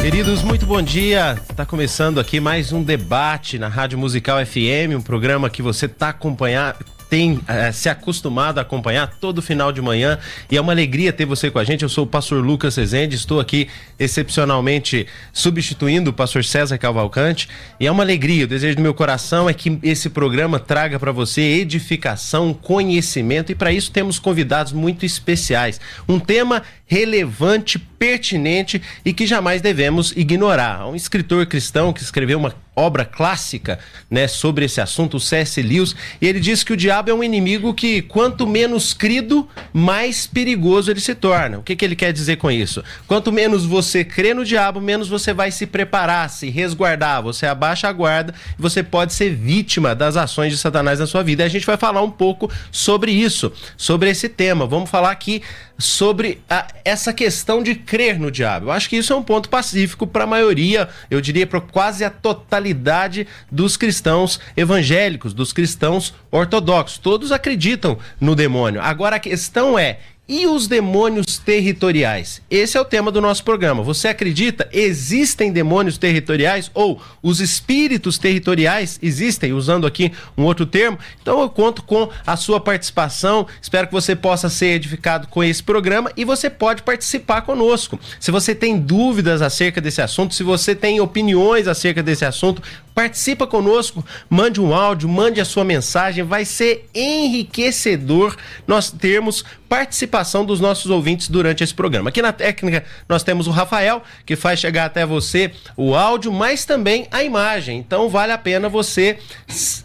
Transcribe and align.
Queridos, 0.00 0.42
muito 0.42 0.64
bom 0.64 0.80
dia. 0.80 1.38
Está 1.50 1.66
começando 1.66 2.18
aqui 2.18 2.40
mais 2.40 2.72
um 2.72 2.82
debate 2.82 3.58
na 3.58 3.68
Rádio 3.68 3.98
Musical 3.98 4.44
FM, 4.44 4.96
um 4.96 5.02
programa 5.02 5.50
que 5.50 5.60
você 5.60 5.84
está 5.84 6.08
acompanhando 6.08 6.76
tem 7.10 7.40
é, 7.48 7.72
se 7.72 7.88
acostumado 7.88 8.58
a 8.58 8.62
acompanhar 8.62 9.18
todo 9.20 9.42
final 9.42 9.72
de 9.72 9.82
manhã 9.82 10.16
e 10.48 10.56
é 10.56 10.60
uma 10.60 10.72
alegria 10.72 11.12
ter 11.12 11.26
você 11.26 11.50
com 11.50 11.58
a 11.58 11.64
gente. 11.64 11.82
Eu 11.82 11.88
sou 11.88 12.04
o 12.04 12.06
pastor 12.06 12.42
Lucas 12.42 12.76
Rezende, 12.76 13.16
estou 13.16 13.40
aqui 13.40 13.68
excepcionalmente 13.98 15.08
substituindo 15.32 16.10
o 16.10 16.12
pastor 16.12 16.44
César 16.44 16.78
Cavalcante 16.78 17.48
e 17.80 17.86
é 17.86 17.90
uma 17.90 18.04
alegria. 18.04 18.44
O 18.44 18.48
desejo 18.48 18.76
do 18.76 18.82
meu 18.82 18.94
coração 18.94 19.48
é 19.48 19.52
que 19.52 19.76
esse 19.82 20.08
programa 20.08 20.60
traga 20.60 21.00
para 21.00 21.10
você 21.10 21.40
edificação, 21.40 22.54
conhecimento 22.54 23.50
e 23.50 23.56
para 23.56 23.72
isso 23.72 23.90
temos 23.90 24.20
convidados 24.20 24.72
muito 24.72 25.04
especiais. 25.04 25.80
Um 26.08 26.20
tema 26.20 26.62
relevante, 26.90 27.78
pertinente 27.78 28.82
e 29.04 29.12
que 29.12 29.24
jamais 29.24 29.62
devemos 29.62 30.10
ignorar. 30.16 30.88
Um 30.88 30.96
escritor 30.96 31.46
cristão 31.46 31.92
que 31.92 32.02
escreveu 32.02 32.36
uma 32.36 32.52
obra 32.74 33.04
clássica, 33.04 33.78
né, 34.10 34.26
sobre 34.26 34.64
esse 34.64 34.80
assunto, 34.80 35.18
o 35.18 35.20
C.S. 35.20 35.60
Lewis, 35.60 35.94
e 36.20 36.26
ele 36.26 36.40
diz 36.40 36.64
que 36.64 36.72
o 36.72 36.76
diabo 36.76 37.10
é 37.10 37.14
um 37.14 37.22
inimigo 37.22 37.74
que 37.74 38.00
quanto 38.02 38.46
menos 38.46 38.94
crido, 38.94 39.46
mais 39.72 40.26
perigoso 40.26 40.90
ele 40.90 41.00
se 41.00 41.14
torna. 41.14 41.58
O 41.58 41.62
que, 41.62 41.76
que 41.76 41.84
ele 41.84 41.94
quer 41.94 42.12
dizer 42.12 42.36
com 42.36 42.50
isso? 42.50 42.82
Quanto 43.06 43.30
menos 43.30 43.66
você 43.66 44.02
crê 44.02 44.32
no 44.32 44.44
diabo, 44.44 44.80
menos 44.80 45.08
você 45.08 45.32
vai 45.32 45.50
se 45.50 45.66
preparar, 45.66 46.30
se 46.30 46.48
resguardar, 46.48 47.22
você 47.22 47.46
abaixa 47.46 47.88
a 47.88 47.92
guarda 47.92 48.34
e 48.58 48.62
você 48.62 48.82
pode 48.82 49.12
ser 49.12 49.34
vítima 49.34 49.94
das 49.94 50.16
ações 50.16 50.52
de 50.52 50.58
Satanás 50.58 50.98
na 50.98 51.06
sua 51.06 51.22
vida. 51.22 51.42
E 51.42 51.46
a 51.46 51.50
gente 51.50 51.66
vai 51.66 51.76
falar 51.76 52.02
um 52.02 52.10
pouco 52.10 52.50
sobre 52.72 53.12
isso, 53.12 53.52
sobre 53.76 54.08
esse 54.10 54.28
tema. 54.28 54.66
Vamos 54.66 54.90
falar 54.90 55.10
aqui 55.10 55.42
sobre 55.80 56.40
a, 56.48 56.66
essa 56.84 57.12
questão 57.12 57.62
de 57.62 57.74
crer 57.74 58.18
no 58.18 58.30
diabo. 58.30 58.66
Eu 58.66 58.72
acho 58.72 58.88
que 58.88 58.96
isso 58.96 59.12
é 59.12 59.16
um 59.16 59.22
ponto 59.22 59.48
pacífico 59.48 60.06
para 60.06 60.24
a 60.24 60.26
maioria, 60.26 60.88
eu 61.10 61.20
diria 61.20 61.46
para 61.46 61.60
quase 61.60 62.04
a 62.04 62.10
totalidade 62.10 63.26
dos 63.50 63.76
cristãos 63.76 64.38
evangélicos, 64.56 65.32
dos 65.32 65.52
cristãos 65.52 66.14
ortodoxos. 66.30 66.98
Todos 66.98 67.32
acreditam 67.32 67.98
no 68.20 68.36
demônio. 68.36 68.80
Agora 68.80 69.16
a 69.16 69.20
questão 69.20 69.78
é 69.78 69.98
e 70.30 70.46
os 70.46 70.68
demônios 70.68 71.38
territoriais? 71.38 72.40
Esse 72.48 72.78
é 72.78 72.80
o 72.80 72.84
tema 72.84 73.10
do 73.10 73.20
nosso 73.20 73.42
programa. 73.42 73.82
Você 73.82 74.06
acredita? 74.06 74.68
Existem 74.72 75.50
demônios 75.50 75.98
territoriais 75.98 76.70
ou 76.72 77.02
os 77.20 77.40
espíritos 77.40 78.16
territoriais 78.16 78.96
existem? 79.02 79.52
Usando 79.52 79.88
aqui 79.88 80.12
um 80.38 80.44
outro 80.44 80.64
termo. 80.64 80.96
Então 81.20 81.40
eu 81.40 81.50
conto 81.50 81.82
com 81.82 82.08
a 82.24 82.36
sua 82.36 82.60
participação. 82.60 83.44
Espero 83.60 83.88
que 83.88 83.92
você 83.92 84.14
possa 84.14 84.48
ser 84.48 84.76
edificado 84.76 85.26
com 85.26 85.42
esse 85.42 85.64
programa 85.64 86.12
e 86.16 86.24
você 86.24 86.48
pode 86.48 86.84
participar 86.84 87.42
conosco. 87.42 87.98
Se 88.20 88.30
você 88.30 88.54
tem 88.54 88.78
dúvidas 88.78 89.42
acerca 89.42 89.80
desse 89.80 90.00
assunto, 90.00 90.32
se 90.32 90.44
você 90.44 90.76
tem 90.76 91.00
opiniões 91.00 91.66
acerca 91.66 92.04
desse 92.04 92.24
assunto, 92.24 92.62
participa 92.94 93.46
conosco, 93.46 94.04
mande 94.28 94.60
um 94.60 94.74
áudio, 94.74 95.08
mande 95.08 95.40
a 95.40 95.44
sua 95.44 95.64
mensagem, 95.64 96.24
vai 96.24 96.44
ser 96.44 96.88
enriquecedor 96.94 98.36
nós 98.66 98.90
termos 98.90 99.44
participação 99.70 100.44
dos 100.44 100.58
nossos 100.58 100.90
ouvintes 100.90 101.28
durante 101.28 101.62
esse 101.62 101.72
programa. 101.72 102.08
Aqui 102.10 102.20
na 102.20 102.32
técnica 102.32 102.84
nós 103.08 103.22
temos 103.22 103.46
o 103.46 103.52
Rafael, 103.52 104.02
que 104.26 104.34
faz 104.34 104.58
chegar 104.58 104.86
até 104.86 105.06
você 105.06 105.52
o 105.76 105.94
áudio, 105.94 106.32
mas 106.32 106.64
também 106.64 107.06
a 107.12 107.22
imagem. 107.22 107.78
Então 107.78 108.08
vale 108.08 108.32
a 108.32 108.38
pena 108.38 108.68
você 108.68 109.18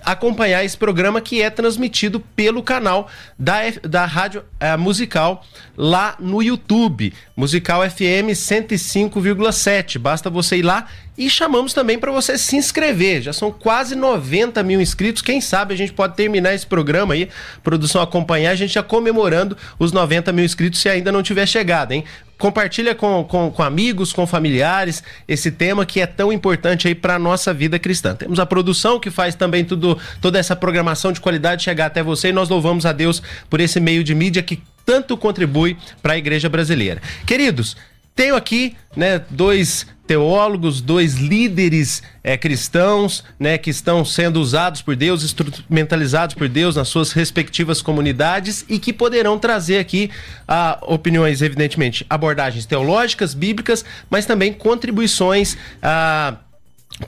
acompanhar 0.04 0.66
esse 0.66 0.76
programa 0.76 1.22
que 1.22 1.40
é 1.40 1.52
transmitido 1.52 2.20
pelo 2.20 2.64
canal 2.64 3.08
da, 3.38 3.60
da 3.84 4.06
Rádio 4.06 4.44
é, 4.60 4.76
Musical 4.76 5.46
lá 5.78 6.16
no 6.20 6.42
YouTube, 6.42 7.14
Musical 7.36 7.88
FM 7.88 8.34
105,7. 8.34 10.00
Basta 10.00 10.32
você 10.32 10.58
ir 10.58 10.64
lá 10.64 10.88
e 11.18 11.30
chamamos 11.30 11.74
também 11.74 11.98
para 11.98 12.12
você 12.12 12.38
se 12.38 12.56
inscrever. 12.56 13.22
Já 13.22 13.34
são 13.34 13.52
quase 13.52 13.96
90 13.96 14.62
mil 14.64 14.82
inscritos. 14.82 15.22
Quem 15.22 15.40
sabe 15.40 15.74
a 15.74 15.78
gente 15.78 15.94
pode 15.94 16.16
terminar 16.16 16.54
esse 16.54 16.66
programa 16.66 17.14
aí, 17.14 17.30
produção 17.64 18.02
acompanhar, 18.02 18.52
a 18.52 18.56
gente 18.56 18.74
já 18.74 18.84
comemorando 18.84 19.58
os 19.80 19.92
90 19.92 20.32
mil 20.34 20.44
inscritos 20.44 20.80
se 20.80 20.90
ainda 20.90 21.12
não 21.12 21.24
tiver 21.24 21.46
chegado, 21.46 21.94
hein? 21.94 22.04
Compartilha 22.38 22.94
com, 22.94 23.24
com, 23.24 23.50
com 23.50 23.64
amigos, 23.64 24.12
com 24.12 24.28
familiares, 24.28 25.02
esse 25.26 25.50
tema 25.50 25.86
que 25.86 26.02
é 26.02 26.06
tão 26.06 26.34
importante 26.34 26.86
aí 26.86 26.94
para 26.94 27.18
nossa 27.18 27.54
vida 27.54 27.80
cristã. 27.80 28.14
Temos 28.14 28.40
a 28.40 28.46
produção 28.46 29.00
que 29.00 29.10
faz 29.10 29.36
também 29.36 29.64
tudo, 29.64 29.98
toda 30.20 30.38
essa 30.38 30.54
programação 30.54 31.14
de 31.14 31.22
qualidade 31.22 31.64
chegar 31.64 31.86
até 31.86 32.04
você 32.04 32.30
e 32.30 32.34
nós 32.34 32.50
louvamos 32.50 32.86
a 32.86 32.92
Deus 32.92 33.24
por 33.50 33.62
esse 33.62 33.80
meio 33.80 34.04
de 34.04 34.14
mídia 34.14 34.44
que 34.44 34.62
tanto 34.86 35.16
contribui 35.16 35.78
para 36.02 36.14
a 36.14 36.18
igreja 36.18 36.50
brasileira. 36.50 37.02
Queridos, 37.26 37.78
tenho 38.14 38.36
aqui, 38.36 38.76
né, 38.96 39.22
dois 39.30 39.88
teólogos, 40.08 40.82
dois 40.82 41.16
líderes 41.16 42.04
é, 42.24 42.38
cristãos, 42.38 43.24
né, 43.40 43.58
que 43.58 43.70
estão 43.70 44.06
sendo 44.06 44.40
usados 44.40 44.82
por 44.82 44.96
Deus, 44.96 45.24
instrumentalizados 45.24 46.36
por 46.36 46.48
Deus 46.48 46.76
nas 46.76 46.88
suas 46.88 47.12
respectivas 47.12 47.82
comunidades 47.82 48.66
e 48.70 48.78
que 48.80 48.94
poderão 48.94 49.40
trazer 49.40 49.80
aqui 49.80 50.12
ah, 50.48 50.78
opiniões, 50.84 51.42
evidentemente, 51.42 52.06
abordagens 52.10 52.66
teológicas, 52.66 53.34
bíblicas, 53.34 53.84
mas 54.10 54.26
também 54.26 54.54
contribuições 54.54 55.58
ah, 55.82 56.38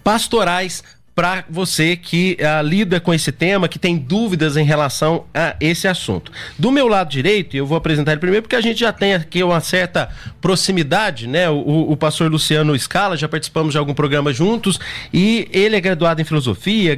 pastorais 0.03 0.83
para 1.17 1.43
você 1.49 1.95
que 1.95 2.37
uh, 2.39 2.63
lida 2.63 2.99
com 2.99 3.11
esse 3.11 3.31
tema, 3.31 3.67
que 3.67 3.79
tem 3.79 3.97
dúvidas 3.97 4.55
em 4.55 4.63
relação 4.63 5.25
a 5.33 5.55
esse 5.59 5.87
assunto. 5.87 6.31
Do 6.59 6.71
meu 6.71 6.87
lado 6.87 7.09
direito, 7.09 7.57
eu 7.57 7.65
vou 7.65 7.75
apresentar 7.75 8.11
ele 8.11 8.21
primeiro 8.21 8.43
porque 8.43 8.55
a 8.55 8.61
gente 8.61 8.81
já 8.81 8.93
tem 8.93 9.15
aqui 9.15 9.41
uma 9.41 9.59
certa 9.59 10.09
proximidade, 10.39 11.25
né? 11.25 11.49
O, 11.49 11.91
o 11.91 11.97
pastor 11.97 12.29
Luciano 12.29 12.77
Scala, 12.77 13.17
já 13.17 13.27
participamos 13.27 13.71
de 13.71 13.79
algum 13.79 13.95
programa 13.95 14.31
juntos, 14.31 14.79
e 15.11 15.49
ele 15.51 15.75
é 15.75 15.81
graduado 15.81 16.21
em 16.21 16.23
filosofia, 16.23 16.95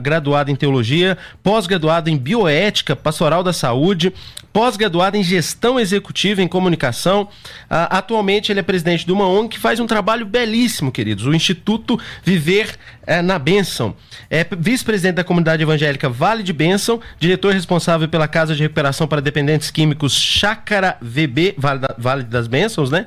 graduado 0.00 0.50
em 0.50 0.56
teologia, 0.56 1.16
pós-graduado 1.40 2.10
em 2.10 2.18
bioética, 2.18 2.96
pastoral 2.96 3.44
da 3.44 3.52
saúde, 3.52 4.12
pós-graduado 4.52 5.16
em 5.16 5.22
gestão 5.22 5.78
executiva 5.78 6.42
em 6.42 6.48
comunicação. 6.48 7.22
Uh, 7.22 7.86
atualmente 7.88 8.50
ele 8.50 8.58
é 8.58 8.64
presidente 8.64 9.06
de 9.06 9.12
uma 9.12 9.28
ONG 9.28 9.50
que 9.50 9.60
faz 9.60 9.78
um 9.78 9.86
trabalho 9.86 10.26
belíssimo, 10.26 10.90
queridos, 10.90 11.24
o 11.24 11.32
Instituto 11.32 12.00
Viver 12.24 12.76
uh, 13.06 13.22
na 13.22 13.38
Bênção 13.38 13.59
Bênção. 13.60 13.94
É 14.30 14.46
vice-presidente 14.58 15.16
da 15.16 15.24
comunidade 15.24 15.62
evangélica 15.62 16.08
Vale 16.08 16.42
de 16.42 16.50
Bênção, 16.50 16.98
diretor 17.18 17.52
responsável 17.52 18.08
pela 18.08 18.26
Casa 18.26 18.54
de 18.54 18.62
Recuperação 18.62 19.06
para 19.06 19.20
Dependentes 19.20 19.70
Químicos 19.70 20.14
Chácara 20.14 20.96
VB, 21.02 21.56
Vale, 21.58 21.80
da, 21.80 21.94
vale 21.98 22.22
das 22.22 22.46
Bênçãos, 22.46 22.90
né? 22.90 23.04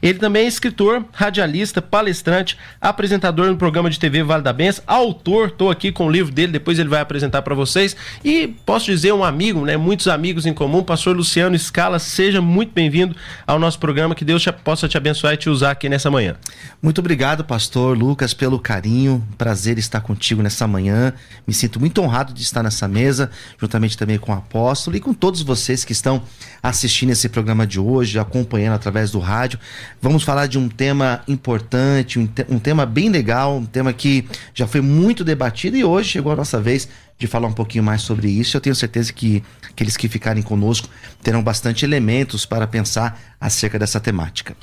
Ele 0.00 0.18
também 0.18 0.44
é 0.44 0.48
escritor, 0.48 1.04
radialista, 1.12 1.82
palestrante, 1.82 2.56
apresentador 2.80 3.46
no 3.46 3.56
programa 3.56 3.90
de 3.90 3.98
TV 3.98 4.22
Vale 4.22 4.42
da 4.42 4.52
Benção, 4.52 4.84
autor, 4.86 5.48
estou 5.48 5.70
aqui 5.70 5.90
com 5.90 6.06
o 6.06 6.10
livro 6.10 6.32
dele, 6.32 6.52
depois 6.52 6.78
ele 6.78 6.88
vai 6.88 7.00
apresentar 7.00 7.42
para 7.42 7.54
vocês. 7.54 7.96
E 8.24 8.46
posso 8.64 8.86
dizer, 8.86 9.12
um 9.12 9.24
amigo, 9.24 9.64
né? 9.64 9.76
Muitos 9.76 10.06
amigos 10.06 10.46
em 10.46 10.54
comum, 10.54 10.84
pastor 10.84 11.16
Luciano 11.16 11.58
Scala, 11.58 11.98
seja 11.98 12.40
muito 12.40 12.72
bem-vindo 12.72 13.16
ao 13.46 13.58
nosso 13.58 13.78
programa, 13.78 14.14
que 14.14 14.24
Deus 14.24 14.42
te, 14.42 14.52
possa 14.52 14.86
te 14.86 14.96
abençoar 14.96 15.34
e 15.34 15.36
te 15.36 15.50
usar 15.50 15.72
aqui 15.72 15.88
nessa 15.88 16.10
manhã. 16.10 16.36
Muito 16.80 17.00
obrigado, 17.00 17.42
pastor 17.42 17.98
Lucas, 17.98 18.32
pelo 18.32 18.60
carinho, 18.60 19.26
prazer 19.36 19.78
estar 19.78 19.95
contigo 20.00 20.42
nessa 20.42 20.66
manhã. 20.66 21.12
Me 21.46 21.54
sinto 21.54 21.78
muito 21.78 22.00
honrado 22.00 22.32
de 22.32 22.42
estar 22.42 22.62
nessa 22.62 22.86
mesa, 22.86 23.30
juntamente 23.60 23.96
também 23.96 24.18
com 24.18 24.32
o 24.32 24.34
apóstolo 24.34 24.96
e 24.96 25.00
com 25.00 25.14
todos 25.14 25.42
vocês 25.42 25.84
que 25.84 25.92
estão 25.92 26.22
assistindo 26.62 27.10
esse 27.10 27.28
programa 27.28 27.66
de 27.66 27.78
hoje, 27.78 28.18
acompanhando 28.18 28.74
através 28.74 29.10
do 29.10 29.18
rádio. 29.18 29.58
Vamos 30.00 30.22
falar 30.22 30.46
de 30.46 30.58
um 30.58 30.68
tema 30.68 31.22
importante, 31.28 32.18
um, 32.18 32.28
um 32.48 32.58
tema 32.58 32.84
bem 32.84 33.08
legal, 33.08 33.56
um 33.56 33.66
tema 33.66 33.92
que 33.92 34.26
já 34.54 34.66
foi 34.66 34.80
muito 34.80 35.24
debatido 35.24 35.76
e 35.76 35.84
hoje 35.84 36.10
chegou 36.10 36.32
a 36.32 36.36
nossa 36.36 36.60
vez 36.60 36.88
de 37.18 37.26
falar 37.26 37.48
um 37.48 37.52
pouquinho 37.52 37.84
mais 37.84 38.02
sobre 38.02 38.28
isso. 38.28 38.56
Eu 38.56 38.60
tenho 38.60 38.74
certeza 38.74 39.12
que 39.12 39.42
aqueles 39.68 39.96
que 39.96 40.08
ficarem 40.08 40.42
conosco 40.42 40.88
terão 41.22 41.42
bastante 41.42 41.84
elementos 41.84 42.44
para 42.44 42.66
pensar 42.66 43.18
acerca 43.40 43.78
dessa 43.78 44.00
temática. 44.00 44.56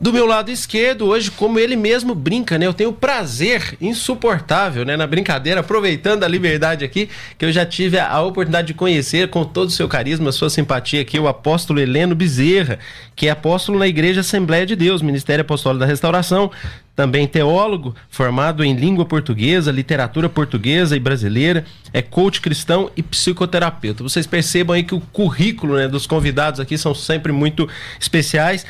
Do 0.00 0.12
meu 0.12 0.26
lado 0.26 0.48
esquerdo, 0.48 1.06
hoje, 1.06 1.28
como 1.28 1.58
ele 1.58 1.74
mesmo 1.74 2.14
brinca, 2.14 2.56
né? 2.56 2.64
Eu 2.64 2.72
tenho 2.72 2.92
prazer 2.92 3.76
insuportável, 3.80 4.84
né? 4.84 4.96
Na 4.96 5.08
brincadeira, 5.08 5.58
aproveitando 5.58 6.22
a 6.22 6.28
liberdade 6.28 6.84
aqui, 6.84 7.08
que 7.36 7.44
eu 7.44 7.50
já 7.50 7.66
tive 7.66 7.98
a, 7.98 8.20
oportunidade 8.22 8.68
de 8.68 8.74
conhecer 8.74 9.28
com 9.28 9.44
todo 9.44 9.70
o 9.70 9.72
seu 9.72 9.88
carisma, 9.88 10.30
sua 10.30 10.50
simpatia 10.50 11.00
aqui, 11.00 11.18
o 11.18 11.26
apóstolo 11.26 11.80
Heleno 11.80 12.14
Bezerra, 12.14 12.78
que 13.16 13.26
é 13.26 13.30
apóstolo 13.30 13.76
na 13.76 13.88
Igreja 13.88 14.20
Assembleia 14.20 14.64
de 14.64 14.76
Deus, 14.76 15.02
Ministério 15.02 15.42
Apostólico 15.42 15.80
da 15.80 15.86
Restauração, 15.86 16.48
também 16.94 17.26
teólogo, 17.26 17.94
formado 18.08 18.64
em 18.64 18.74
língua 18.74 19.04
portuguesa, 19.04 19.72
literatura 19.72 20.28
portuguesa 20.28 20.96
e 20.96 21.00
brasileira, 21.00 21.64
é 21.92 22.02
coach 22.02 22.40
cristão 22.40 22.90
e 22.96 23.02
psicoterapeuta. 23.02 24.02
Vocês 24.02 24.26
percebam 24.26 24.74
aí 24.74 24.82
que 24.82 24.94
o 24.94 25.00
currículo 25.00 25.76
né, 25.76 25.86
dos 25.86 26.06
convidados 26.06 26.60
aqui 26.60 26.76
são 26.76 26.94
sempre 26.94 27.30
muito 27.30 27.68
especiais. 28.00 28.66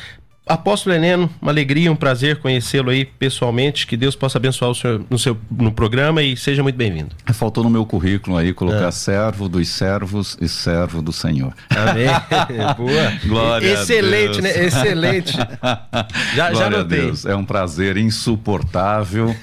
Apóstolo 0.49 0.95
Heleno, 0.95 1.29
uma 1.39 1.51
alegria, 1.51 1.91
um 1.91 1.95
prazer 1.95 2.37
conhecê-lo 2.37 2.89
aí 2.89 3.05
pessoalmente. 3.05 3.85
Que 3.85 3.95
Deus 3.95 4.15
possa 4.15 4.39
abençoar 4.39 4.71
o 4.71 4.73
senhor 4.73 5.05
no 5.07 5.19
seu 5.19 5.37
no 5.51 5.71
programa 5.71 6.23
e 6.23 6.35
seja 6.35 6.63
muito 6.63 6.75
bem-vindo. 6.75 7.15
Faltou 7.33 7.63
no 7.63 7.69
meu 7.69 7.85
currículo 7.85 8.35
aí 8.35 8.51
colocar 8.51 8.87
é. 8.87 8.91
servo 8.91 9.47
dos 9.47 9.69
servos 9.69 10.35
e 10.41 10.47
servo 10.47 11.03
do 11.03 11.13
Senhor. 11.13 11.53
Amém. 11.69 12.07
Boa. 12.75 13.11
Glória 13.27 13.73
Excelente, 13.73 14.41
né? 14.41 14.65
Excelente. 14.65 15.37
já, 16.35 16.49
Glória 16.49 16.55
já 16.55 16.69
notei. 16.71 16.99
a 16.99 17.03
Deus. 17.03 17.25
É 17.27 17.35
um 17.35 17.45
prazer 17.45 17.97
insuportável, 17.97 19.35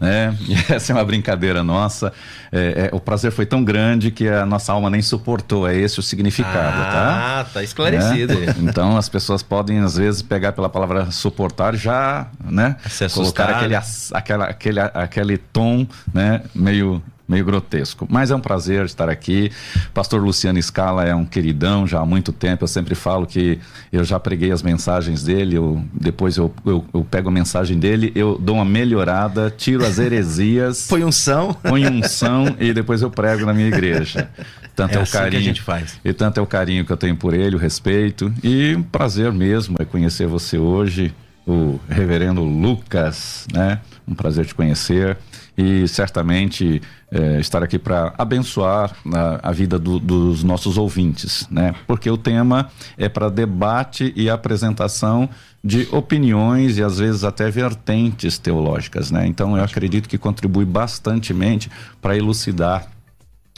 né? 0.00 0.36
Essa 0.70 0.92
é 0.92 0.94
uma 0.94 1.04
brincadeira 1.04 1.64
nossa. 1.64 2.12
É, 2.52 2.90
é, 2.92 2.94
o 2.94 3.00
prazer 3.00 3.32
foi 3.32 3.46
tão 3.46 3.64
grande 3.64 4.10
que 4.10 4.28
a 4.28 4.46
nossa 4.46 4.72
alma 4.72 4.88
nem 4.88 5.02
suportou. 5.02 5.66
É 5.66 5.76
esse 5.76 5.98
o 5.98 6.02
significado, 6.02 6.82
ah, 6.82 6.92
tá? 6.92 7.40
Ah, 7.40 7.44
tá 7.44 7.62
esclarecido. 7.64 8.34
É? 8.34 8.54
Então 8.60 8.96
as 8.96 9.08
pessoas 9.08 9.42
podem 9.42 9.80
às 9.80 9.96
vezes 9.96 10.22
pegar 10.22 10.51
pela 10.52 10.68
palavra 10.68 11.10
suportar 11.10 11.74
já, 11.74 12.28
né? 12.44 12.76
Se 12.88 13.08
colocar 13.08 13.50
aquele, 13.50 13.74
aquela, 14.12 14.44
aquele, 14.44 14.80
aquele 14.80 15.38
tom, 15.38 15.86
né? 16.12 16.42
Meio 16.54 17.02
meio 17.32 17.44
grotesco. 17.44 18.06
Mas 18.10 18.30
é 18.30 18.36
um 18.36 18.40
prazer 18.40 18.84
estar 18.84 19.08
aqui. 19.08 19.50
Pastor 19.94 20.22
Luciano 20.22 20.62
Scala 20.62 21.04
é 21.04 21.14
um 21.14 21.24
queridão 21.24 21.86
já 21.86 22.00
há 22.00 22.06
muito 22.06 22.32
tempo. 22.32 22.64
Eu 22.64 22.68
sempre 22.68 22.94
falo 22.94 23.26
que 23.26 23.58
eu 23.90 24.04
já 24.04 24.20
preguei 24.20 24.52
as 24.52 24.62
mensagens 24.62 25.24
dele, 25.24 25.56
eu, 25.56 25.82
depois 25.92 26.36
eu, 26.36 26.54
eu, 26.64 26.84
eu 26.92 27.04
pego 27.04 27.28
a 27.28 27.32
mensagem 27.32 27.78
dele, 27.78 28.12
eu 28.14 28.38
dou 28.38 28.56
uma 28.56 28.64
melhorada, 28.64 29.50
tiro 29.50 29.84
as 29.84 29.98
heresias. 29.98 30.86
Põe 30.90 31.04
unção. 31.04 31.54
Põe 31.54 31.86
unção 31.86 32.54
e 32.60 32.72
depois 32.72 33.02
eu 33.02 33.10
prego 33.10 33.46
na 33.46 33.54
minha 33.54 33.68
igreja. 33.68 34.28
Tanto 34.76 34.92
é, 34.92 34.96
é 34.96 35.00
o 35.00 35.02
assim 35.02 35.12
carinho. 35.12 35.30
que 35.30 35.36
a 35.36 35.40
gente 35.40 35.62
faz. 35.62 35.98
E 36.04 36.12
tanto 36.12 36.38
é 36.38 36.42
o 36.42 36.46
carinho 36.46 36.84
que 36.84 36.92
eu 36.92 36.96
tenho 36.96 37.16
por 37.16 37.34
ele, 37.34 37.56
o 37.56 37.58
respeito. 37.58 38.32
E 38.42 38.74
um 38.76 38.82
prazer 38.82 39.32
mesmo 39.32 39.76
é 39.78 39.84
conhecer 39.84 40.26
você 40.26 40.58
hoje, 40.58 41.14
o 41.46 41.78
reverendo 41.88 42.42
Lucas, 42.42 43.46
né? 43.52 43.80
Um 44.06 44.14
prazer 44.14 44.46
te 44.46 44.54
conhecer 44.54 45.16
e 45.56 45.86
certamente 45.86 46.80
é, 47.12 47.38
estar 47.38 47.62
aqui 47.62 47.78
para 47.78 48.14
abençoar 48.16 48.96
a, 49.12 49.50
a 49.50 49.52
vida 49.52 49.78
do, 49.78 49.98
dos 49.98 50.42
nossos 50.42 50.78
ouvintes, 50.78 51.46
né? 51.50 51.74
Porque 51.86 52.10
o 52.10 52.16
tema 52.16 52.70
é 52.96 53.08
para 53.08 53.28
debate 53.28 54.12
e 54.16 54.30
apresentação 54.30 55.28
de 55.62 55.86
opiniões 55.92 56.78
e 56.78 56.82
às 56.82 56.98
vezes 56.98 57.22
até 57.22 57.50
vertentes 57.50 58.38
teológicas, 58.38 59.10
né? 59.10 59.26
Então 59.26 59.56
eu 59.56 59.62
acredito 59.62 60.08
que 60.08 60.16
contribui 60.16 60.64
bastantemente 60.64 61.70
para 62.00 62.16
elucidar 62.16 62.86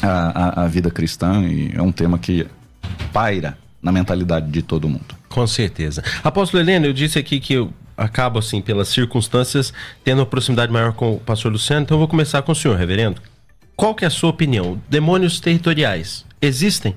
a, 0.03 0.63
a, 0.63 0.65
a 0.65 0.69
vida 0.69 0.91
cristã 0.91 1.43
e 1.45 1.73
é 1.75 1.81
um 1.81 1.93
tema 1.93 2.19
que 2.19 2.47
paira 3.13 3.57
na 3.81 3.93
mentalidade 3.93 4.51
de 4.51 4.63
todo 4.63 4.89
mundo. 4.89 5.15
Com 5.29 5.47
certeza. 5.47 6.03
Apóstolo 6.25 6.63
Helena, 6.63 6.87
eu 6.87 6.93
disse 6.93 7.19
aqui 7.19 7.39
que 7.39 7.55
eu 7.55 7.73
acabo, 7.97 8.41
assim, 8.41 8.61
pelas 8.61 8.89
circunstâncias, 8.89 9.73
tendo 10.03 10.19
uma 10.19 10.27
proximidade 10.27 10.73
maior 10.73 10.93
com 10.93 11.15
o 11.15 11.21
pastor 11.21 11.53
Luciano, 11.53 11.85
então 11.85 11.95
eu 11.95 12.01
vou 12.01 12.09
começar 12.09 12.43
com 12.43 12.51
o 12.51 12.55
senhor, 12.55 12.77
reverendo. 12.77 13.21
Qual 13.77 13.95
que 13.95 14.05
é 14.05 14.09
a 14.09 14.11
sua 14.11 14.31
opinião? 14.31 14.81
Demônios 14.89 15.41
territoriais 15.41 16.25
existem? 16.41 16.95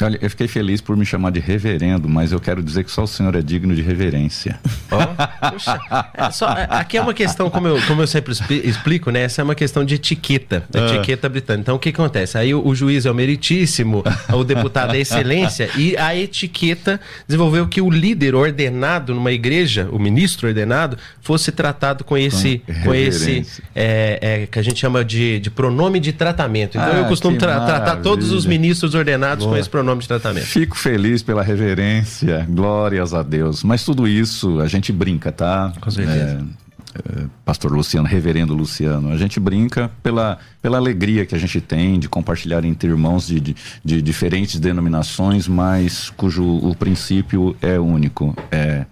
Olha, 0.00 0.18
eu 0.20 0.30
fiquei 0.30 0.48
feliz 0.48 0.80
por 0.80 0.96
me 0.96 1.04
chamar 1.04 1.30
de 1.30 1.40
reverendo, 1.40 2.08
mas 2.08 2.32
eu 2.32 2.40
quero 2.40 2.62
dizer 2.62 2.84
que 2.84 2.90
só 2.90 3.04
o 3.04 3.06
senhor 3.06 3.34
é 3.34 3.42
digno 3.42 3.74
de 3.74 3.82
reverência. 3.82 4.58
Oh, 4.90 5.50
puxa, 5.50 5.80
é 6.14 6.30
só, 6.30 6.48
é, 6.50 6.66
aqui 6.70 6.96
é 6.96 7.00
uma 7.00 7.14
questão, 7.14 7.50
como 7.50 7.68
eu, 7.68 7.80
como 7.86 8.02
eu 8.02 8.06
sempre 8.06 8.32
explico, 8.64 9.10
né? 9.10 9.22
Essa 9.22 9.42
é 9.42 9.44
uma 9.44 9.54
questão 9.54 9.84
de 9.84 9.94
etiqueta, 9.94 10.64
ah. 10.74 10.78
etiqueta 10.78 11.28
britânica. 11.28 11.62
Então, 11.62 11.76
o 11.76 11.78
que, 11.78 11.90
acontece? 11.90 12.38
Aí 12.38 12.54
o, 12.54 12.66
o, 12.66 12.74
juiz 12.74 13.06
é 13.06 13.10
o 13.10 13.14
meritíssimo, 13.14 14.04
o 14.32 14.44
deputado 14.44 14.94
é 14.94 14.98
excelência, 14.98 15.68
e 15.76 15.96
a 15.96 16.14
etiqueta 16.14 17.00
desenvolveu 17.26 17.66
que 17.66 17.80
o 17.80 17.90
líder 17.90 18.34
ordenado 18.34 19.14
numa 19.14 19.32
igreja, 19.32 19.88
o 19.90 19.98
ministro 19.98 20.48
ordenado, 20.48 20.96
fosse 21.20 21.50
tratado 21.50 22.04
com 22.04 22.16
esse, 22.16 22.62
com, 22.66 22.84
com 22.84 22.94
esse 22.94 23.46
é, 23.74 24.18
é, 24.20 24.46
que 24.46 24.58
a 24.58 24.62
gente 24.62 24.78
chama 24.78 25.04
de, 25.04 25.40
de 25.40 25.50
pronome 25.50 26.00
de 26.00 26.12
tratamento. 26.12 26.78
Então, 26.78 26.92
ah, 26.92 26.96
eu 26.98 27.04
costumo 27.06 27.36
tra 27.36 27.60
tratar 27.60 27.96
todos 27.96 28.32
os 28.32 28.46
ministros 28.46 28.94
ordenados 28.94 29.44
Boa. 29.44 29.56
com 29.56 29.60
esse 29.60 29.68
pronome 29.68 29.77
de 30.02 30.08
tratamento. 30.08 30.46
Fico 30.46 30.76
feliz 30.76 31.22
pela 31.22 31.42
reverência, 31.42 32.46
glórias 32.48 33.14
a 33.14 33.22
Deus. 33.22 33.62
Mas 33.62 33.84
tudo 33.84 34.06
isso 34.06 34.60
a 34.60 34.66
gente 34.66 34.92
brinca, 34.92 35.32
tá? 35.32 35.72
Com 35.80 35.90
certeza. 35.90 36.44
É, 36.54 36.68
é, 36.98 37.26
Pastor 37.44 37.72
Luciano, 37.72 38.08
Reverendo 38.08 38.54
Luciano, 38.54 39.12
a 39.12 39.16
gente 39.16 39.38
brinca 39.38 39.90
pela, 40.02 40.38
pela 40.60 40.78
alegria 40.78 41.26
que 41.26 41.34
a 41.34 41.38
gente 41.38 41.60
tem 41.60 41.98
de 41.98 42.08
compartilhar 42.08 42.64
entre 42.64 42.88
irmãos 42.88 43.26
de, 43.26 43.40
de, 43.40 43.56
de 43.84 44.02
diferentes 44.02 44.58
denominações, 44.58 45.46
mas 45.46 46.10
cujo 46.10 46.44
o 46.44 46.74
princípio 46.74 47.56
é 47.60 47.78
único, 47.78 48.36
é 48.50 48.86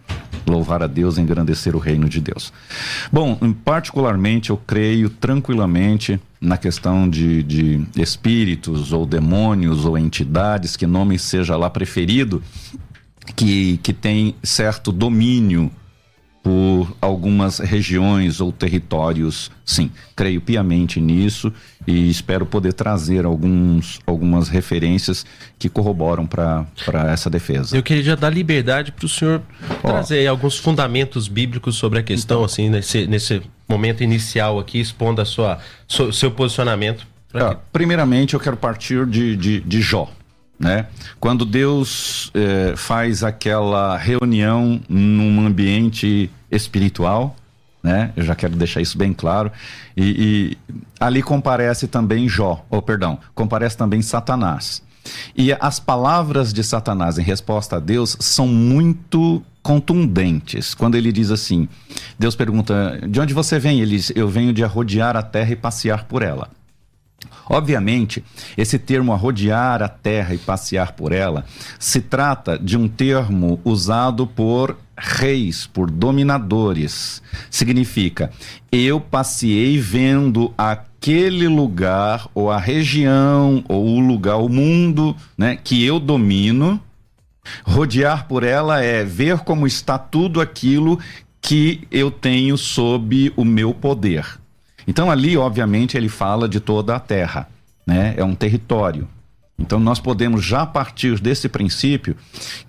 louvar 0.46 0.82
a 0.82 0.86
Deus, 0.86 1.18
engrandecer 1.18 1.74
o 1.74 1.78
reino 1.78 2.08
de 2.08 2.20
Deus. 2.20 2.52
Bom, 3.12 3.36
particularmente 3.64 4.50
eu 4.50 4.56
creio 4.56 5.10
tranquilamente 5.10 6.20
na 6.40 6.56
questão 6.56 7.08
de, 7.08 7.42
de 7.42 7.86
espíritos 7.96 8.92
ou 8.92 9.06
demônios 9.06 9.84
ou 9.84 9.96
entidades, 9.96 10.76
que 10.76 10.86
nome 10.86 11.18
seja 11.18 11.56
lá 11.56 11.70
preferido, 11.70 12.42
que, 13.34 13.78
que 13.78 13.92
tem 13.92 14.34
certo 14.42 14.92
domínio 14.92 15.70
por 16.46 16.96
algumas 17.00 17.58
regiões 17.58 18.40
ou 18.40 18.52
territórios, 18.52 19.50
sim. 19.64 19.90
Creio 20.14 20.40
piamente 20.40 21.00
nisso 21.00 21.52
e 21.84 22.08
espero 22.08 22.46
poder 22.46 22.72
trazer 22.72 23.24
alguns, 23.24 23.98
algumas 24.06 24.48
referências 24.48 25.26
que 25.58 25.68
corroboram 25.68 26.24
para 26.24 26.64
essa 27.10 27.28
defesa. 27.28 27.76
Eu 27.76 27.82
queria 27.82 28.04
já 28.04 28.14
dar 28.14 28.30
liberdade 28.30 28.92
para 28.92 29.06
o 29.06 29.08
senhor 29.08 29.42
trazer 29.82 30.24
alguns 30.28 30.56
fundamentos 30.56 31.26
bíblicos 31.26 31.74
sobre 31.74 31.98
a 31.98 32.02
questão, 32.04 32.36
então, 32.36 32.44
assim, 32.44 32.70
nesse, 32.70 33.08
nesse 33.08 33.42
momento 33.68 34.04
inicial 34.04 34.60
aqui, 34.60 34.78
expondo 34.78 35.20
a 35.20 35.24
sua, 35.24 35.58
seu, 35.88 36.12
seu 36.12 36.30
posicionamento. 36.30 37.04
Ah, 37.34 37.56
primeiramente, 37.72 38.34
eu 38.34 38.40
quero 38.40 38.56
partir 38.56 39.04
de, 39.04 39.36
de, 39.36 39.60
de 39.62 39.80
Jó 39.80 40.08
né? 40.58 40.86
Quando 41.20 41.44
Deus 41.44 42.30
eh, 42.34 42.74
faz 42.76 43.22
aquela 43.22 43.96
reunião 43.96 44.80
num 44.88 45.46
ambiente 45.46 46.30
espiritual, 46.50 47.36
né? 47.82 48.12
Eu 48.16 48.24
já 48.24 48.34
quero 48.34 48.56
deixar 48.56 48.80
isso 48.80 48.98
bem 48.98 49.12
claro. 49.12 49.52
E, 49.96 50.56
e 50.66 50.74
ali 50.98 51.22
comparece 51.22 51.86
também 51.86 52.28
Jó, 52.28 52.64
ou 52.68 52.82
perdão, 52.82 53.18
comparece 53.34 53.76
também 53.76 54.02
Satanás. 54.02 54.82
E 55.36 55.52
as 55.52 55.78
palavras 55.78 56.52
de 56.52 56.64
Satanás 56.64 57.16
em 57.16 57.22
resposta 57.22 57.76
a 57.76 57.80
Deus 57.80 58.16
são 58.18 58.48
muito 58.48 59.40
contundentes. 59.62 60.74
Quando 60.74 60.96
ele 60.96 61.12
diz 61.12 61.30
assim, 61.30 61.68
Deus 62.18 62.34
pergunta: 62.34 63.00
"De 63.08 63.20
onde 63.20 63.32
você 63.32 63.58
vem?" 63.58 63.80
Ele 63.80 63.96
diz: 63.96 64.12
"Eu 64.16 64.28
venho 64.28 64.52
de 64.52 64.64
arrodear 64.64 65.16
a 65.16 65.22
terra 65.22 65.52
e 65.52 65.56
passear 65.56 66.04
por 66.04 66.22
ela." 66.22 66.48
Obviamente, 67.48 68.24
esse 68.56 68.78
termo 68.78 69.12
arrodear 69.12 69.82
a 69.82 69.88
terra 69.88 70.34
e 70.34 70.38
passear 70.38 70.92
por 70.92 71.12
ela 71.12 71.44
se 71.78 72.00
trata 72.00 72.58
de 72.58 72.76
um 72.76 72.88
termo 72.88 73.60
usado 73.64 74.26
por 74.26 74.76
reis, 74.98 75.66
por 75.66 75.90
dominadores. 75.90 77.22
Significa, 77.50 78.30
eu 78.72 79.00
passei 79.00 79.78
vendo 79.78 80.52
aquele 80.56 81.46
lugar, 81.46 82.28
ou 82.34 82.50
a 82.50 82.58
região, 82.58 83.62
ou 83.68 83.86
o 83.86 84.00
lugar, 84.00 84.38
o 84.38 84.48
mundo, 84.48 85.14
né, 85.36 85.56
que 85.62 85.84
eu 85.84 86.00
domino. 86.00 86.80
Rodear 87.62 88.26
por 88.26 88.42
ela 88.42 88.82
é 88.82 89.04
ver 89.04 89.38
como 89.40 89.68
está 89.68 89.96
tudo 89.96 90.40
aquilo 90.40 90.98
que 91.40 91.86
eu 91.92 92.10
tenho 92.10 92.58
sob 92.58 93.32
o 93.36 93.44
meu 93.44 93.72
poder. 93.72 94.26
Então 94.86 95.10
ali, 95.10 95.36
obviamente, 95.36 95.96
ele 95.96 96.08
fala 96.08 96.48
de 96.48 96.60
toda 96.60 96.94
a 96.94 97.00
terra, 97.00 97.48
né? 97.86 98.14
É 98.16 98.24
um 98.24 98.34
território. 98.34 99.08
Então 99.58 99.80
nós 99.80 99.98
podemos 99.98 100.44
já 100.44 100.66
partir 100.66 101.18
desse 101.18 101.48
princípio 101.48 102.16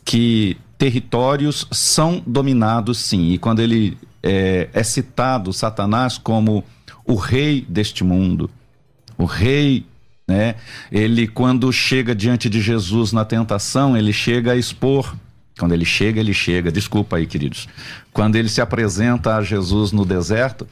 que 0.06 0.58
territórios 0.78 1.68
são 1.72 2.22
dominados 2.26 2.98
sim. 2.98 3.32
E 3.32 3.38
quando 3.38 3.60
ele 3.60 3.98
é, 4.24 4.70
é 4.74 4.84
citado 4.84 5.52
Satanás 5.54 6.18
como 6.18 6.64
o 7.06 7.16
rei 7.16 7.66
deste 7.68 8.04
mundo, 8.04 8.50
o 9.18 9.26
rei 9.26 9.86
né? 10.28 10.56
Ele, 10.92 11.26
quando 11.26 11.72
chega 11.72 12.14
diante 12.14 12.50
de 12.50 12.60
Jesus 12.60 13.14
na 13.14 13.24
tentação, 13.24 13.96
ele 13.96 14.12
chega 14.12 14.52
a 14.52 14.56
expor 14.58 15.16
Quando 15.58 15.72
ele 15.72 15.86
chega, 15.86 16.20
ele 16.20 16.34
chega. 16.34 16.72
Desculpa 16.72 17.16
aí, 17.16 17.26
queridos. 17.26 17.68
Quando 18.12 18.36
ele 18.36 18.50
se 18.50 18.60
apresenta 18.60 19.38
a 19.38 19.42
Jesus 19.42 19.92
no 19.92 20.06
deserto, 20.06 20.68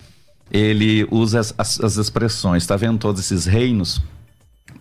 ele 0.51 1.07
usa 1.11 1.39
as, 1.39 1.53
as, 1.57 1.79
as 1.79 1.97
expressões. 1.97 2.63
Está 2.63 2.75
vendo 2.75 2.99
todos 2.99 3.21
esses 3.21 3.45
reinos? 3.45 4.01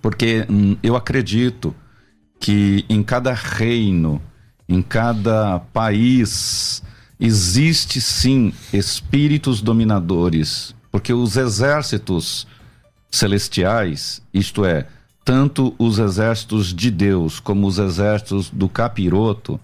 Porque 0.01 0.47
hum, 0.49 0.77
eu 0.83 0.97
acredito 0.97 1.75
que 2.39 2.85
em 2.89 3.03
cada 3.03 3.33
reino, 3.33 4.21
em 4.69 4.83
cada 4.83 5.61
país, 5.73 6.83
existe 7.19 8.01
sim 8.01 8.53
espíritos 8.73 9.63
dominadores. 9.63 10.75
Porque 10.91 11.13
os 11.13 11.37
exércitos 11.37 12.47
celestiais, 13.11 14.23
isto 14.33 14.65
é, 14.65 14.87
tanto 15.25 15.75
os 15.79 15.99
exércitos 15.99 16.75
de 16.75 16.91
Deus 16.91 17.41
como 17.41 17.67
os 17.67 17.79
exércitos 17.79 18.51
do 18.51 18.69
capiroto, 18.69 19.59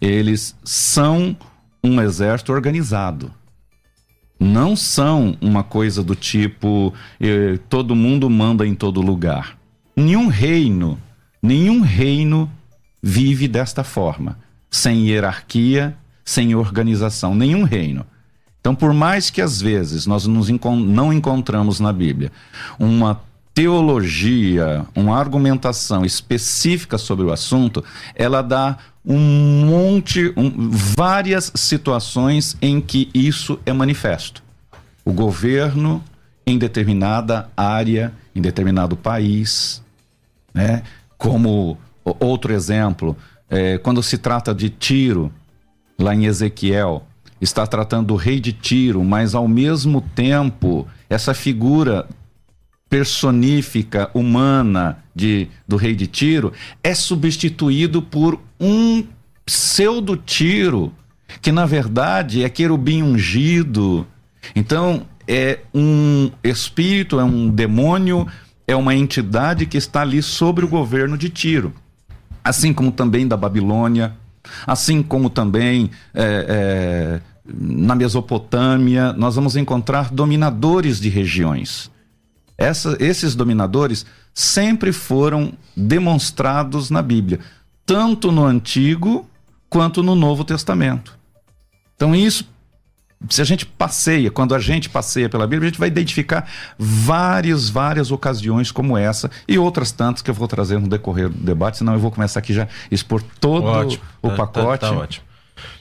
eles 0.00 0.56
são 0.64 1.36
um 1.84 2.00
exército 2.00 2.52
organizado. 2.52 3.32
Não 4.42 4.74
são 4.74 5.36
uma 5.40 5.62
coisa 5.62 6.02
do 6.02 6.16
tipo 6.16 6.92
eh, 7.20 7.60
todo 7.68 7.94
mundo 7.94 8.28
manda 8.28 8.66
em 8.66 8.74
todo 8.74 9.00
lugar. 9.00 9.56
Nenhum 9.94 10.26
reino, 10.26 10.98
nenhum 11.40 11.80
reino 11.80 12.50
vive 13.00 13.46
desta 13.46 13.84
forma, 13.84 14.36
sem 14.68 15.06
hierarquia, 15.06 15.96
sem 16.24 16.56
organização, 16.56 17.36
nenhum 17.36 17.62
reino. 17.62 18.04
Então, 18.60 18.74
por 18.74 18.92
mais 18.92 19.30
que 19.30 19.40
às 19.40 19.60
vezes 19.60 20.06
nós 20.06 20.26
nos 20.26 20.50
encont 20.50 20.84
não 20.84 21.12
encontramos 21.12 21.78
na 21.78 21.92
Bíblia 21.92 22.32
uma 22.80 23.20
teologia, 23.54 24.86
uma 24.94 25.18
argumentação 25.18 26.04
específica 26.04 26.96
sobre 26.96 27.24
o 27.24 27.32
assunto, 27.32 27.84
ela 28.14 28.42
dá 28.42 28.78
um 29.04 29.66
monte, 29.66 30.32
um, 30.36 30.70
várias 30.70 31.52
situações 31.54 32.56
em 32.62 32.80
que 32.80 33.10
isso 33.12 33.58
é 33.66 33.72
manifesto. 33.72 34.42
O 35.04 35.12
governo 35.12 36.02
em 36.46 36.56
determinada 36.56 37.48
área, 37.56 38.12
em 38.34 38.40
determinado 38.40 38.96
país, 38.96 39.82
né? 40.54 40.82
Como 41.18 41.78
outro 42.04 42.52
exemplo, 42.52 43.16
é, 43.48 43.78
quando 43.78 44.02
se 44.02 44.18
trata 44.18 44.54
de 44.54 44.70
Tiro, 44.70 45.32
lá 45.98 46.14
em 46.14 46.24
Ezequiel, 46.24 47.04
está 47.40 47.66
tratando 47.66 48.08
do 48.08 48.16
rei 48.16 48.40
de 48.40 48.52
Tiro, 48.52 49.04
mas 49.04 49.34
ao 49.34 49.46
mesmo 49.46 50.00
tempo 50.00 50.86
essa 51.08 51.34
figura 51.34 52.08
personífica 52.92 54.10
humana 54.12 54.98
de, 55.14 55.48
do 55.66 55.76
rei 55.76 55.94
de 55.94 56.06
Tiro 56.06 56.52
é 56.84 56.94
substituído 56.94 58.02
por 58.02 58.38
um 58.60 59.02
pseudo 59.46 60.14
Tiro, 60.14 60.92
que 61.40 61.50
na 61.50 61.64
verdade 61.64 62.44
é 62.44 62.50
querubim 62.50 63.02
ungido. 63.02 64.06
Então 64.54 65.06
é 65.26 65.60
um 65.74 66.30
espírito, 66.44 67.18
é 67.18 67.24
um 67.24 67.48
demônio, 67.48 68.26
é 68.66 68.76
uma 68.76 68.94
entidade 68.94 69.64
que 69.64 69.78
está 69.78 70.02
ali 70.02 70.22
sobre 70.22 70.62
o 70.66 70.68
governo 70.68 71.16
de 71.16 71.30
Tiro. 71.30 71.72
Assim 72.44 72.74
como 72.74 72.92
também 72.92 73.26
da 73.26 73.38
Babilônia, 73.38 74.12
assim 74.66 75.02
como 75.02 75.30
também 75.30 75.90
é, 76.12 76.46
é, 76.46 77.20
na 77.46 77.94
Mesopotâmia, 77.94 79.14
nós 79.14 79.34
vamos 79.34 79.56
encontrar 79.56 80.12
dominadores 80.12 81.00
de 81.00 81.08
regiões. 81.08 81.90
Essa, 82.56 82.96
esses 83.00 83.34
dominadores 83.34 84.06
sempre 84.34 84.92
foram 84.92 85.52
demonstrados 85.76 86.90
na 86.90 87.02
Bíblia, 87.02 87.40
tanto 87.84 88.30
no 88.30 88.44
Antigo 88.44 89.28
quanto 89.68 90.02
no 90.02 90.14
Novo 90.14 90.44
Testamento. 90.44 91.18
Então, 91.96 92.14
isso, 92.14 92.46
se 93.28 93.40
a 93.40 93.44
gente 93.44 93.64
passeia, 93.64 94.30
quando 94.30 94.54
a 94.54 94.58
gente 94.58 94.88
passeia 94.88 95.28
pela 95.28 95.46
Bíblia, 95.46 95.68
a 95.68 95.70
gente 95.70 95.78
vai 95.78 95.88
identificar 95.88 96.48
várias, 96.78 97.68
várias 97.68 98.10
ocasiões 98.10 98.72
como 98.72 98.96
essa 98.96 99.30
e 99.46 99.58
outras 99.58 99.92
tantas 99.92 100.22
que 100.22 100.30
eu 100.30 100.34
vou 100.34 100.48
trazer 100.48 100.78
no 100.78 100.88
decorrer 100.88 101.28
do 101.28 101.38
debate, 101.38 101.78
senão 101.78 101.94
eu 101.94 101.98
vou 101.98 102.10
começar 102.10 102.40
aqui 102.40 102.52
já 102.52 102.64
a 102.64 102.68
expor 102.90 103.22
todo 103.40 103.64
ótimo. 103.64 104.02
o 104.20 104.30
tá, 104.30 104.36
pacote. 104.36 104.80
Tá, 104.80 104.90
tá 104.90 104.96
ótimo. 104.96 105.24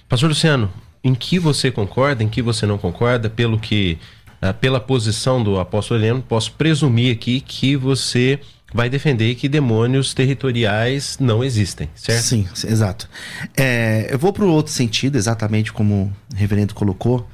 Pastor 0.07 0.29
Luciano, 0.29 0.71
em 1.03 1.15
que 1.15 1.39
você 1.39 1.71
concorda, 1.71 2.23
em 2.23 2.29
que 2.29 2.41
você 2.41 2.65
não 2.65 2.77
concorda, 2.77 3.29
pelo 3.29 3.59
que 3.59 3.97
uh, 4.41 4.53
pela 4.55 4.79
posição 4.79 5.43
do 5.43 5.59
apóstolo 5.59 5.99
Heleno, 5.99 6.21
posso 6.21 6.51
presumir 6.53 7.13
aqui 7.15 7.41
que 7.41 7.75
você 7.75 8.39
vai 8.73 8.89
defender 8.89 9.35
que 9.35 9.49
demônios 9.49 10.13
territoriais 10.13 11.17
não 11.19 11.43
existem, 11.43 11.89
certo? 11.93 12.23
Sim, 12.23 12.47
exato. 12.65 13.09
É, 13.55 14.07
eu 14.09 14.17
vou 14.17 14.31
para 14.31 14.45
o 14.45 14.49
outro 14.49 14.71
sentido, 14.71 15.17
exatamente 15.17 15.73
como 15.73 16.13
o 16.33 16.35
reverendo 16.35 16.73
colocou. 16.73 17.27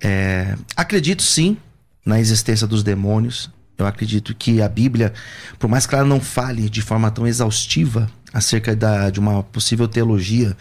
É, 0.00 0.54
acredito 0.76 1.22
sim 1.22 1.56
na 2.04 2.20
existência 2.20 2.66
dos 2.66 2.82
demônios. 2.82 3.50
Eu 3.76 3.86
acredito 3.86 4.34
que 4.36 4.62
a 4.62 4.68
Bíblia, 4.68 5.12
por 5.58 5.68
mais 5.68 5.84
que 5.84 5.94
ela 5.94 6.04
não 6.04 6.20
fale 6.20 6.70
de 6.70 6.80
forma 6.80 7.10
tão 7.10 7.26
exaustiva 7.26 8.08
acerca 8.32 8.74
da, 8.76 9.10
de 9.10 9.18
uma 9.18 9.42
possível 9.42 9.88
teologia 9.88 10.56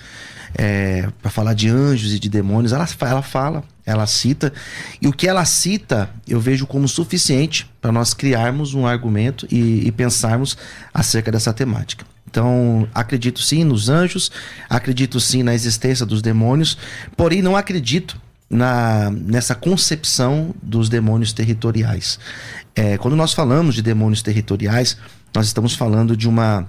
é, 0.56 1.08
para 1.22 1.30
falar 1.30 1.54
de 1.54 1.70
anjos 1.70 2.14
e 2.14 2.20
de 2.20 2.30
demônios, 2.30 2.74
ela, 2.74 2.88
ela 3.02 3.22
fala, 3.22 3.64
ela 3.86 4.08
cita, 4.08 4.54
e 5.02 5.08
o 5.08 5.14
que 5.14 5.28
ela 5.28 5.44
cita 5.46 6.10
eu 6.28 6.40
vejo 6.40 6.66
como 6.66 6.88
suficiente 6.88 7.70
para 7.82 7.92
nós 7.92 8.14
criarmos 8.14 8.74
um 8.74 8.88
argumento 8.88 9.46
e, 9.52 9.86
e 9.88 9.92
pensarmos 9.92 10.58
acerca 10.94 11.32
dessa 11.32 11.54
temática. 11.54 12.06
Então, 12.30 12.88
acredito 12.96 13.42
sim 13.42 13.64
nos 13.64 13.90
anjos, 13.90 14.32
acredito 14.70 15.20
sim 15.20 15.44
na 15.44 15.54
existência 15.54 16.06
dos 16.06 16.22
demônios, 16.22 16.78
porém 17.16 17.42
não 17.42 17.56
acredito 17.56 18.20
na, 18.50 19.12
nessa 19.12 19.54
concepção 19.54 20.54
dos 20.62 20.90
demônios 20.90 21.34
territoriais. 21.34 22.18
É, 22.76 22.98
quando 22.98 23.16
nós 23.16 23.34
falamos 23.34 23.76
de 23.76 23.82
demônios 23.82 24.22
territoriais, 24.22 24.98
nós 25.36 25.48
estamos 25.48 25.76
falando 25.76 26.18
de 26.18 26.28
uma, 26.28 26.68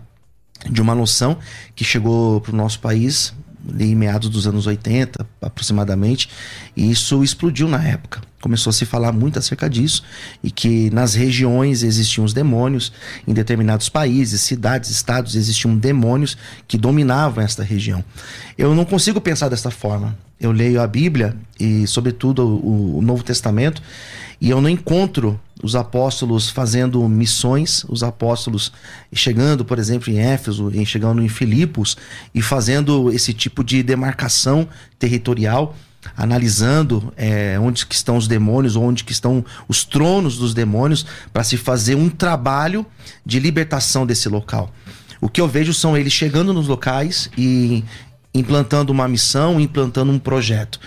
de 0.71 0.83
uma 0.83 0.95
noção 0.95 1.39
que 1.75 1.85
chegou 1.85 2.41
para 2.41 2.53
o 2.53 2.57
nosso 2.57 2.81
país 2.81 3.33
em 3.79 3.95
meados 3.95 4.29
dos 4.29 4.47
anos 4.47 4.67
80, 4.67 5.27
aproximadamente, 5.41 6.29
e 6.77 6.91
isso 6.91 7.23
explodiu 7.23 7.69
na 7.69 7.83
época. 7.83 8.21
Começou 8.41 8.71
a 8.71 8.75
se 8.75 8.85
falar 8.85 9.11
muito 9.11 9.39
acerca 9.39 9.71
disso 9.71 10.05
e 10.43 10.51
que 10.51 10.91
nas 10.91 11.15
regiões 11.15 11.83
existiam 11.83 12.25
os 12.25 12.35
demônios, 12.35 12.93
em 13.27 13.33
determinados 13.33 13.89
países, 13.89 14.43
cidades, 14.43 14.91
estados 14.91 15.35
existiam 15.35 15.75
demônios 15.75 16.37
que 16.69 16.77
dominavam 16.77 17.43
esta 17.43 17.63
região. 17.63 18.05
Eu 18.59 18.75
não 18.75 18.85
consigo 18.85 19.21
pensar 19.21 19.49
dessa 19.49 19.71
forma. 19.71 20.17
Eu 20.39 20.53
leio 20.53 20.83
a 20.83 20.87
Bíblia 20.87 21.35
e, 21.59 21.87
sobretudo, 21.87 22.47
o, 22.47 22.99
o 22.99 23.03
Novo 23.03 23.23
Testamento 23.23 23.81
e 24.45 24.51
eu 24.51 24.61
não 24.61 24.69
encontro 24.69 25.41
os 25.63 25.75
apóstolos 25.75 26.51
fazendo 26.51 27.09
missões, 27.09 27.83
os 27.89 28.03
apóstolos 28.03 28.71
chegando, 29.11 29.65
por 29.65 29.79
exemplo, 29.79 30.13
em 30.13 30.19
Éfeso, 30.19 30.71
chegando 30.85 31.23
em 31.23 31.31
Filipos 31.31 31.97
e 32.35 32.43
fazendo 32.43 33.11
esse 33.11 33.33
tipo 33.33 33.65
de 33.65 33.83
demarcação 33.83 34.69
territorial, 34.99 35.75
analisando 36.15 37.11
é, 37.17 37.59
onde 37.59 37.87
que 37.87 37.95
estão 37.95 38.19
os 38.19 38.29
demônios, 38.29 38.77
onde 38.77 39.03
que 39.03 39.13
estão 39.13 39.43
os 39.67 39.83
tronos 39.83 40.37
dos 40.37 40.53
demônios, 40.53 41.07
para 41.33 41.43
se 41.43 41.57
fazer 41.57 41.95
um 41.95 42.11
trabalho 42.11 42.85
de 43.25 43.41
libertação 43.41 44.05
desse 44.05 44.29
local. 44.29 44.71
O 45.23 45.29
que 45.31 45.41
eu 45.41 45.49
vejo 45.49 45.73
são 45.73 45.97
eles 45.97 46.13
chegando 46.13 46.53
nos 46.53 46.69
locais 46.69 47.31
e 47.39 47.83
implantando 48.35 48.93
uma 48.93 49.09
missão, 49.09 49.59
implantando 49.59 50.13
um 50.13 50.19
projeto. 50.19 50.79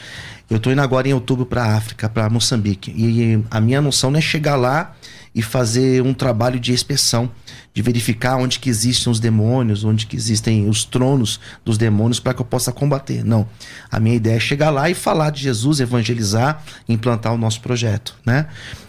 Eu 0.50 0.58
estou 0.58 0.72
indo 0.72 0.82
agora 0.82 1.08
em 1.08 1.13
outubro 1.13 1.46
para 1.46 1.63
a 1.63 1.75
África, 1.75 2.08
para 2.08 2.30
Moçambique. 2.30 2.94
E 2.96 3.44
a 3.51 3.60
minha 3.60 3.82
noção 3.82 4.10
não 4.10 4.18
é 4.18 4.22
chegar 4.22 4.56
lá 4.56 4.96
e 5.36 5.42
fazer 5.42 6.01
um 6.01 6.13
trabalho 6.13 6.60
de 6.60 6.72
inspeção, 6.72 7.30
de 7.74 7.82
verificar 7.82 8.38
onde 8.38 8.58
que 8.58 8.70
existem 8.70 9.12
os 9.12 9.20
demônios, 9.20 9.84
onde 9.84 10.08
que 10.08 10.16
existem 10.16 10.68
os 10.68 10.84
tronos 10.84 11.39
dos 11.63 11.77
demônios 11.77 12.20
para 12.20 12.34
que 12.34 12.42
eu 12.42 12.46
possa 12.46 12.72
combater. 12.72 13.24
Não. 13.24 13.48
A 13.92 14.00
minha 14.00 14.16
ideia 14.16 14.38
é 14.38 14.39
chegar 14.39 14.70
lá 14.70 14.89
e 14.89 14.94
falar 14.94 15.30
de 15.30 15.44
Jesus, 15.44 15.80
evangelizar, 15.80 16.63
implantar 16.88 17.34
o 17.34 17.38
nosso 17.38 17.62
projeto, 17.62 18.16
né? 18.25 18.48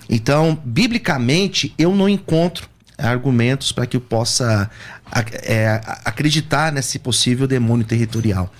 Então, 0.08 0.58
biblicamente, 0.64 1.74
eu 1.76 1.94
não 1.94 2.08
encontro 2.08 2.68
argumentos 2.98 3.70
para 3.70 3.86
que 3.86 3.96
eu 3.96 4.00
possa 4.00 4.68
é, 5.42 5.80
acreditar 6.04 6.72
nesse 6.72 6.98
possível 6.98 7.46
demônio 7.46 7.86
territorial. 7.86 8.52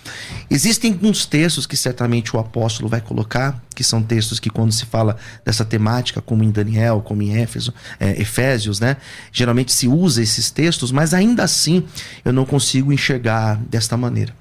Existem 0.48 0.92
alguns 0.92 1.26
textos 1.26 1.66
que 1.66 1.76
certamente 1.76 2.34
o 2.34 2.38
apóstolo 2.38 2.88
vai 2.88 3.00
colocar, 3.00 3.60
que 3.74 3.82
são 3.82 4.02
textos 4.02 4.38
que 4.38 4.48
quando 4.48 4.72
se 4.72 4.86
fala 4.86 5.16
dessa 5.44 5.64
temática, 5.64 6.22
como 6.22 6.44
em 6.44 6.50
Daniel, 6.50 7.02
como 7.04 7.22
em 7.22 7.36
Éfeso, 7.36 7.74
é, 7.98 8.20
Efésios, 8.20 8.78
né, 8.78 8.96
geralmente 9.32 9.72
se 9.72 9.88
usa 9.88 10.22
esses 10.22 10.50
textos, 10.50 10.92
mas 10.92 11.12
ainda 11.12 11.42
assim 11.42 11.84
eu 12.24 12.32
não 12.32 12.46
consigo 12.46 12.92
enxergar 12.92 13.56
desta 13.68 13.96
maneira. 13.96 14.32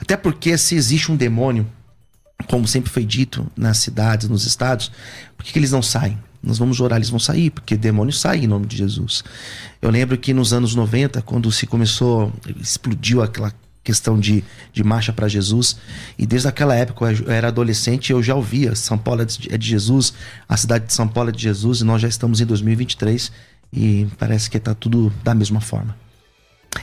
Até 0.00 0.16
porque 0.16 0.56
se 0.56 0.76
existe 0.76 1.10
um 1.10 1.16
demônio, 1.16 1.66
como 2.46 2.66
sempre 2.66 2.90
foi 2.90 3.04
dito 3.04 3.50
nas 3.56 3.78
cidades, 3.78 4.28
nos 4.28 4.46
estados, 4.46 4.90
por 5.36 5.44
que, 5.44 5.52
que 5.52 5.58
eles 5.58 5.72
não 5.72 5.82
saem? 5.82 6.18
Nós 6.42 6.58
vamos 6.58 6.80
orar, 6.80 6.98
eles 6.98 7.10
vão 7.10 7.18
sair, 7.18 7.50
porque 7.50 7.76
demônios 7.76 8.20
saem 8.20 8.44
em 8.44 8.46
nome 8.46 8.66
de 8.66 8.76
Jesus. 8.76 9.22
Eu 9.80 9.90
lembro 9.90 10.16
que 10.16 10.32
nos 10.32 10.52
anos 10.52 10.74
90, 10.74 11.20
quando 11.22 11.50
se 11.52 11.66
começou, 11.66 12.32
explodiu 12.60 13.22
aquela 13.22 13.52
questão 13.82 14.18
de, 14.18 14.44
de 14.72 14.84
marcha 14.84 15.12
para 15.12 15.28
Jesus. 15.28 15.76
E 16.18 16.26
desde 16.26 16.48
aquela 16.48 16.74
época 16.74 17.12
eu 17.12 17.30
era 17.30 17.48
adolescente 17.48 18.12
eu 18.12 18.22
já 18.22 18.34
ouvia 18.34 18.74
São 18.74 18.98
Paulo 18.98 19.22
é 19.22 19.24
de 19.24 19.52
é 19.52 19.58
Jesus, 19.60 20.12
a 20.48 20.56
cidade 20.56 20.86
de 20.86 20.92
São 20.92 21.08
Paulo 21.08 21.30
é 21.30 21.32
de 21.32 21.42
Jesus, 21.42 21.80
e 21.80 21.84
nós 21.84 22.00
já 22.00 22.08
estamos 22.08 22.40
em 22.40 22.46
2023 22.46 23.32
e 23.72 24.06
parece 24.18 24.50
que 24.50 24.56
está 24.56 24.74
tudo 24.74 25.12
da 25.22 25.34
mesma 25.34 25.60
forma. 25.60 25.96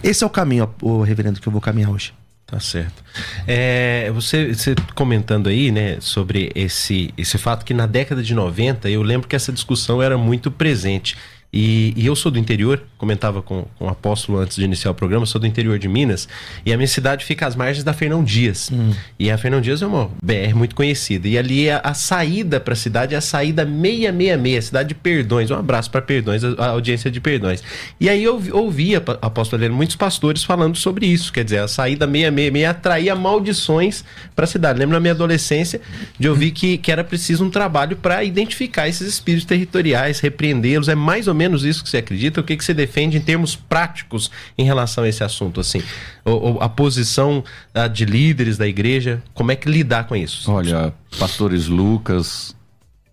Esse 0.04 0.24
é 0.24 0.28
o 0.28 0.30
caminho, 0.30 0.70
o 0.82 1.02
reverendo, 1.02 1.40
que 1.40 1.48
eu 1.48 1.52
vou 1.52 1.62
caminhar 1.62 1.92
hoje. 1.92 2.14
Tá 2.48 2.62
certo. 2.62 3.04
É, 3.46 4.10
você, 4.14 4.54
você, 4.54 4.74
comentando 4.96 5.48
aí, 5.48 5.70
né, 5.70 5.98
sobre 6.00 6.50
esse, 6.56 7.14
esse 7.18 7.38
fato 7.38 7.66
que 7.66 7.74
na 7.74 7.86
década 7.86 8.24
de 8.24 8.34
90, 8.34 8.90
eu 8.90 9.04
lembro 9.04 9.28
que 9.28 9.36
essa 9.36 9.52
discussão 9.52 10.02
era 10.02 10.18
muito 10.18 10.50
presente. 10.50 11.18
E, 11.52 11.94
e, 11.96 12.06
eu 12.06 12.16
sou 12.16 12.30
do 12.30 12.38
interior, 12.38 12.84
comentava 12.98 13.42
com, 13.42 13.66
com, 13.80 13.86
o 13.86 13.90
apóstolo 13.90 14.38
antes 14.38 14.58
de 14.58 14.66
iniciar 14.66 14.92
o 14.92 14.94
programa, 14.94 15.26
sou 15.26 15.40
do 15.40 15.48
interior 15.48 15.80
de 15.80 15.88
Minas, 15.88 16.28
e 16.66 16.74
a 16.74 16.78
minha 16.78 16.88
cidade 16.88 17.24
fica 17.24 17.48
às 17.48 17.56
margens 17.56 17.86
da 17.86 17.94
Fernão 17.94 18.22
Dias. 18.22 18.70
Hum. 18.72 18.92
E 19.18 19.32
a 19.32 19.38
Fernão 19.38 19.62
Dias 19.62 19.82
é 19.82 19.88
uma 19.88 20.12
BR 20.22 20.54
muito 20.54 20.76
conhecida. 20.76 21.26
E 21.26 21.38
ali 21.38 21.70
a, 21.70 21.80
a 21.80 21.94
saída 21.94 22.60
para 22.60 22.74
a 22.74 22.76
cidade 22.76 23.16
é 23.16 23.18
a 23.18 23.22
saída 23.22 23.66
666, 23.66 24.66
cidade 24.66 24.90
de 24.90 24.96
Perdões. 24.96 25.50
Um 25.50 25.56
abraço 25.56 25.90
para 25.90 26.02
Perdões, 26.02 26.44
a, 26.44 26.50
a, 26.58 26.68
audiência 26.72 27.10
de 27.10 27.22
Perdões. 27.22 27.64
E 27.98 28.10
aí 28.10 28.24
eu 28.26 28.42
ouvia, 28.52 29.02
apóstolo 29.22 29.62
Heleno, 29.62 29.76
muitos 29.76 29.96
pastores 29.96 30.44
falando 30.44 30.76
sobre 30.76 31.08
isso. 31.08 31.32
Quer 31.32 31.46
dizer, 31.46 31.60
a 31.60 31.68
saída 31.68 32.06
666 32.06 32.66
atraía 32.66 33.16
maldições 33.16 34.04
para 34.36 34.44
a 34.44 34.48
cidade. 34.48 34.80
Lembro 34.80 34.96
na 34.96 35.00
minha 35.00 35.14
adolescência 35.14 35.80
de 36.20 36.28
ouvir 36.28 36.52
que, 36.52 36.78
que 36.78 36.92
era 36.92 37.06
preciso 37.06 37.46
um 37.46 37.50
trabalho 37.50 37.96
para 37.96 38.22
identificar 38.22 38.90
esses 38.90 39.08
espíritos 39.08 39.46
territoriais, 39.46 40.20
repreendê-los. 40.20 40.90
É 40.90 40.96
mais 40.96 41.28
ou 41.28 41.37
menos 41.38 41.64
isso 41.64 41.84
que 41.84 41.90
você 41.90 41.98
acredita? 41.98 42.42
O 42.42 42.44
que, 42.44 42.58
que 42.58 42.66
você 42.66 42.74
defende 42.74 43.18
em 43.18 43.22
termos 43.22 43.56
práticos 43.56 44.32
em 44.58 44.66
relação 44.66 45.04
a 45.04 45.08
esse 45.08 45.24
assunto? 45.24 45.60
Assim, 45.60 45.82
o, 46.26 46.58
a 46.60 46.68
posição 46.68 47.44
uh, 47.76 47.90
de 47.90 48.06
líderes 48.06 48.58
da 48.58 48.68
igreja, 48.68 49.22
como 49.34 49.52
é 49.52 49.56
que 49.56 49.70
lidar 49.70 50.08
com 50.08 50.16
isso? 50.16 50.52
Olha, 50.52 50.94
pastores 51.18 51.68
Lucas 51.68 52.56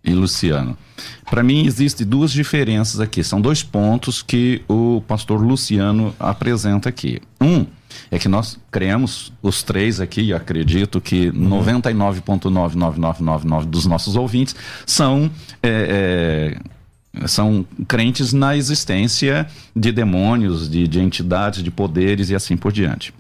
e 0.03 0.13
Luciano. 0.13 0.77
Para 1.31 1.43
mim, 1.43 1.67
existem 1.67 2.07
duas 2.07 2.31
diferenças 2.31 3.01
aqui. 3.01 3.25
São 3.25 3.41
dois 3.41 3.63
pontos 3.63 4.23
que 4.23 4.63
o 4.69 5.03
pastor 5.07 5.41
Luciano 5.41 6.15
apresenta 6.19 6.89
aqui. 6.89 7.21
Um 7.41 7.67
é 8.11 8.19
que 8.19 8.29
nós 8.29 8.59
cremos, 8.71 9.33
os 9.43 9.63
três 9.63 10.01
aqui, 10.01 10.33
acredito 10.33 11.01
que 11.01 11.29
uhum. 11.29 11.63
99,99999 11.63 13.67
dos 13.67 13.87
nossos 13.87 14.17
ouvintes 14.17 14.57
são 14.87 15.31
é, 15.63 16.59
é, 16.59 16.61
são 17.27 17.65
crentes 17.87 18.33
na 18.33 18.57
existência 18.57 19.47
de 19.75 19.93
demônios, 19.93 20.69
de, 20.69 20.87
de 20.89 21.01
entidades, 21.01 21.63
de 21.63 21.71
poderes 21.71 22.31
e 22.31 22.35
assim 22.35 22.57
por 22.57 22.73
diante. 22.73 23.15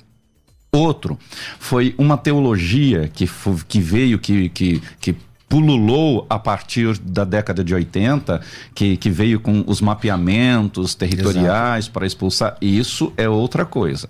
Outro 0.72 1.16
foi 1.58 1.94
uma 1.96 2.16
teologia 2.16 3.08
que, 3.08 3.28
que 3.68 3.80
veio, 3.80 4.18
que, 4.18 4.48
que, 4.48 4.82
que 5.00 5.16
pululou 5.48 6.26
a 6.28 6.36
partir 6.36 6.98
da 6.98 7.24
década 7.24 7.62
de 7.62 7.72
80, 7.72 8.40
que, 8.74 8.96
que 8.96 9.08
veio 9.08 9.38
com 9.38 9.62
os 9.66 9.80
mapeamentos 9.80 10.96
territoriais 10.96 11.84
Exato. 11.84 11.92
para 11.92 12.06
expulsar. 12.06 12.56
Isso 12.60 13.12
é 13.16 13.28
outra 13.28 13.64
coisa. 13.64 14.08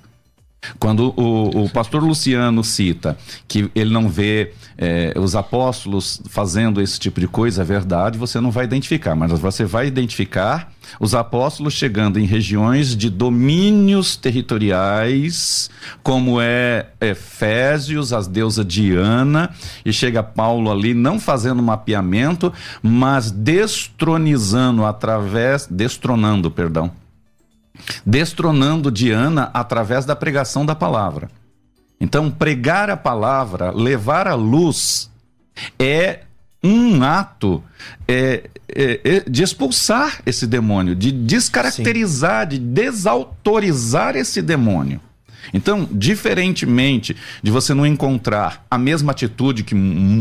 Quando 0.79 1.13
o, 1.17 1.65
o 1.65 1.71
pastor 1.71 2.03
Luciano 2.03 2.63
cita 2.63 3.17
que 3.47 3.71
ele 3.75 3.93
não 3.93 4.09
vê 4.09 4.53
é, 4.77 5.13
os 5.17 5.35
apóstolos 5.35 6.21
fazendo 6.29 6.81
esse 6.81 6.99
tipo 6.99 7.21
de 7.21 7.29
coisa, 7.29 7.63
é 7.63 7.65
verdade, 7.65 8.19
você 8.19 8.41
não 8.41 8.51
vai 8.51 8.65
identificar, 8.65 9.15
mas 9.15 9.31
você 9.33 9.65
vai 9.65 9.87
identificar 9.87 10.73
os 11.01 11.15
apóstolos 11.15 11.75
chegando 11.75 12.19
em 12.19 12.25
regiões 12.25 12.97
de 12.97 13.09
domínios 13.09 14.17
territoriais, 14.17 15.71
como 16.03 16.41
é 16.41 16.87
Efésios, 17.01 18.13
as 18.13 18.27
deusas 18.27 18.67
Diana, 18.67 19.51
e 19.85 19.93
chega 19.93 20.23
Paulo 20.23 20.71
ali 20.71 20.95
não 20.95 21.19
fazendo 21.19 21.63
mapeamento, 21.63 22.53
mas 22.83 23.31
destronizando 23.31 24.85
através, 24.85 25.67
destronando, 25.71 26.51
perdão, 26.51 26.91
destronando 28.05 28.91
Diana 28.91 29.51
através 29.53 30.05
da 30.05 30.15
pregação 30.15 30.65
da 30.65 30.75
palavra. 30.75 31.31
Então, 32.01 32.31
pregar 32.31 32.91
a 32.91 32.97
palavra, 32.97 33.71
levar 33.71 34.29
a 34.29 34.35
luz, 34.35 35.11
é 35.79 36.21
um 36.63 37.03
ato 37.03 37.63
é, 38.09 38.49
é, 38.69 39.01
é, 39.05 39.21
de 39.29 39.43
expulsar 39.43 40.23
esse 40.25 40.47
demônio, 40.47 40.95
de 40.95 41.13
descaracterizar, 41.13 42.45
Sim. 42.45 42.49
de 42.51 42.59
desautorizar 42.59 44.17
esse 44.17 44.41
demônio. 44.41 45.01
Então, 45.53 45.89
diferentemente 45.91 47.17
de 47.43 47.51
você 47.51 47.75
não 47.75 47.87
encontrar 47.87 48.65
a 48.71 48.79
mesma 48.79 49.13
atitude 49.13 49.63
que 49.63 49.75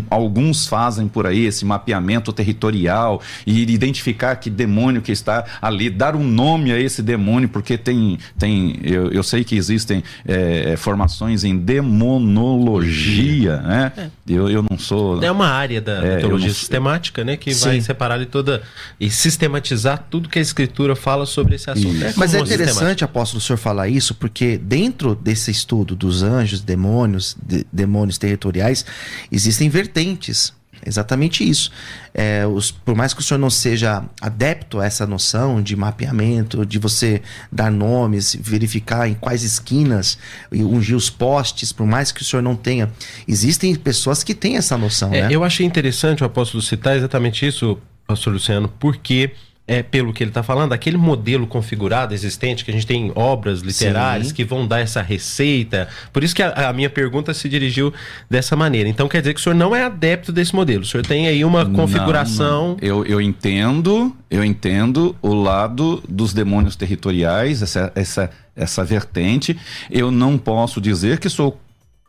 alguns 0.09 0.67
fazem 0.67 1.07
por 1.07 1.27
aí, 1.27 1.45
esse 1.45 1.65
mapeamento 1.65 2.31
territorial 2.33 3.21
e 3.45 3.61
identificar 3.61 4.35
que 4.35 4.49
demônio 4.49 5.01
que 5.01 5.11
está 5.11 5.45
ali, 5.61 5.89
dar 5.89 6.15
um 6.15 6.23
nome 6.23 6.71
a 6.71 6.79
esse 6.79 7.01
demônio, 7.01 7.49
porque 7.49 7.77
tem, 7.77 8.17
tem 8.37 8.79
eu, 8.83 9.11
eu 9.11 9.23
sei 9.23 9.43
que 9.43 9.55
existem 9.55 10.03
é, 10.27 10.73
é 10.73 10.77
formações 10.77 11.43
em 11.43 11.57
demonologia, 11.57 13.57
né? 13.57 13.91
É. 13.97 14.09
Eu, 14.27 14.49
eu 14.49 14.65
não 14.69 14.77
sou. 14.77 15.23
É 15.23 15.31
uma 15.31 15.47
área 15.47 15.81
da 15.81 16.03
é, 16.03 16.17
teologia 16.17 16.47
não... 16.47 16.55
sistemática, 16.55 17.23
né? 17.23 17.37
Que 17.37 17.53
Sim. 17.53 17.65
vai 17.65 17.81
separar 17.81 18.17
de 18.17 18.25
toda 18.25 18.61
e 18.99 19.09
sistematizar 19.09 20.07
tudo 20.09 20.29
que 20.29 20.39
a 20.39 20.41
escritura 20.41 20.95
fala 20.95 21.25
sobre 21.25 21.55
esse 21.55 21.69
assunto. 21.69 22.03
É 22.03 22.13
Mas 22.15 22.33
é 22.33 22.39
interessante, 22.39 23.03
apóstolo, 23.03 23.39
o 23.39 23.41
senhor 23.41 23.57
falar 23.57 23.87
isso, 23.87 24.15
porque 24.15 24.57
dentro 24.57 25.12
desse 25.15 25.51
estudo 25.51 25.95
dos 25.95 26.23
anjos, 26.23 26.61
demônios, 26.61 27.37
de, 27.41 27.65
demônios 27.71 28.17
territoriais, 28.17 28.85
existem 29.31 29.69
vertentes. 29.69 30.53
Exatamente 30.85 31.47
isso. 31.47 31.71
É, 32.13 32.45
os, 32.45 32.71
por 32.71 32.95
mais 32.95 33.13
que 33.13 33.21
o 33.21 33.23
senhor 33.23 33.39
não 33.39 33.49
seja 33.49 34.03
adepto 34.19 34.79
a 34.79 34.85
essa 34.85 35.07
noção 35.07 35.61
de 35.61 35.75
mapeamento, 35.75 36.65
de 36.65 36.77
você 36.77 37.21
dar 37.51 37.71
nomes, 37.71 38.37
verificar 38.39 39.07
em 39.07 39.13
quais 39.13 39.43
esquinas 39.43 40.17
ungir 40.51 40.95
os 40.95 41.09
postes, 41.09 41.71
por 41.71 41.87
mais 41.87 42.11
que 42.11 42.21
o 42.21 42.25
senhor 42.25 42.41
não 42.41 42.55
tenha, 42.55 42.91
existem 43.27 43.73
pessoas 43.75 44.23
que 44.23 44.35
têm 44.35 44.57
essa 44.57 44.77
noção. 44.77 45.13
É, 45.13 45.21
né? 45.21 45.27
Eu 45.31 45.43
achei 45.43 45.65
interessante 45.65 46.21
o 46.21 46.25
apóstolo 46.25 46.61
citar 46.61 46.97
exatamente 46.97 47.47
isso, 47.47 47.77
pastor 48.05 48.33
Luciano, 48.33 48.71
porque 48.79 49.31
é, 49.65 49.81
pelo 49.81 50.11
que 50.11 50.21
ele 50.21 50.29
está 50.29 50.43
falando, 50.43 50.73
aquele 50.73 50.97
modelo 50.97 51.47
configurado 51.47 52.13
existente, 52.13 52.65
que 52.65 52.71
a 52.71 52.73
gente 52.73 52.85
tem 52.85 53.11
obras 53.15 53.61
literárias 53.61 54.27
Sim. 54.27 54.33
que 54.33 54.43
vão 54.43 54.67
dar 54.67 54.79
essa 54.79 55.01
receita. 55.01 55.87
Por 56.11 56.23
isso 56.23 56.35
que 56.35 56.43
a, 56.43 56.69
a, 56.69 56.73
minha 56.73 56.89
pergunta 56.89 57.33
se 57.33 57.47
dirigiu 57.47 57.93
dessa 58.29 58.55
maneira. 58.57 58.89
Então 58.89 59.07
quer 59.07 59.21
dizer 59.21 59.33
que 59.33 59.39
o 59.39 59.43
senhor 59.43 59.55
não 59.55 59.73
é 59.73 59.83
adepto 59.83 60.33
desse 60.33 60.53
modelo. 60.53 60.83
O 60.83 60.85
senhor 60.85 61.05
tem 61.05 61.27
aí 61.27 61.45
uma 61.45 61.65
configuração. 61.65 62.69
Não, 62.69 62.69
não. 62.69 62.77
Eu, 62.81 63.05
eu 63.05 63.21
entendo, 63.21 64.13
eu 64.29 64.43
entendo 64.43 65.15
o 65.21 65.33
lado 65.33 66.03
dos 66.09 66.33
demônios 66.33 66.75
territoriais, 66.75 67.61
essa, 67.61 67.91
essa, 67.95 68.29
essa 68.55 68.83
vertente. 68.83 69.57
Eu 69.89 70.11
não 70.11 70.37
posso 70.37 70.81
dizer 70.81 71.19
que 71.19 71.29
sou 71.29 71.57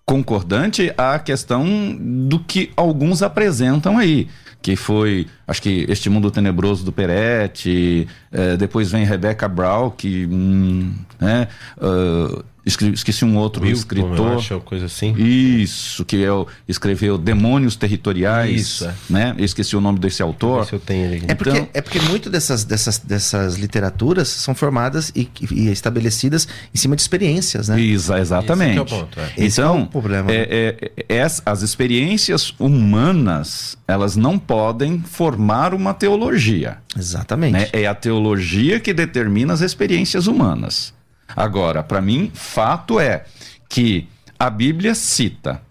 concordante 0.04 0.92
à 0.98 1.18
questão 1.18 1.96
do 1.98 2.38
que 2.38 2.70
alguns 2.76 3.22
apresentam 3.22 3.96
aí 3.96 4.28
que 4.64 4.76
foi, 4.76 5.26
acho 5.46 5.60
que 5.60 5.84
Este 5.90 6.08
Mundo 6.08 6.30
Tenebroso 6.30 6.86
do 6.86 6.90
Peretti, 6.90 8.08
é, 8.32 8.56
depois 8.56 8.90
vem 8.90 9.04
Rebecca 9.04 9.46
Brown, 9.46 9.90
que 9.90 10.24
hum, 10.24 10.94
né, 11.20 11.48
uh, 11.76 12.42
esqueci 12.66 13.24
um 13.24 13.36
outro 13.36 13.62
Wilton, 13.62 13.78
escritor. 13.78 14.36
Acho, 14.38 14.60
coisa 14.60 14.86
assim. 14.86 15.14
Isso, 15.16 16.04
que 16.04 16.24
é 16.24 16.28
escreveu 16.66 17.18
Demônios 17.18 17.76
Territoriais. 17.76 18.60
Isso. 18.60 18.86
É. 18.86 18.94
Né? 19.08 19.34
Eu 19.36 19.44
esqueci 19.44 19.76
o 19.76 19.80
nome 19.80 19.98
desse 19.98 20.22
autor. 20.22 20.66
eu 20.72 20.78
tenho 20.78 21.04
ele. 21.04 21.24
É 21.28 21.34
porque, 21.34 21.50
então, 21.50 21.68
é 21.74 21.80
porque 21.80 22.00
muito 22.00 22.30
dessas, 22.30 22.64
dessas, 22.64 22.98
dessas 22.98 23.56
literaturas 23.56 24.28
são 24.28 24.54
formadas 24.54 25.12
e, 25.14 25.28
e 25.50 25.68
estabelecidas 25.68 26.48
em 26.74 26.78
cima 26.78 26.96
de 26.96 27.02
experiências, 27.02 27.68
né? 27.68 27.80
Isso, 27.80 28.14
exatamente. 28.14 28.72
Esse 28.72 28.78
é 28.78 28.82
o 28.82 29.00
ponto. 29.00 29.20
É. 29.20 29.32
Então, 29.36 29.78
é 29.78 29.82
o 29.82 29.86
problema. 29.86 30.32
É, 30.32 30.82
é, 31.08 31.16
é, 31.16 31.22
as 31.22 31.62
experiências 31.62 32.54
humanas, 32.58 33.76
elas 33.86 34.16
não 34.16 34.38
podem 34.38 35.00
formar 35.00 35.74
uma 35.74 35.92
teologia. 35.92 36.78
Exatamente. 36.96 37.52
Né? 37.52 37.68
É 37.72 37.86
a 37.86 37.94
teologia 37.94 38.80
que 38.80 38.92
determina 38.92 39.52
as 39.52 39.60
experiências 39.60 40.26
humanas. 40.26 40.94
Agora, 41.36 41.82
para 41.82 42.00
mim, 42.00 42.30
fato 42.32 42.98
é 43.00 43.24
que 43.68 44.08
a 44.38 44.50
Bíblia 44.50 44.94
cita 44.94 45.62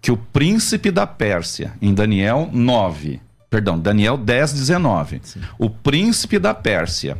que 0.00 0.12
o 0.12 0.16
príncipe 0.16 0.90
da 0.90 1.06
Pérsia, 1.06 1.72
em 1.80 1.94
Daniel 1.94 2.50
9, 2.52 3.20
perdão, 3.48 3.78
Daniel 3.78 4.18
10, 4.18 4.52
19, 4.52 5.20
Sim. 5.22 5.40
o 5.58 5.70
príncipe 5.70 6.38
da 6.38 6.52
Pérsia, 6.52 7.16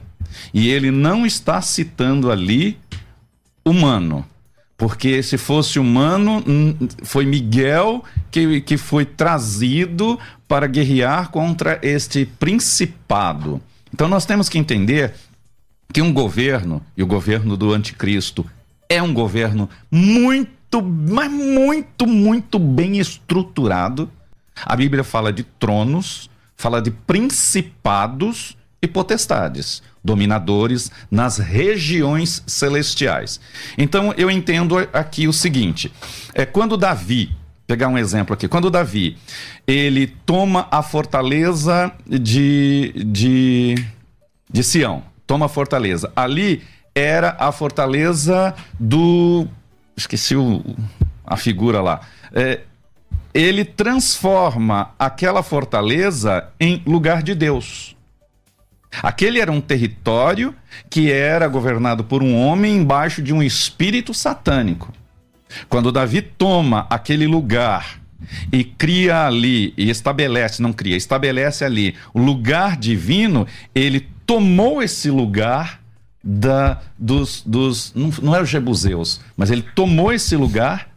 e 0.53 0.69
ele 0.69 0.91
não 0.91 1.25
está 1.25 1.63
citando 1.63 2.31
ali 2.31 2.79
humano, 3.65 4.27
porque 4.77 5.23
se 5.23 5.39
fosse 5.39 5.79
humano, 5.79 6.45
foi 7.05 7.25
Miguel 7.25 8.05
que, 8.31 8.61
que 8.61 8.77
foi 8.77 9.07
trazido 9.07 10.19
para 10.47 10.67
guerrear 10.67 11.31
contra 11.31 11.79
este 11.83 12.27
principado. 12.27 13.63
Então 13.93 14.09
nós 14.09 14.27
temos 14.27 14.49
que 14.49 14.59
entender 14.59 15.15
que 15.95 16.03
um 16.03 16.13
governo, 16.13 16.83
e 16.97 17.05
o 17.05 17.07
governo 17.07 17.57
do 17.57 17.73
anticristo, 17.73 18.45
é 18.89 19.01
um 19.01 19.15
governo 19.15 19.71
muito 19.89 20.53
mas 20.83 21.31
muito, 21.31 22.05
muito 22.05 22.59
bem 22.59 22.99
estruturado. 22.99 24.11
A 24.67 24.75
Bíblia 24.75 25.05
fala 25.05 25.33
de 25.33 25.45
tronos, 25.45 26.29
fala 26.57 26.83
de 26.83 26.91
principados 26.91 28.57
e 28.83 28.89
potestades, 28.89 29.85
dominadores 30.03 30.91
nas 31.09 31.39
regiões 31.39 32.43
celestiais. 32.45 33.39
Então 33.79 34.13
eu 34.17 34.29
entendo 34.29 34.77
aqui 34.93 35.29
o 35.29 35.33
seguinte: 35.33 35.93
é 36.35 36.45
quando 36.45 36.77
Davi 36.77 37.31
pegar 37.69 37.87
um 37.87 37.97
exemplo 37.97 38.35
aqui. 38.35 38.49
Quando 38.49 38.69
Davi 38.69 39.17
ele 39.65 40.09
toma 40.27 40.67
a 40.73 40.83
fortaleza 40.83 41.93
de, 42.05 42.93
de, 43.07 43.77
de 44.51 44.63
Sião, 44.65 45.05
toma 45.27 45.49
fortaleza. 45.49 46.13
Ali 46.15 46.63
era 46.95 47.37
a 47.39 47.51
fortaleza 47.51 48.55
do. 48.79 49.47
Esqueci 49.97 50.37
o, 50.37 50.63
a 51.25 51.37
figura 51.37 51.81
lá. 51.81 52.01
É, 52.33 52.61
ele 53.33 53.65
transforma 53.65 54.93
aquela 54.99 55.43
fortaleza 55.43 56.49
em 56.61 56.83
lugar 56.87 57.23
de 57.23 57.35
Deus. 57.35 57.97
Aquele 59.03 59.41
era 59.41 59.51
um 59.51 59.61
território 59.61 60.55
que 60.89 61.11
era 61.11 61.49
governado 61.49 62.05
por 62.05 62.23
um 62.23 62.37
homem 62.37 62.77
embaixo 62.77 63.21
de 63.21 63.33
um 63.33 63.43
espírito 63.43 64.15
satânico. 64.15 64.93
Quando 65.69 65.91
Davi 65.91 66.23
toma 66.23 66.87
aquele 66.89 67.27
lugar 67.27 68.01
e 68.53 68.65
cria 68.65 69.27
ali, 69.27 69.75
e 69.77 69.91
estabelece, 69.91 70.63
não 70.63 70.73
cria, 70.73 70.97
estabelece 70.97 71.65
ali 71.65 71.95
o 72.13 72.21
lugar 72.21 72.77
divino, 72.77 73.47
ele 73.75 74.09
tomou 74.27 74.83
esse 74.83 75.11
lugar 75.11 75.81
da, 76.23 76.81
dos, 76.99 77.43
dos 77.45 77.93
não, 77.95 78.11
não 78.23 78.35
é 78.35 78.41
os 78.41 78.49
jebuseus, 78.49 79.21
mas 79.37 79.51
ele 79.51 79.63
tomou 79.63 80.13
esse 80.13 80.37
lugar 80.37 80.89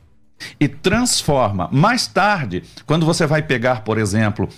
e 0.59 0.67
transforma. 0.67 1.69
Mais 1.71 2.07
tarde, 2.07 2.63
quando 2.85 3.05
você 3.05 3.25
vai 3.25 3.41
pegar, 3.41 3.81
por 3.81 3.97
exemplo, 3.97 4.49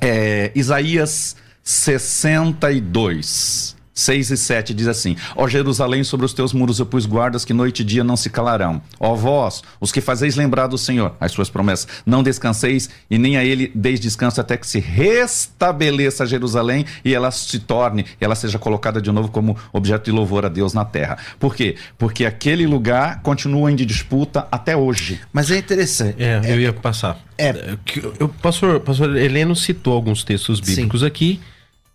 é, 0.00 0.52
Isaías 0.54 1.36
62, 1.62 3.76
6 4.00 4.30
e 4.30 4.36
7 4.36 4.74
diz 4.74 4.88
assim: 4.88 5.16
Ó 5.36 5.46
Jerusalém, 5.46 6.02
sobre 6.02 6.24
os 6.26 6.32
teus 6.32 6.52
muros 6.52 6.78
eu 6.78 6.86
pus 6.86 7.06
guardas 7.06 7.44
que 7.44 7.52
noite 7.52 7.80
e 7.80 7.84
dia 7.84 8.02
não 8.02 8.16
se 8.16 8.30
calarão. 8.30 8.80
Ó 8.98 9.14
vós, 9.14 9.62
os 9.80 9.92
que 9.92 10.00
fazeis 10.00 10.36
lembrar 10.36 10.66
do 10.66 10.78
Senhor 10.78 11.14
as 11.20 11.32
suas 11.32 11.50
promessas, 11.50 11.86
não 12.06 12.22
descanseis 12.22 12.88
e 13.10 13.18
nem 13.18 13.36
a 13.36 13.44
ele 13.44 13.70
deis 13.74 14.00
descanso 14.00 14.40
até 14.40 14.56
que 14.56 14.66
se 14.66 14.80
restabeleça 14.80 16.26
Jerusalém 16.26 16.84
e 17.04 17.14
ela 17.14 17.30
se 17.30 17.58
torne, 17.58 18.06
ela 18.20 18.34
seja 18.34 18.58
colocada 18.58 19.00
de 19.00 19.10
novo 19.12 19.28
como 19.30 19.56
objeto 19.72 20.04
de 20.04 20.12
louvor 20.12 20.46
a 20.46 20.48
Deus 20.48 20.72
na 20.72 20.84
terra. 20.84 21.18
Por 21.38 21.54
quê? 21.54 21.76
Porque 21.98 22.24
aquele 22.24 22.66
lugar 22.66 23.20
continua 23.22 23.70
em 23.70 23.76
disputa 23.76 24.46
até 24.50 24.76
hoje. 24.76 25.20
Mas 25.32 25.50
é 25.50 25.58
interessante. 25.58 26.22
É, 26.22 26.40
eu 26.44 26.60
ia 26.60 26.72
passar. 26.72 27.18
É. 27.36 27.76
O 28.20 28.28
pastor, 28.28 28.80
pastor 28.80 29.16
Heleno 29.16 29.56
citou 29.56 29.94
alguns 29.94 30.22
textos 30.22 30.60
bíblicos 30.60 31.00
Sim. 31.00 31.06
aqui 31.06 31.40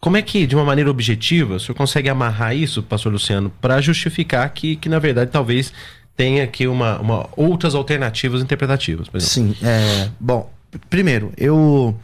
como 0.06 0.18
é 0.18 0.22
que, 0.22 0.46
de 0.46 0.54
uma 0.56 0.64
maneira 0.64 0.92
objetiva, 0.92 1.56
o 1.56 1.60
senhor 1.60 1.74
consegue 1.74 2.08
amarrar 2.08 2.56
isso, 2.56 2.84
pastor 2.84 3.12
Luciano, 3.12 3.52
para 3.60 3.82
justificar 3.82 4.48
que, 4.52 4.76
que, 4.76 4.88
na 4.88 5.00
verdade, 5.00 5.32
talvez 5.32 5.74
tenha 6.16 6.44
aqui 6.44 6.68
uma, 6.68 7.00
uma 7.00 7.28
outras 7.36 7.74
alternativas 7.74 8.40
interpretativas? 8.40 9.08
Sim. 9.24 9.56
É, 9.64 10.08
bom, 10.20 10.54
primeiro, 10.92 11.34
eu. 11.36 12.00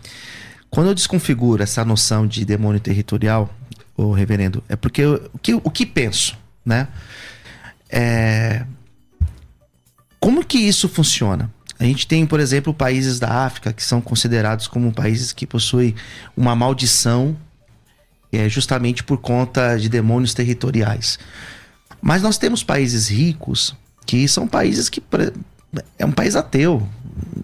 Quando 0.72 0.88
eu 0.88 0.96
desconfiguro 0.96 1.62
essa 1.62 1.86
noção 1.86 2.26
de 2.26 2.44
demônio 2.44 2.80
territorial, 2.80 3.54
o 3.96 4.12
reverendo, 4.12 4.64
é 4.68 4.76
porque 4.76 5.02
eu, 5.02 5.30
o, 5.32 5.38
que, 5.38 5.54
o 5.54 5.70
que 5.70 5.86
penso, 5.86 6.36
né? 6.66 6.88
É, 7.88 8.66
como 10.20 10.44
que 10.44 10.58
isso 10.58 10.90
funciona? 10.90 11.52
A 11.78 11.84
gente 11.84 12.08
tem, 12.08 12.26
por 12.26 12.40
exemplo, 12.40 12.74
países 12.74 13.20
da 13.20 13.46
África 13.46 13.72
que 13.72 13.84
são 13.84 14.02
considerados 14.02 14.68
como 14.68 14.92
países 14.92 15.32
que 15.32 15.46
possuem 15.46 15.94
uma 16.36 16.56
maldição 16.56 17.38
é 18.38 18.50
justamente 18.50 19.04
por 19.04 19.18
conta 19.18 19.78
de 19.78 19.90
demônios 19.90 20.34
territoriais. 20.34 21.20
Mas 22.02 22.22
nós 22.22 22.38
temos 22.38 22.64
países 22.64 23.10
ricos 23.10 23.76
que 24.06 24.28
são 24.28 24.48
países 24.48 24.90
que 24.90 25.02
é 25.98 26.06
um 26.06 26.12
país 26.12 26.36
ateu. 26.36 26.88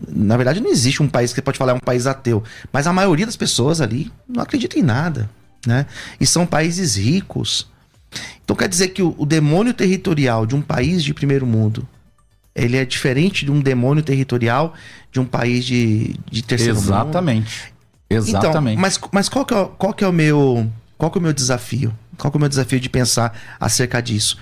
Na 0.07 0.35
verdade, 0.35 0.59
não 0.59 0.69
existe 0.69 1.03
um 1.03 1.07
país 1.07 1.31
que 1.31 1.35
você 1.35 1.41
pode 1.41 1.57
falar 1.57 1.73
é 1.73 1.75
um 1.75 1.79
país 1.79 2.07
ateu, 2.07 2.43
mas 2.71 2.87
a 2.87 2.93
maioria 2.93 3.25
das 3.25 3.35
pessoas 3.35 3.81
ali 3.81 4.11
não 4.27 4.41
acredita 4.41 4.79
em 4.79 4.81
nada, 4.81 5.29
né? 5.65 5.85
E 6.19 6.25
são 6.25 6.45
países 6.45 6.95
ricos. 6.95 7.67
Então 8.43 8.55
quer 8.55 8.67
dizer 8.67 8.89
que 8.89 9.01
o, 9.01 9.13
o 9.17 9.25
demônio 9.25 9.73
territorial 9.73 10.45
de 10.45 10.55
um 10.55 10.61
país 10.61 11.03
de 11.03 11.13
primeiro 11.13 11.45
mundo 11.45 11.87
ele 12.57 12.75
é 12.75 12.83
diferente 12.83 13.45
de 13.45 13.51
um 13.51 13.59
demônio 13.59 14.01
territorial 14.01 14.73
de 15.11 15.19
um 15.19 15.25
país 15.25 15.63
de, 15.63 16.15
de 16.29 16.41
terceiro 16.41 16.75
Exatamente. 16.75 16.89
mundo. 16.89 17.05
Exatamente. 17.05 17.76
Exatamente. 18.09 18.77
Então, 18.77 18.81
mas 18.81 18.99
mas 19.11 19.29
qual, 19.29 19.45
que 19.45 19.53
é, 19.53 19.69
qual 19.77 19.93
que 19.93 20.03
é 20.03 20.07
o 20.07 20.13
meu 20.13 20.69
qual 20.97 21.11
que 21.11 21.17
é 21.17 21.19
o 21.19 21.23
meu 21.23 21.33
desafio? 21.33 21.93
Qual 22.17 22.31
que 22.31 22.37
é 22.37 22.39
o 22.39 22.41
meu 22.41 22.49
desafio 22.49 22.79
de 22.79 22.89
pensar 22.89 23.37
acerca 23.59 24.01
disso? 24.01 24.37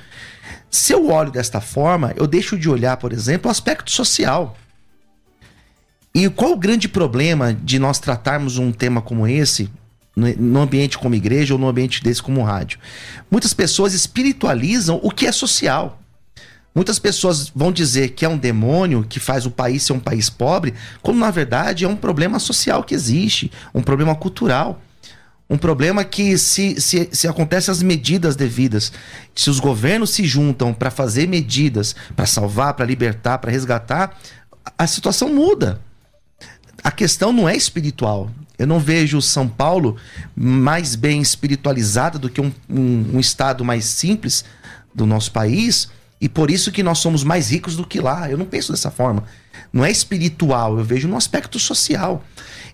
Se 0.70 0.94
eu 0.94 1.10
olho 1.10 1.32
desta 1.32 1.60
forma, 1.60 2.14
eu 2.16 2.28
deixo 2.28 2.58
de 2.58 2.70
olhar, 2.70 2.98
por 2.98 3.12
exemplo, 3.12 3.50
o 3.50 3.52
aspecto 3.52 3.92
social. 3.92 4.56
E 6.14 6.30
qual 6.30 6.54
o 6.54 6.58
grande 6.58 6.88
problema 6.88 7.54
de 7.54 7.78
nós 7.78 8.00
tratarmos 8.00 8.58
um 8.58 8.72
tema 8.72 9.02
como 9.02 9.28
esse 9.28 9.70
no 10.16 10.62
ambiente 10.62 10.98
como 10.98 11.14
igreja 11.14 11.54
ou 11.54 11.60
no 11.60 11.68
ambiente 11.68 12.02
desse 12.02 12.24
como 12.24 12.42
rádio? 12.42 12.80
Muitas 13.30 13.54
pessoas 13.54 13.94
espiritualizam 13.94 15.00
o 15.04 15.12
que 15.12 15.28
é 15.28 15.32
social. 15.32 16.00
Muitas 16.76 17.00
pessoas 17.00 17.50
vão 17.56 17.72
dizer 17.72 18.10
que 18.10 18.26
é 18.26 18.30
um 18.30 18.38
demônio 18.38 19.06
que 19.08 19.18
faz 19.18 19.46
o 19.46 19.52
país 19.52 19.84
ser 19.84 19.94
um 19.94 20.00
país 20.00 20.30
pobre, 20.30 20.74
quando 21.02 21.18
na 21.18 21.32
verdade 21.32 21.86
é 21.86 21.88
um 21.88 21.96
problema 21.96 22.38
social 22.38 22.84
que 22.84 22.94
existe, 22.94 23.50
um 23.74 23.82
problema 23.82 24.14
cultural. 24.14 24.82
Um 25.50 25.58
problema 25.58 26.04
que, 26.04 26.38
se, 26.40 26.82
se, 26.82 27.08
se 27.12 27.28
acontecem 27.28 27.72
as 27.72 27.82
medidas 27.82 28.36
devidas, 28.36 28.92
se 29.34 29.48
os 29.48 29.60
governos 29.60 30.10
se 30.10 30.26
juntam 30.26 30.74
para 30.74 30.90
fazer 30.90 31.28
medidas, 31.28 31.96
para 32.16 32.26
salvar, 32.26 32.74
para 32.74 32.84
libertar, 32.84 33.38
para 33.38 33.52
resgatar, 33.52 34.18
a 34.78 34.88
situação 34.88 35.30
muda. 35.30 35.80
A 36.84 36.92
questão 36.92 37.32
não 37.32 37.48
é 37.48 37.56
espiritual. 37.56 38.32
Eu 38.58 38.66
não 38.66 38.80
vejo 38.80 39.22
São 39.22 39.48
Paulo 39.48 39.98
mais 40.36 40.96
bem 40.96 41.22
espiritualizada 41.22 42.18
do 42.18 42.30
que 42.30 42.42
um, 42.42 42.52
um, 42.68 43.12
um 43.14 43.20
estado 43.20 43.64
mais 43.64 43.86
simples 43.86 44.44
do 44.96 45.06
nosso 45.06 45.32
país 45.32 45.90
e 46.20 46.30
por 46.30 46.50
isso 46.50 46.72
que 46.72 46.84
nós 46.84 47.00
somos 47.00 47.24
mais 47.24 47.52
ricos 47.52 47.76
do 47.76 47.86
que 47.86 48.00
lá. 48.00 48.30
Eu 48.30 48.38
não 48.38 48.46
penso 48.46 48.72
dessa 48.72 48.90
forma. 48.90 49.24
Não 49.72 49.84
é 49.84 49.92
espiritual, 49.92 50.78
eu 50.78 50.84
vejo 50.84 51.08
no 51.08 51.18
aspecto 51.18 51.60
social. 51.60 52.24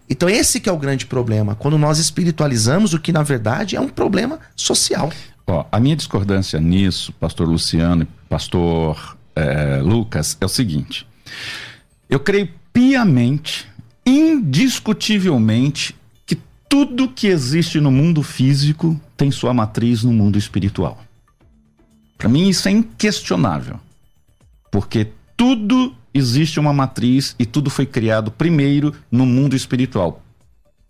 Então 0.10 0.30
esse 0.30 0.60
que 0.60 0.70
é 0.70 0.72
o 0.72 0.78
grande 0.78 1.06
problema, 1.06 1.56
quando 1.56 1.78
nós 1.78 1.98
espiritualizamos 1.98 2.94
o 2.94 3.00
que 3.00 3.12
na 3.12 3.24
verdade 3.24 3.76
é 3.76 3.82
um 3.82 3.88
problema 3.88 4.40
social. 4.56 5.12
Ó, 5.48 5.66
a 5.72 5.80
minha 5.80 5.96
discordância 5.96 6.60
nisso, 6.60 7.12
pastor 7.14 7.48
Luciano, 7.48 8.08
pastor 8.30 9.18
é, 9.36 9.82
Lucas, 9.82 10.38
é 10.40 10.46
o 10.46 10.50
seguinte. 10.50 11.08
Eu 12.10 12.20
creio 12.20 12.50
piamente, 12.72 13.68
indiscutivelmente, 14.06 15.96
que 16.26 16.38
tudo 16.70 17.08
que 17.08 17.28
existe 17.28 17.80
no 17.80 17.92
mundo 17.92 18.22
físico 18.22 19.00
tem 19.18 19.32
sua 19.32 19.54
matriz 19.54 20.04
no 20.04 20.12
mundo 20.12 20.38
espiritual. 20.38 21.00
Para 22.22 22.30
mim 22.30 22.50
isso 22.50 22.68
é 22.68 22.72
inquestionável. 22.72 23.80
Porque 24.70 25.08
tudo 25.36 25.96
existe 26.14 26.60
uma 26.60 26.72
matriz 26.72 27.36
e 27.40 27.48
tudo 27.48 27.68
foi 27.68 27.84
criado 27.84 28.30
primeiro 28.30 28.94
no 29.12 29.26
mundo 29.26 29.56
espiritual. 29.56 30.22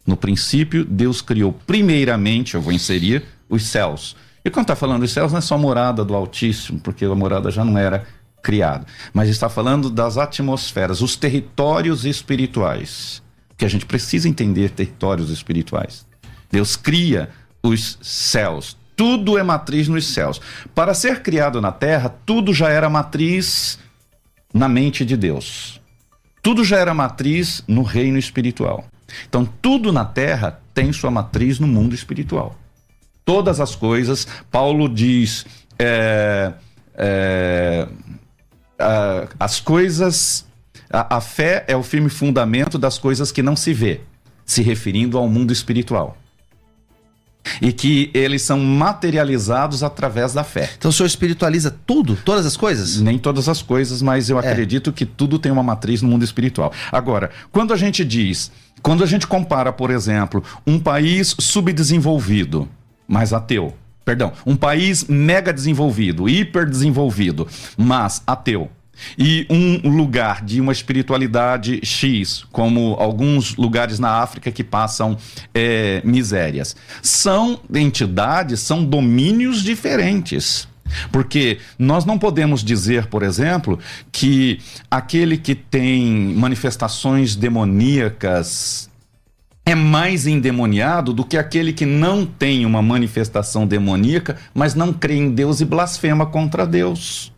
No 0.06 0.18
princípio, 0.18 0.84
Deus 0.84 1.22
criou 1.22 1.54
primeiramente, 1.66 2.56
eu 2.56 2.62
vou 2.62 2.74
inserir, 2.74 3.24
os 3.48 3.66
céus. 3.66 4.14
E 4.44 4.50
quando 4.50 4.66
está 4.66 4.76
falando 4.76 5.04
dos 5.04 5.14
céus, 5.14 5.32
não 5.32 5.38
é 5.38 5.42
só 5.42 5.58
morada 5.58 6.04
do 6.04 6.14
Altíssimo, 6.14 6.82
porque 6.82 7.06
a 7.06 7.16
morada 7.16 7.50
já 7.50 7.64
não 7.64 7.78
era 7.78 8.06
criada, 8.44 8.86
mas 9.14 9.30
está 9.30 9.48
falando 9.48 9.90
das 9.90 10.18
atmosferas, 10.18 11.02
os 11.02 11.16
territórios 11.16 12.04
espirituais. 12.04 13.24
Que 13.56 13.64
a 13.64 13.70
gente 13.70 13.86
precisa 13.86 14.28
entender 14.28 14.72
territórios 14.72 15.30
espirituais. 15.30 16.06
Deus 16.52 16.76
cria 16.76 17.30
os 17.64 17.98
céus, 18.02 18.76
tudo 19.02 19.36
é 19.36 19.42
matriz 19.42 19.88
nos 19.88 20.06
céus. 20.14 20.40
Para 20.76 20.94
ser 20.94 21.24
criado 21.24 21.60
na 21.60 21.72
terra, 21.72 22.14
tudo 22.24 22.54
já 22.54 22.70
era 22.70 22.88
matriz 22.88 23.80
na 24.54 24.70
mente 24.70 25.04
de 25.04 25.18
Deus. 25.18 25.82
Tudo 26.40 26.64
já 26.64 26.78
era 26.78 26.94
matriz 26.94 27.64
no 27.68 27.82
reino 27.82 28.20
espiritual. 28.20 28.86
Então, 29.28 29.44
tudo 29.60 29.92
na 29.92 30.06
terra 30.06 30.62
tem 30.72 30.94
sua 30.94 31.10
matriz 31.10 31.58
no 31.58 31.66
mundo 31.66 31.96
espiritual. 31.96 32.56
Todas 33.26 33.60
as 33.60 33.76
coisas, 33.76 34.28
Paulo 34.52 34.88
diz, 34.88 35.48
é, 35.80 36.54
é, 36.94 37.88
a, 38.78 39.28
as 39.40 39.60
coisas, 39.60 40.46
a, 40.92 41.18
a 41.18 41.22
fé 41.22 41.66
é 41.68 41.76
o 41.76 41.82
firme 41.82 42.10
fundamento 42.12 42.78
das 42.78 43.00
coisas 43.00 43.32
que 43.32 43.42
não 43.42 43.56
se 43.56 43.74
vê, 43.74 44.02
se 44.46 44.62
referindo 44.62 45.18
ao 45.18 45.28
mundo 45.28 45.52
espiritual. 45.52 46.21
E 47.62 47.72
que 47.74 48.10
eles 48.14 48.42
são 48.44 48.60
materializados 48.60 49.84
através 49.84 50.34
da 50.34 50.44
fé. 50.44 50.70
Então 50.78 50.90
o 50.90 50.94
senhor 50.94 51.08
espiritualiza 51.08 51.76
tudo, 51.86 52.16
todas 52.24 52.46
as 52.46 52.56
coisas? 52.56 53.02
Nem 53.02 53.18
todas 53.18 53.50
as 53.50 53.62
coisas, 53.62 54.02
mas 54.02 54.30
eu 54.30 54.40
É. 54.40 54.48
acredito 54.48 54.92
que 54.94 55.06
tudo 55.06 55.40
tem 55.40 55.52
uma 55.52 55.64
matriz 55.64 56.02
no 56.02 56.10
mundo 56.10 56.24
espiritual. 56.24 56.72
Agora, 56.92 57.32
quando 57.52 57.74
a 57.74 57.78
gente 57.78 58.06
diz, 58.06 58.52
quando 58.82 59.04
a 59.04 59.08
gente 59.08 59.26
compara, 59.28 59.74
por 59.74 59.90
exemplo, 59.92 60.44
um 60.66 60.80
país 60.80 61.36
subdesenvolvido, 61.40 62.68
mas 63.08 63.34
ateu, 63.34 63.74
perdão, 64.06 64.32
um 64.46 64.56
país 64.56 65.06
mega 65.06 65.52
desenvolvido, 65.52 66.30
hiper 66.30 66.66
desenvolvido, 66.70 67.48
mas 67.78 68.22
ateu. 68.26 68.70
E 69.18 69.46
um 69.50 69.90
lugar 69.90 70.44
de 70.44 70.62
uma 70.62 70.72
espiritualidade 70.72 71.80
X, 71.84 72.46
como 72.52 72.96
alguns 73.00 73.56
lugares 73.56 74.00
na 74.00 74.22
África 74.22 74.52
que 74.52 74.64
passam 74.64 75.18
é, 75.54 76.02
misérias. 76.04 76.76
São 77.02 77.60
entidades, 77.74 78.60
são 78.60 78.84
domínios 78.84 79.64
diferentes. 79.64 80.68
Porque 81.12 81.60
nós 81.80 82.06
não 82.06 82.20
podemos 82.20 82.64
dizer, 82.64 83.08
por 83.08 83.24
exemplo, 83.24 83.80
que 84.12 84.60
aquele 84.90 85.38
que 85.38 85.56
tem 85.56 86.34
manifestações 86.36 87.36
demoníacas 87.36 88.90
é 89.66 89.76
mais 89.76 90.28
endemoniado 90.28 91.14
do 91.14 91.24
que 91.24 91.38
aquele 91.38 91.72
que 91.72 91.86
não 91.86 92.26
tem 92.26 92.66
uma 92.66 92.82
manifestação 92.82 93.66
demoníaca, 93.66 94.38
mas 94.54 94.76
não 94.76 94.92
crê 94.92 95.16
em 95.16 95.32
Deus 95.32 95.62
e 95.62 95.66
blasfema 95.66 96.26
contra 96.26 96.66
Deus. 96.66 97.32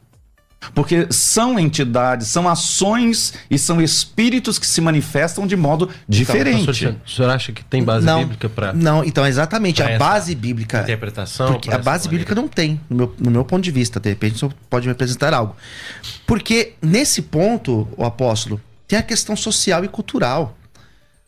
Porque 0.74 1.08
são 1.10 1.60
entidades, 1.60 2.28
são 2.28 2.48
ações 2.48 3.34
e 3.50 3.58
são 3.58 3.82
espíritos 3.82 4.60
que 4.60 4.66
se 4.66 4.82
manifestam 4.82 5.46
de 5.46 5.56
modo 5.56 5.90
diferente. 6.08 6.62
Então, 6.62 6.66
pastor, 6.66 6.96
o 7.06 7.10
senhor 7.10 7.30
acha 7.30 7.52
que 7.52 7.64
tem 7.64 7.84
base 7.84 8.06
não, 8.06 8.20
bíblica 8.20 8.50
para 8.50 8.74
Não, 8.74 9.04
então 9.04 9.26
exatamente 9.26 9.82
a 9.82 9.98
base 9.98 10.36
bíblica. 10.36 10.82
interpretação? 10.82 11.60
A 11.68 11.78
base 11.78 12.06
maneira? 12.06 12.10
bíblica 12.10 12.36
não 12.36 12.48
tem, 12.48 12.80
no 12.90 12.96
meu, 12.96 13.16
no 13.20 13.32
meu 13.32 13.46
ponto 13.46 13.64
de 13.64 13.72
vista. 13.72 14.00
De 14.00 14.10
repente, 14.10 14.36
o 14.36 14.40
senhor 14.40 14.54
pode 14.70 14.88
me 14.88 14.92
apresentar 14.92 15.34
algo. 15.34 15.56
Porque 16.26 16.74
nesse 16.82 17.22
ponto, 17.22 17.88
o 17.98 18.04
apóstolo, 18.04 18.62
tem 18.88 19.00
a 19.00 19.04
questão 19.04 19.36
social 19.36 19.84
e 19.84 19.88
cultural. 19.88 20.58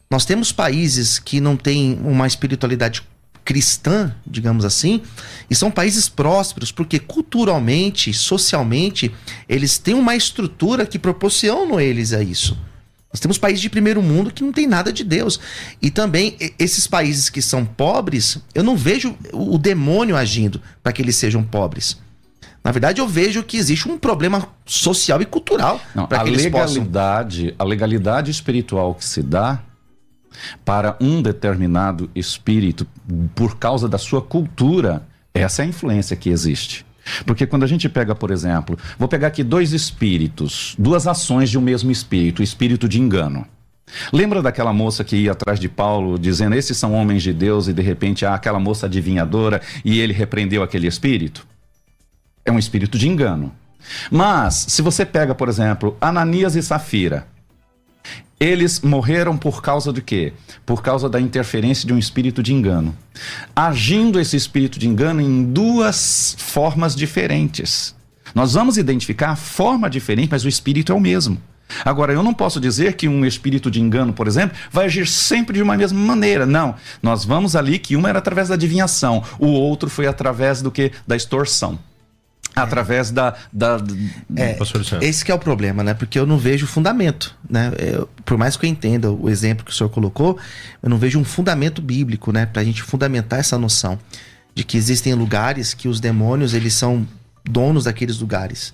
Nós 0.10 0.24
temos 0.24 0.52
países 0.52 1.17
que 1.17 1.41
não 1.41 1.58
têm 1.58 2.00
uma 2.04 2.28
espiritualidade 2.28 3.04
cristã, 3.46 4.14
digamos 4.26 4.66
assim, 4.66 5.02
e 5.50 5.56
são 5.56 5.70
países 5.70 6.10
prósperos, 6.10 6.72
porque 6.72 6.98
culturalmente, 6.98 8.12
socialmente, 8.12 9.14
eles 9.48 9.78
têm 9.78 9.94
uma 9.94 10.16
estrutura 10.16 10.86
que 10.86 10.98
proporciona 10.98 11.82
eles 11.82 12.12
a 12.12 12.24
isso. 12.24 12.58
Nós 13.14 13.20
temos 13.22 13.38
países 13.38 13.62
de 13.62 13.70
primeiro 13.70 14.02
mundo 14.02 14.34
que 14.34 14.44
não 14.44 14.52
tem 14.52 14.68
nada 14.68 14.92
de 14.92 15.02
Deus. 15.02 15.40
E 15.82 15.90
também 15.90 16.36
esses 16.60 16.86
países 16.86 17.30
que 17.30 17.42
são 17.42 17.64
pobres, 17.64 18.40
eu 18.54 18.62
não 18.62 18.76
vejo 18.76 19.16
o 19.32 19.58
demônio 19.58 20.18
agindo 20.18 20.60
para 20.84 20.92
que 20.92 21.02
eles 21.02 21.16
sejam 21.16 21.42
pobres. 21.42 21.98
Na 22.62 22.72
verdade, 22.72 23.00
eu 23.00 23.08
vejo 23.08 23.44
que 23.44 23.56
existe 23.56 23.88
um 23.88 23.98
problema 23.98 24.50
social 24.66 25.22
e 25.22 25.26
cultural 25.26 25.80
para 26.10 26.22
a 26.22 26.24
que 26.24 26.32
eles 26.32 26.48
possam. 26.48 26.68
legalidade, 26.68 27.56
a 27.58 27.64
legalidade 27.64 28.32
espiritual 28.32 28.96
que 28.96 29.06
se 29.06 29.22
dá 29.22 29.62
para 30.63 30.98
um 31.00 31.21
determinado 31.21 32.10
espírito 32.15 32.88
por 33.34 33.58
causa 33.58 33.88
da 33.88 33.98
sua 33.98 34.21
cultura, 34.21 35.06
essa 35.34 35.62
é 35.62 35.65
a 35.65 35.67
influência 35.67 36.15
que 36.15 36.30
existe. 36.30 36.86
Porque 37.26 37.45
quando 37.45 37.63
a 37.63 37.67
gente 37.67 37.88
pega, 37.88 38.15
por 38.15 38.32
exemplo, 38.32 38.78
vou 38.98 39.08
pegar 39.08 39.28
aqui 39.28 39.43
dois 39.43 39.74
espíritos, 39.74 40.76
duas 40.78 41.06
ações 41.08 41.50
de 41.50 41.58
um 41.58 41.62
mesmo 41.62 41.91
espírito, 41.91 42.39
o 42.39 42.43
espírito 42.43 42.88
de 42.88 43.00
engano. 43.00 43.45
Lembra 44.12 44.41
daquela 44.41 44.74
moça 44.74 45.04
que 45.04 45.15
ia 45.15 45.32
atrás 45.32 45.60
de 45.60 45.69
Paulo 45.69 46.17
dizendo: 46.17 46.56
"Esses 46.56 46.76
são 46.76 46.93
homens 46.93 47.21
de 47.21 47.32
Deus" 47.32 47.67
e 47.67 47.74
de 47.74 47.82
repente 47.82 48.26
há 48.26 48.34
aquela 48.34 48.60
moça 48.60 48.88
adivinhadora 48.88 49.62
e 49.84 50.00
ele 50.00 50.13
repreendeu 50.13 50.63
aquele 50.63 50.88
espírito? 50.88 51.45
É 52.43 52.52
um 52.52 52.60
espírito 52.60 52.98
de 52.98 53.08
engano. 53.08 53.52
Mas, 54.10 54.65
se 54.69 54.82
você 54.82 55.06
pega, 55.06 55.36
por 55.36 55.48
exemplo, 55.48 55.95
Ananias 56.02 56.56
e 56.56 56.63
Safira, 56.63 57.28
eles 58.39 58.82
morreram 58.82 59.38
por 59.38 59.62
causa 59.62 59.93
de 59.93 60.02
quê? 60.02 60.34
Por 60.65 60.82
causa 60.82 61.10
da 61.10 61.19
interferência 61.19 61.88
de 61.88 61.93
um 61.93 61.98
espírito 61.98 62.43
de 62.43 62.54
engano. 62.54 62.95
Agindo 63.56 64.19
esse 64.19 64.36
espírito 64.36 64.78
de 64.78 64.88
engano 64.88 65.21
em 65.21 65.43
duas 65.43 66.36
formas 66.38 66.95
diferentes. 66.95 67.95
Nós 68.34 68.54
vamos 68.54 68.78
identificar 68.78 69.30
a 69.30 69.36
forma 69.36 69.89
diferente, 69.89 70.30
mas 70.32 70.43
o 70.43 70.50
espírito 70.50 70.91
é 70.91 70.95
o 70.95 71.00
mesmo. 71.00 71.41
Agora, 71.84 72.13
eu 72.13 72.21
não 72.21 72.34
posso 72.34 72.60
dizer 72.60 72.93
que 72.93 73.08
um 73.08 73.26
espírito 73.26 73.71
de 73.71 73.82
engano, 73.82 74.13
por 74.13 74.28
exemplo, 74.28 74.56
vai 74.71 74.86
agir 74.86 75.08
sempre 75.08 75.56
de 75.56 75.63
uma 75.63 75.76
mesma 75.76 76.00
maneira. 76.00 76.45
Não. 76.45 76.76
Nós 77.02 77.26
vamos 77.26 77.56
ali 77.56 77.80
que 77.80 77.95
uma 77.95 78.10
era 78.10 78.19
através 78.19 78.50
da 78.50 78.56
adivinhação, 78.56 79.24
o 79.39 79.48
outro 79.48 79.89
foi 79.89 80.06
através 80.06 80.62
do 80.62 80.69
que? 80.69 80.91
Da 81.08 81.15
extorsão. 81.15 81.80
Através 82.56 83.12
da. 83.12 83.36
da 83.52 83.78
É, 84.36 84.54
esse 85.04 85.26
que 85.26 85.32
é 85.32 85.36
o 85.36 85.39
problema, 85.39 85.84
né? 85.84 85.94
Porque 85.94 86.18
eu 86.18 86.26
não 86.26 86.38
vejo 86.38 86.65
fundamento, 86.65 87.36
né? 87.50 87.72
Eu- 87.78 88.10
por 88.24 88.38
mais 88.38 88.56
que 88.56 88.65
eu 88.65 88.70
entenda 88.70 89.12
o 89.12 89.30
exemplo 89.30 89.65
que 89.65 89.72
o 89.72 89.74
senhor 89.74 89.89
colocou, 89.89 90.38
eu 90.82 90.89
não 90.89 90.98
vejo 90.98 91.20
um 91.20 91.24
fundamento 91.26 91.82
bíblico, 91.82 92.32
né? 92.32 92.46
Pra 92.46 92.63
gente 92.63 92.82
fundamentar 92.82 93.39
essa 93.39 93.58
noção 93.58 94.00
de 94.54 94.63
que 94.63 94.78
existem 94.78 95.13
lugares 95.13 95.74
que 95.74 95.88
os 95.89 96.00
demônios, 96.00 96.54
eles 96.54 96.74
são 96.74 97.06
donos 97.44 97.84
daqueles 97.84 98.20
lugares. 98.20 98.74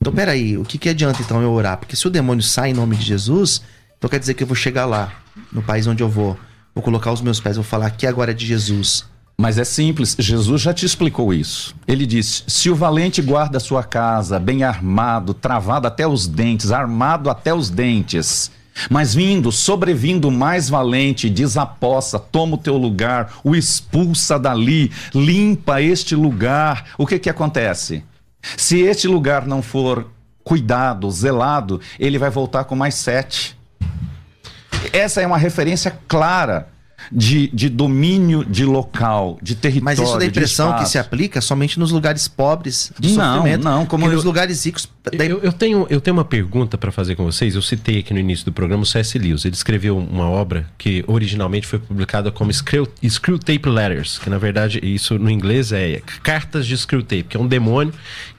Então, 0.00 0.12
peraí, 0.12 0.56
o 0.56 0.64
que 0.64 0.78
que 0.78 0.88
adianta 0.88 1.20
então 1.22 1.42
eu 1.42 1.50
orar? 1.50 1.76
Porque 1.78 1.96
se 1.96 2.06
o 2.06 2.10
demônio 2.10 2.42
sai 2.42 2.70
em 2.70 2.74
nome 2.74 2.94
de 2.94 3.04
Jesus, 3.04 3.62
então 3.96 4.08
quer 4.08 4.20
dizer 4.20 4.34
que 4.34 4.42
eu 4.42 4.46
vou 4.46 4.54
chegar 4.54 4.84
lá, 4.86 5.12
no 5.52 5.62
país 5.62 5.86
onde 5.86 6.02
eu 6.02 6.08
vou, 6.08 6.38
vou 6.74 6.84
colocar 6.84 7.10
os 7.10 7.20
meus 7.20 7.40
pés, 7.40 7.56
vou 7.56 7.64
falar 7.64 7.86
aqui 7.86 8.06
agora 8.06 8.30
é 8.30 8.34
de 8.34 8.46
Jesus. 8.46 9.04
Mas 9.40 9.56
é 9.56 9.62
simples, 9.62 10.16
Jesus 10.18 10.60
já 10.60 10.74
te 10.74 10.84
explicou 10.84 11.32
isso. 11.32 11.72
Ele 11.86 12.04
disse: 12.04 12.42
se 12.48 12.68
o 12.70 12.74
valente 12.74 13.22
guarda 13.22 13.60
sua 13.60 13.84
casa, 13.84 14.36
bem 14.36 14.64
armado, 14.64 15.32
travado 15.32 15.86
até 15.86 16.04
os 16.04 16.26
dentes, 16.26 16.72
armado 16.72 17.30
até 17.30 17.54
os 17.54 17.70
dentes, 17.70 18.50
mas 18.90 19.14
vindo, 19.14 19.52
sobrevindo 19.52 20.28
mais 20.28 20.68
valente, 20.68 21.30
desapossa, 21.30 22.18
toma 22.18 22.56
o 22.56 22.58
teu 22.58 22.76
lugar, 22.76 23.34
o 23.44 23.54
expulsa 23.54 24.40
dali, 24.40 24.90
limpa 25.14 25.80
este 25.80 26.16
lugar, 26.16 26.86
o 26.98 27.06
que 27.06 27.16
que 27.20 27.30
acontece? 27.30 28.02
Se 28.56 28.80
este 28.80 29.06
lugar 29.06 29.46
não 29.46 29.62
for 29.62 30.10
cuidado, 30.42 31.08
zelado, 31.12 31.80
ele 31.96 32.18
vai 32.18 32.28
voltar 32.28 32.64
com 32.64 32.74
mais 32.74 32.96
sete. 32.96 33.56
Essa 34.92 35.20
é 35.20 35.26
uma 35.26 35.38
referência 35.38 35.96
clara 36.08 36.76
de, 37.10 37.48
de 37.48 37.68
domínio 37.68 38.44
de 38.44 38.64
local, 38.64 39.38
de 39.42 39.54
território. 39.54 39.84
Mas 39.84 39.98
isso 39.98 40.18
dá 40.18 40.24
a 40.24 40.26
impressão 40.26 40.76
que 40.78 40.86
se 40.88 40.98
aplica 40.98 41.40
somente 41.40 41.78
nos 41.78 41.90
lugares 41.90 42.28
pobres 42.28 42.92
de 42.98 43.16
Não, 43.16 43.36
sofrimento. 43.36 43.64
não, 43.64 43.86
como 43.86 44.06
eu- 44.06 44.12
nos 44.12 44.24
lugares 44.24 44.64
ricos. 44.64 44.88
Daí- 45.16 45.28
Eu, 45.30 45.40
eu 45.42 45.52
tenho, 45.52 45.86
eu 45.90 46.00
tenho 46.00 46.16
uma 46.16 46.24
pergunta 46.24 46.76
para 46.78 46.90
fazer 46.92 47.14
com 47.16 47.24
vocês. 47.24 47.54
Eu 47.54 47.62
citei 47.62 47.98
aqui 48.00 48.12
no 48.12 48.20
início 48.20 48.44
do 48.44 48.52
programa 48.52 48.82
o 48.82 48.86
C.S. 48.86 49.18
Lewis. 49.18 49.44
Ele 49.44 49.54
escreveu 49.54 49.96
uma 49.98 50.28
obra 50.28 50.66
que 50.76 51.04
originalmente 51.06 51.66
foi 51.66 51.78
publicada 51.78 52.30
como 52.30 52.52
Screw, 52.52 52.86
Screwtape 53.06 53.68
Letters, 53.68 54.18
que 54.18 54.28
na 54.30 54.38
verdade 54.38 54.80
isso 54.82 55.18
no 55.18 55.30
inglês 55.30 55.72
é 55.72 56.00
cartas 56.22 56.66
de 56.66 56.76
Screwtape, 56.76 57.24
que 57.24 57.36
é 57.36 57.40
um 57.40 57.46
demônio 57.46 57.92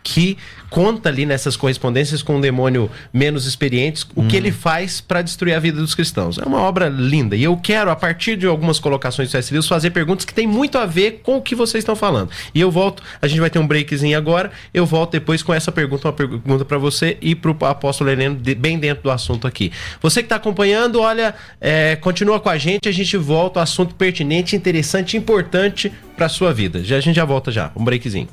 que 0.04 0.38
conta 0.70 1.10
ali 1.10 1.26
nessas 1.26 1.58
correspondências 1.58 2.22
com 2.22 2.38
um 2.38 2.42
demônio 2.42 2.90
menos 3.12 3.46
experiente 3.46 4.06
o 4.16 4.24
que 4.28 4.36
ele 4.38 4.52
faz 4.52 5.02
para 5.02 5.22
destruir 5.22 5.54
a 5.54 5.60
vida 5.60 5.80
dos 5.82 5.96
cristãos. 5.96 6.38
É 6.38 6.44
uma 6.46 6.60
obra 6.62 6.88
linda 6.88 7.36
e 7.36 7.44
eu 7.44 7.58
quero 7.58 7.90
a 7.90 7.96
partir 7.96 8.38
de 8.38 8.46
algumas 8.46 8.80
colocações 8.80 9.28
do 9.30 9.32
C.S. 9.32 9.52
Lewis 9.54 9.68
fazer 9.68 9.90
perguntas 9.90 10.26
que 10.26 10.34
têm 10.34 10.46
muito 10.48 10.78
a 10.78 10.86
ver 10.86 11.22
com 11.24 11.38
o 11.38 11.42
que 11.42 11.56
vocês 11.56 11.82
estão 11.82 11.96
falando. 11.96 12.30
E 12.54 12.62
eu 12.62 12.70
volto, 12.72 13.02
a 13.22 13.28
gente 13.28 13.40
vai 13.40 13.50
ter 13.50 13.58
um 13.60 13.66
breakzinho 13.68 14.18
agora, 14.18 14.52
eu 14.74 14.86
volto 14.86 15.12
depois 15.14 15.42
com 15.44 15.54
essa 15.54 15.72
pergunta, 15.72 16.14
uma 16.46 16.59
pergunta 16.60 16.66
para 16.66 16.78
você 16.78 17.18
e 17.22 17.36
para 17.36 17.52
o 17.52 17.66
apóstolo 17.66 18.10
Heleno, 18.10 18.36
de- 18.36 18.56
bem 18.56 18.78
dentro 18.78 19.04
do 19.04 19.12
assunto 19.12 19.48
aqui. 19.48 19.72
Você 20.02 20.22
que 20.22 20.26
está 20.26 20.36
acompanhando, 20.36 21.00
olha, 21.02 21.34
é, 21.60 21.96
continua 21.96 22.40
com 22.40 22.50
a 22.50 22.58
gente, 22.58 22.88
a 22.90 22.92
gente 22.92 23.16
volta 23.18 23.60
ao 23.60 23.64
assunto 23.64 23.96
pertinente, 23.96 24.56
interessante, 24.56 25.18
importante 25.18 25.92
para 26.16 26.30
sua 26.30 26.54
vida. 26.54 26.84
Já, 26.84 26.98
a 26.98 27.02
gente 27.02 27.16
já 27.16 27.26
volta 27.26 27.52
já, 27.52 27.72
um 27.76 27.84
breakzinho. 27.84 28.28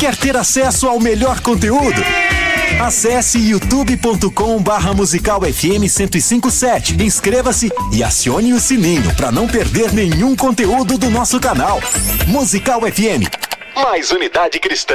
Quer 0.00 0.16
ter 0.16 0.36
acesso 0.36 0.86
ao 0.88 1.00
melhor 1.00 1.40
conteúdo? 1.40 2.00
Acesse 2.80 3.38
youtube.com 3.38 4.60
barra 4.62 4.92
musical 4.92 5.40
FM 5.40 5.80
1057. 5.88 6.94
Inscreva-se 7.02 7.70
e 7.92 8.02
acione 8.02 8.52
o 8.52 8.60
sininho 8.60 9.14
para 9.14 9.30
não 9.32 9.46
perder 9.46 9.92
nenhum 9.92 10.36
conteúdo 10.36 10.98
do 10.98 11.08
nosso 11.08 11.40
canal. 11.40 11.80
Musical 12.26 12.80
FM. 12.82 13.24
Mais 13.74 14.10
unidade 14.10 14.58
cristã. 14.58 14.94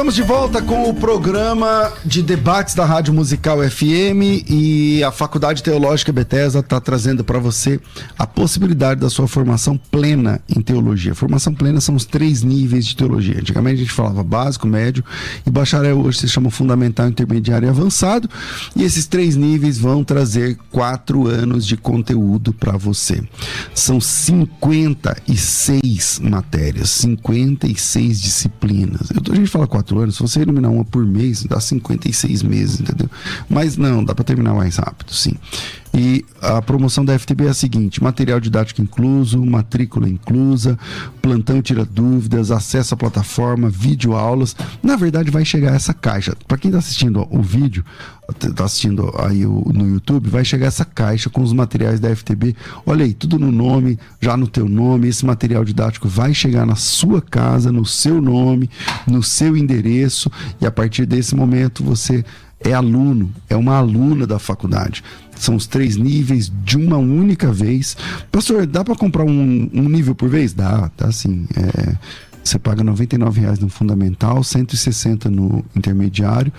Estamos 0.00 0.14
de 0.14 0.22
volta 0.22 0.62
com 0.62 0.88
o 0.88 0.94
programa 0.94 1.92
de 2.06 2.22
debates 2.22 2.74
da 2.74 2.86
Rádio 2.86 3.12
Musical 3.12 3.58
FM 3.58 4.48
e 4.48 5.04
a 5.04 5.12
Faculdade 5.12 5.62
Teológica 5.62 6.10
Bethesda 6.10 6.60
está 6.60 6.80
trazendo 6.80 7.22
para 7.22 7.38
você 7.38 7.78
a 8.18 8.26
possibilidade 8.26 8.98
da 8.98 9.10
sua 9.10 9.28
formação 9.28 9.76
plena 9.76 10.40
em 10.48 10.62
teologia. 10.62 11.14
Formação 11.14 11.52
plena 11.52 11.82
são 11.82 11.94
os 11.94 12.06
três 12.06 12.42
níveis 12.42 12.86
de 12.86 12.96
teologia. 12.96 13.40
Antigamente 13.40 13.74
a 13.74 13.80
gente 13.80 13.92
falava 13.92 14.24
básico, 14.24 14.66
médio 14.66 15.04
e 15.46 15.50
bacharel 15.50 16.00
hoje 16.00 16.20
se 16.20 16.28
chama 16.28 16.50
fundamental, 16.50 17.06
intermediário 17.06 17.66
e 17.66 17.68
avançado. 17.68 18.26
E 18.74 18.84
esses 18.84 19.06
três 19.06 19.36
níveis 19.36 19.76
vão 19.76 20.02
trazer 20.02 20.56
quatro 20.70 21.28
anos 21.28 21.66
de 21.66 21.76
conteúdo 21.76 22.54
para 22.54 22.74
você. 22.74 23.22
São 23.74 24.00
56 24.00 26.20
matérias, 26.20 26.88
56 26.88 28.18
disciplinas. 28.18 29.10
A 29.30 29.34
gente 29.34 29.50
fala 29.50 29.66
quatro 29.66 29.89
anos, 29.98 30.16
se 30.16 30.22
você 30.22 30.40
eliminar 30.40 30.70
uma 30.70 30.84
por 30.84 31.04
mês, 31.04 31.44
dá 31.44 31.60
56 31.60 32.42
meses, 32.42 32.80
entendeu? 32.80 33.10
Mas 33.48 33.76
não, 33.76 34.04
dá 34.04 34.14
para 34.14 34.24
terminar 34.24 34.54
mais 34.54 34.76
rápido, 34.76 35.12
sim. 35.12 35.34
E 35.92 36.24
a 36.40 36.62
promoção 36.62 37.04
da 37.04 37.18
FTB 37.18 37.46
é 37.46 37.50
a 37.50 37.54
seguinte: 37.54 38.02
material 38.02 38.40
didático 38.40 38.80
incluso, 38.80 39.44
matrícula 39.44 40.08
inclusa, 40.08 40.78
plantão 41.20 41.60
tira 41.60 41.84
dúvidas, 41.84 42.50
acesso 42.50 42.94
à 42.94 42.96
plataforma, 42.96 43.68
vídeo 43.68 44.14
aulas. 44.14 44.54
Na 44.82 44.96
verdade, 44.96 45.30
vai 45.30 45.44
chegar 45.44 45.74
essa 45.74 45.92
caixa. 45.92 46.36
Para 46.46 46.58
quem 46.58 46.68
está 46.68 46.78
assistindo 46.78 47.26
o 47.30 47.42
vídeo, 47.42 47.84
está 48.28 48.64
assistindo 48.64 49.12
aí 49.18 49.44
no 49.44 49.88
YouTube, 49.88 50.30
vai 50.30 50.44
chegar 50.44 50.66
essa 50.66 50.84
caixa 50.84 51.28
com 51.28 51.42
os 51.42 51.52
materiais 51.52 51.98
da 51.98 52.14
FTB. 52.14 52.54
Olha 52.86 53.04
aí, 53.04 53.12
tudo 53.12 53.38
no 53.38 53.50
nome, 53.50 53.98
já 54.20 54.36
no 54.36 54.46
teu 54.46 54.68
nome. 54.68 55.08
Esse 55.08 55.26
material 55.26 55.64
didático 55.64 56.08
vai 56.08 56.32
chegar 56.32 56.64
na 56.64 56.76
sua 56.76 57.20
casa, 57.20 57.72
no 57.72 57.84
seu 57.84 58.22
nome, 58.22 58.70
no 59.06 59.22
seu 59.22 59.56
endereço, 59.56 60.30
e 60.60 60.66
a 60.66 60.70
partir 60.70 61.04
desse 61.04 61.34
momento 61.34 61.82
você 61.82 62.24
é 62.60 62.72
aluno, 62.72 63.32
é 63.48 63.56
uma 63.56 63.76
aluna 63.76 64.26
da 64.26 64.38
faculdade. 64.38 65.02
São 65.36 65.56
os 65.56 65.66
três 65.66 65.96
níveis 65.96 66.52
de 66.64 66.76
uma 66.76 66.98
única 66.98 67.50
vez. 67.50 67.96
Pastor, 68.30 68.66
dá 68.66 68.84
para 68.84 68.94
comprar 68.94 69.24
um, 69.24 69.70
um, 69.72 69.88
nível 69.88 70.14
por 70.14 70.28
vez? 70.28 70.52
Dá, 70.52 70.90
tá 70.90 71.10
sim. 71.10 71.46
É, 71.56 71.96
você 72.44 72.58
paga 72.58 72.82
R$ 72.82 73.30
reais 73.32 73.58
no 73.58 73.68
fundamental, 73.68 74.44
160 74.44 75.30
no 75.30 75.64
intermediário 75.74 76.52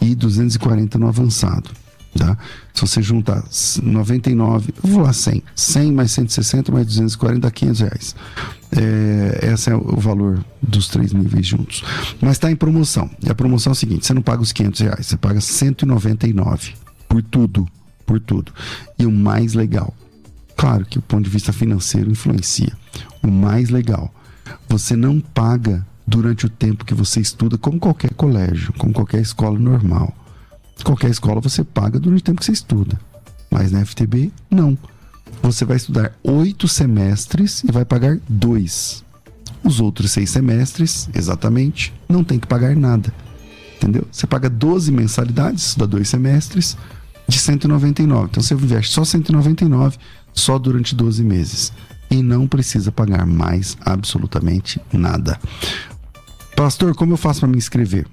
e 0.00 0.14
240 0.14 0.98
no 0.98 1.08
avançado. 1.08 1.70
Tá? 2.16 2.36
Se 2.74 2.82
você 2.82 3.00
juntar 3.00 3.42
99, 3.82 4.74
eu 4.84 4.90
vou 4.90 5.02
lá 5.02 5.12
100, 5.12 5.42
100 5.56 5.92
mais 5.92 6.12
160 6.12 6.70
mais 6.70 6.86
240 6.86 7.40
dá 7.40 7.50
500 7.50 7.80
reais. 7.80 8.16
É, 8.70 9.50
esse 9.52 9.70
é 9.70 9.74
o 9.74 9.96
valor 9.96 10.44
dos 10.62 10.88
três 10.88 11.12
níveis 11.12 11.46
juntos. 11.46 11.82
Mas 12.20 12.32
está 12.32 12.50
em 12.50 12.56
promoção. 12.56 13.08
E 13.24 13.30
a 13.30 13.34
promoção 13.34 13.70
é 13.70 13.74
a 13.74 13.76
seguinte: 13.76 14.06
você 14.06 14.12
não 14.12 14.22
paga 14.22 14.42
os 14.42 14.52
500 14.52 14.80
reais, 14.80 15.06
você 15.06 15.16
paga 15.16 15.40
199 15.40 16.74
por 17.08 17.22
tudo 17.22 17.66
por 18.12 18.20
tudo. 18.20 18.52
E 18.98 19.06
o 19.06 19.10
mais 19.10 19.54
legal, 19.54 19.94
claro 20.56 20.84
que 20.84 20.98
o 20.98 21.02
ponto 21.02 21.24
de 21.24 21.30
vista 21.30 21.52
financeiro 21.52 22.10
influencia. 22.10 22.72
O 23.22 23.28
mais 23.28 23.70
legal, 23.70 24.12
você 24.68 24.94
não 24.94 25.18
paga 25.18 25.86
durante 26.06 26.44
o 26.44 26.50
tempo 26.50 26.84
que 26.84 26.94
você 26.94 27.20
estuda, 27.20 27.56
como 27.56 27.78
qualquer 27.78 28.12
colégio, 28.14 28.72
como 28.74 28.92
qualquer 28.92 29.20
escola 29.20 29.58
normal. 29.58 30.14
Qualquer 30.84 31.10
escola 31.10 31.40
você 31.40 31.62
paga 31.62 31.98
durante 31.98 32.20
o 32.20 32.24
tempo 32.24 32.40
que 32.40 32.46
você 32.46 32.52
estuda. 32.52 32.98
Mas 33.50 33.70
na 33.70 33.84
FTB, 33.84 34.32
não. 34.50 34.76
Você 35.42 35.64
vai 35.64 35.76
estudar 35.76 36.12
oito 36.22 36.68
semestres 36.68 37.62
e 37.64 37.72
vai 37.72 37.84
pagar 37.84 38.18
dois. 38.28 39.04
Os 39.62 39.80
outros 39.80 40.10
seis 40.10 40.30
semestres, 40.30 41.08
exatamente, 41.14 41.92
não 42.08 42.24
tem 42.24 42.38
que 42.38 42.46
pagar 42.46 42.74
nada. 42.74 43.12
Entendeu? 43.76 44.06
Você 44.10 44.26
paga 44.26 44.48
12 44.48 44.92
mensalidades, 44.92 45.68
estuda 45.68 45.86
dois 45.86 46.08
semestres, 46.08 46.76
de 47.28 47.38
199. 47.38 48.28
Então 48.30 48.42
você 48.42 48.54
investe 48.54 48.92
só 48.92 49.04
199 49.04 49.98
só 50.32 50.58
durante 50.58 50.94
12 50.94 51.22
meses 51.22 51.72
e 52.10 52.22
não 52.22 52.46
precisa 52.46 52.92
pagar 52.92 53.26
mais 53.26 53.76
absolutamente 53.80 54.80
nada. 54.92 55.38
Pastor, 56.56 56.94
como 56.94 57.14
eu 57.14 57.16
faço 57.16 57.40
para 57.40 57.48
me 57.48 57.56
inscrever? 57.56 58.06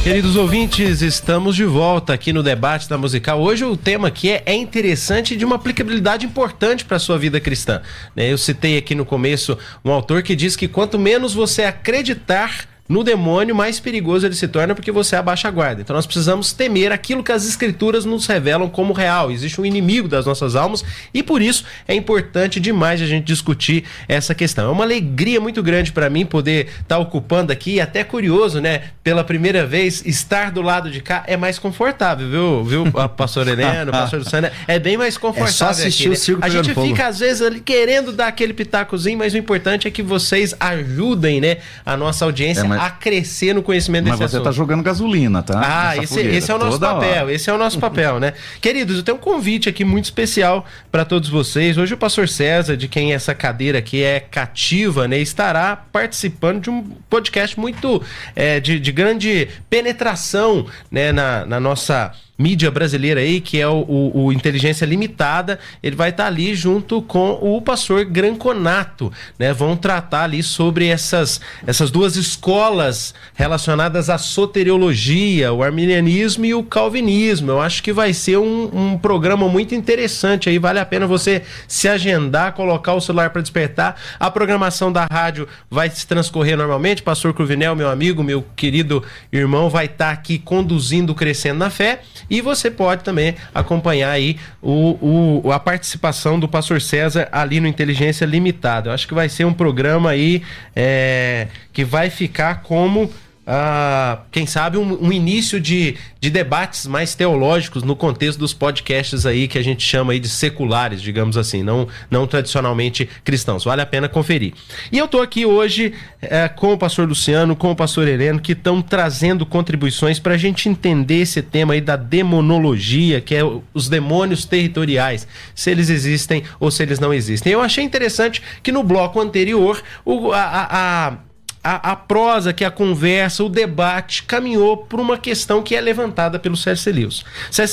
Queridos 0.01 0.37
ouvintes, 0.37 1.01
estamos 1.01 1.57
de 1.57 1.65
volta 1.65 2.13
aqui 2.13 2.31
no 2.31 2.41
debate 2.41 2.87
da 2.87 2.97
musical. 2.97 3.41
Hoje 3.41 3.65
o 3.65 3.75
tema 3.75 4.07
aqui 4.07 4.31
é, 4.31 4.41
é 4.45 4.55
interessante 4.55 5.35
de 5.35 5.43
uma 5.43 5.57
aplicabilidade 5.57 6.25
importante 6.25 6.85
para 6.85 6.95
a 6.95 6.99
sua 6.99 7.17
vida 7.17 7.39
cristã. 7.39 7.81
Né? 8.15 8.31
Eu 8.31 8.37
citei 8.37 8.77
aqui 8.77 8.95
no 8.95 9.03
começo 9.03 9.57
um 9.83 9.91
autor 9.91 10.23
que 10.23 10.37
diz 10.37 10.55
que 10.55 10.69
quanto 10.69 10.97
menos 10.97 11.33
você 11.33 11.63
acreditar 11.63 12.78
no 12.89 13.03
demônio, 13.03 13.55
mais 13.55 13.79
perigoso 13.79 14.25
ele 14.25 14.33
se 14.33 14.47
torna 14.47 14.73
porque 14.73 14.91
você 14.91 15.15
abaixa 15.15 15.47
a 15.47 15.51
guarda. 15.51 15.81
Então 15.81 15.95
nós 15.95 16.07
precisamos 16.07 16.51
temer 16.51 16.91
aquilo 16.91 17.23
que 17.23 17.31
as 17.31 17.47
escrituras 17.47 18.03
nos 18.03 18.25
revelam 18.25 18.67
como 18.67 18.93
real. 18.93 19.29
Existe 19.29 19.61
um 19.61 19.65
inimigo 19.65 20.07
das 20.07 20.25
nossas 20.25 20.55
almas 20.55 20.83
e 21.13 21.21
por 21.21 21.39
isso 21.39 21.63
é 21.87 21.93
importante 21.93 22.59
demais 22.59 22.99
a 22.99 23.05
gente 23.05 23.25
discutir 23.25 23.83
essa 24.07 24.33
questão. 24.33 24.69
É 24.69 24.71
uma 24.71 24.83
alegria 24.83 25.39
muito 25.39 25.61
grande 25.61 25.91
para 25.91 26.09
mim 26.09 26.25
poder 26.25 26.65
estar 26.65 26.83
tá 26.87 26.97
ocupando 26.97 27.53
aqui, 27.53 27.79
até 27.79 28.03
curioso, 28.03 28.59
né? 28.59 28.81
Pela 29.03 29.23
primeira 29.23 29.67
vez, 29.67 30.03
estar 30.03 30.51
do 30.51 30.61
lado 30.63 30.89
de 30.89 30.99
cá 30.99 31.23
é 31.27 31.37
mais 31.37 31.59
confortável, 31.59 32.27
viu, 32.27 32.63
viu, 32.63 32.91
pastor 33.15 33.47
Heleno, 33.47 33.91
pastor 33.93 34.19
Luciana? 34.19 34.51
É 34.67 34.79
bem 34.79 34.97
mais 34.97 35.15
confortável. 35.15 35.49
É 35.49 35.53
só 35.53 35.69
assistir 35.69 36.03
aqui, 36.03 36.09
né? 36.09 36.15
o 36.15 36.17
circo 36.17 36.45
A 36.45 36.49
gente 36.49 36.73
fica, 36.73 37.07
às 37.07 37.19
vezes, 37.19 37.43
ali 37.43 37.59
querendo 37.59 38.11
dar 38.11 38.27
aquele 38.27 38.53
pitacozinho, 38.53 39.19
mas 39.19 39.35
o 39.35 39.37
importante 39.37 39.87
é 39.87 39.91
que 39.91 40.01
vocês 40.01 40.55
ajudem, 40.59 41.39
né, 41.39 41.57
a 41.85 41.95
nossa 41.95 42.25
audiência 42.25 42.61
É, 42.61 42.78
a 42.79 42.89
crescer 42.89 43.53
no 43.53 43.61
conhecimento 43.61 44.07
Mas 44.07 44.19
desse 44.19 44.31
você 44.31 44.37
assunto. 44.37 44.45
tá 44.45 44.51
jogando 44.51 44.81
gasolina, 44.81 45.43
tá? 45.43 45.61
Ah, 45.63 45.97
esse, 45.97 46.07
fogueira, 46.07 46.35
esse 46.37 46.51
é 46.51 46.55
o 46.55 46.57
nosso 46.57 46.79
toda 46.79 46.93
papel, 46.93 47.23
hora. 47.23 47.33
esse 47.33 47.49
é 47.49 47.53
o 47.53 47.57
nosso 47.57 47.79
papel, 47.79 48.19
né? 48.19 48.33
Queridos, 48.61 48.97
eu 48.97 49.03
tenho 49.03 49.17
um 49.17 49.19
convite 49.19 49.67
aqui 49.67 49.83
muito 49.83 50.05
especial 50.05 50.65
para 50.91 51.03
todos 51.03 51.27
vocês. 51.29 51.77
Hoje 51.77 51.93
o 51.93 51.97
pastor 51.97 52.29
César, 52.29 52.77
de 52.77 52.87
quem 52.87 53.13
essa 53.13 53.35
cadeira 53.35 53.79
aqui 53.79 54.01
é 54.01 54.19
cativa, 54.19 55.07
né, 55.07 55.17
estará 55.17 55.75
participando 55.75 56.61
de 56.61 56.69
um 56.69 56.83
podcast 57.09 57.59
muito 57.59 58.01
é, 58.35 58.59
de, 58.59 58.79
de 58.79 58.91
grande 58.91 59.49
penetração, 59.69 60.65
né, 60.89 61.11
na, 61.11 61.45
na 61.45 61.59
nossa 61.59 62.13
mídia 62.39 62.71
brasileira 62.71 63.19
aí, 63.19 63.41
que 63.41 63.59
é 63.59 63.67
o, 63.67 63.81
o- 63.87 64.25
o 64.25 64.31
Inteligência 64.31 64.85
Limitada, 64.85 65.59
ele 65.83 65.95
vai 65.95 66.09
estar 66.09 66.25
ali 66.25 66.55
junto 66.55 67.01
com 67.01 67.31
o 67.41 67.61
pastor 67.61 68.05
Granconato, 68.05 69.11
né? 69.37 69.51
Vão 69.51 69.75
tratar 69.75 70.23
ali 70.23 70.41
sobre 70.41 70.87
essas, 70.87 71.41
essas 71.67 71.91
duas 71.91 72.15
escolas 72.15 73.13
relacionadas 73.35 74.09
à 74.09 74.17
soteriologia, 74.17 75.51
o 75.51 75.61
arminianismo 75.63 76.45
e 76.45 76.53
o 76.53 76.63
calvinismo. 76.63 77.51
Eu 77.51 77.61
acho 77.61 77.83
que 77.83 77.91
vai 77.91 78.13
ser 78.13 78.37
um, 78.37 78.69
um 78.73 78.97
programa 78.97 79.47
muito 79.49 79.75
interessante 79.75 80.47
aí, 80.49 80.57
vale 80.57 80.79
a 80.79 80.85
pena 80.85 81.05
você 81.05 81.41
se 81.67 81.87
agendar, 81.89 82.53
colocar 82.53 82.93
o 82.93 83.01
celular 83.01 83.29
para 83.31 83.41
despertar. 83.41 83.99
A 84.19 84.31
programação 84.31 84.91
da 84.91 85.05
rádio 85.11 85.47
vai 85.69 85.89
se 85.89 86.07
transcorrer 86.07 86.55
normalmente, 86.55 87.03
pastor 87.03 87.33
Cruvinel, 87.33 87.75
meu 87.75 87.89
amigo, 87.89 88.23
meu 88.23 88.45
querido 88.55 89.03
irmão, 89.31 89.69
vai 89.69 89.85
estar 89.85 90.11
aqui 90.11 90.37
conduzindo 90.39 91.13
Crescendo 91.13 91.59
na 91.59 91.69
Fé 91.69 91.99
e 92.29 92.41
você 92.41 92.69
pode 92.69 93.03
também 93.03 93.35
acompanhar 93.53 94.11
aí 94.11 94.37
o, 94.61 95.41
o- 95.45 95.51
a 95.51 95.59
participação 95.59 96.39
do 96.39 96.47
pastor 96.47 96.81
César 96.81 97.27
ali 97.31 97.59
no 97.59 97.67
Inteligência 97.67 98.25
Limitada. 98.25 98.89
Eu 98.89 98.93
acho 98.93 99.07
que 99.07 99.13
vai 99.13 99.27
ser 99.29 99.45
um 99.45 99.53
programa 99.53 100.09
aí 100.11 100.41
é, 100.75 101.47
que 101.73 101.83
vai 101.83 102.09
ficar 102.09 102.61
como. 102.61 103.11
Ah, 103.51 104.19
quem 104.31 104.45
sabe 104.45 104.77
um, 104.77 105.07
um 105.07 105.11
início 105.11 105.59
de, 105.59 105.95
de 106.21 106.29
debates 106.29 106.85
mais 106.85 107.15
teológicos 107.15 107.81
no 107.81 107.95
contexto 107.95 108.37
dos 108.37 108.53
podcasts 108.53 109.25
aí 109.25 109.47
que 109.47 109.57
a 109.57 109.63
gente 109.63 109.81
chama 109.83 110.13
aí 110.13 110.19
de 110.19 110.29
seculares, 110.29 111.01
digamos 111.01 111.35
assim, 111.35 111.63
não, 111.63 111.87
não 112.11 112.27
tradicionalmente 112.27 113.09
cristãos. 113.23 113.63
Vale 113.63 113.81
a 113.81 113.87
pena 113.87 114.07
conferir. 114.07 114.53
E 114.91 114.99
eu 114.99 115.07
tô 115.07 115.19
aqui 115.19 115.47
hoje 115.47 115.93
eh, 116.21 116.47
com 116.47 116.73
o 116.73 116.77
pastor 116.77 117.07
Luciano, 117.09 117.55
com 117.55 117.71
o 117.71 117.75
pastor 117.75 118.07
Heleno, 118.07 118.39
que 118.39 118.51
estão 118.51 118.83
trazendo 118.83 119.47
contribuições 119.47 120.19
para 120.19 120.35
a 120.35 120.37
gente 120.37 120.69
entender 120.69 121.21
esse 121.21 121.41
tema 121.41 121.73
aí 121.73 121.81
da 121.81 121.95
demonologia, 121.95 123.19
que 123.19 123.33
é 123.33 123.41
os 123.73 123.89
demônios 123.89 124.45
territoriais, 124.45 125.27
se 125.55 125.71
eles 125.71 125.89
existem 125.89 126.43
ou 126.59 126.69
se 126.69 126.83
eles 126.83 126.99
não 126.99 127.11
existem. 127.11 127.51
Eu 127.51 127.61
achei 127.61 127.83
interessante 127.83 128.43
que 128.61 128.71
no 128.71 128.83
bloco 128.83 129.19
anterior 129.19 129.81
o, 130.05 130.31
a- 130.31 130.67
a- 130.69 131.28
a 131.63 131.91
a, 131.91 131.95
prosa, 131.95 132.53
que 132.53 132.63
a 132.63 132.71
conversa, 132.71 133.43
o 133.43 133.49
debate 133.49 134.23
caminhou 134.23 134.77
por 134.77 134.99
uma 134.99 135.17
questão 135.17 135.61
que 135.61 135.75
é 135.75 135.81
levantada 135.81 136.39
pelo 136.39 136.55
C.S. 136.55 136.91
Lewis. 136.91 137.23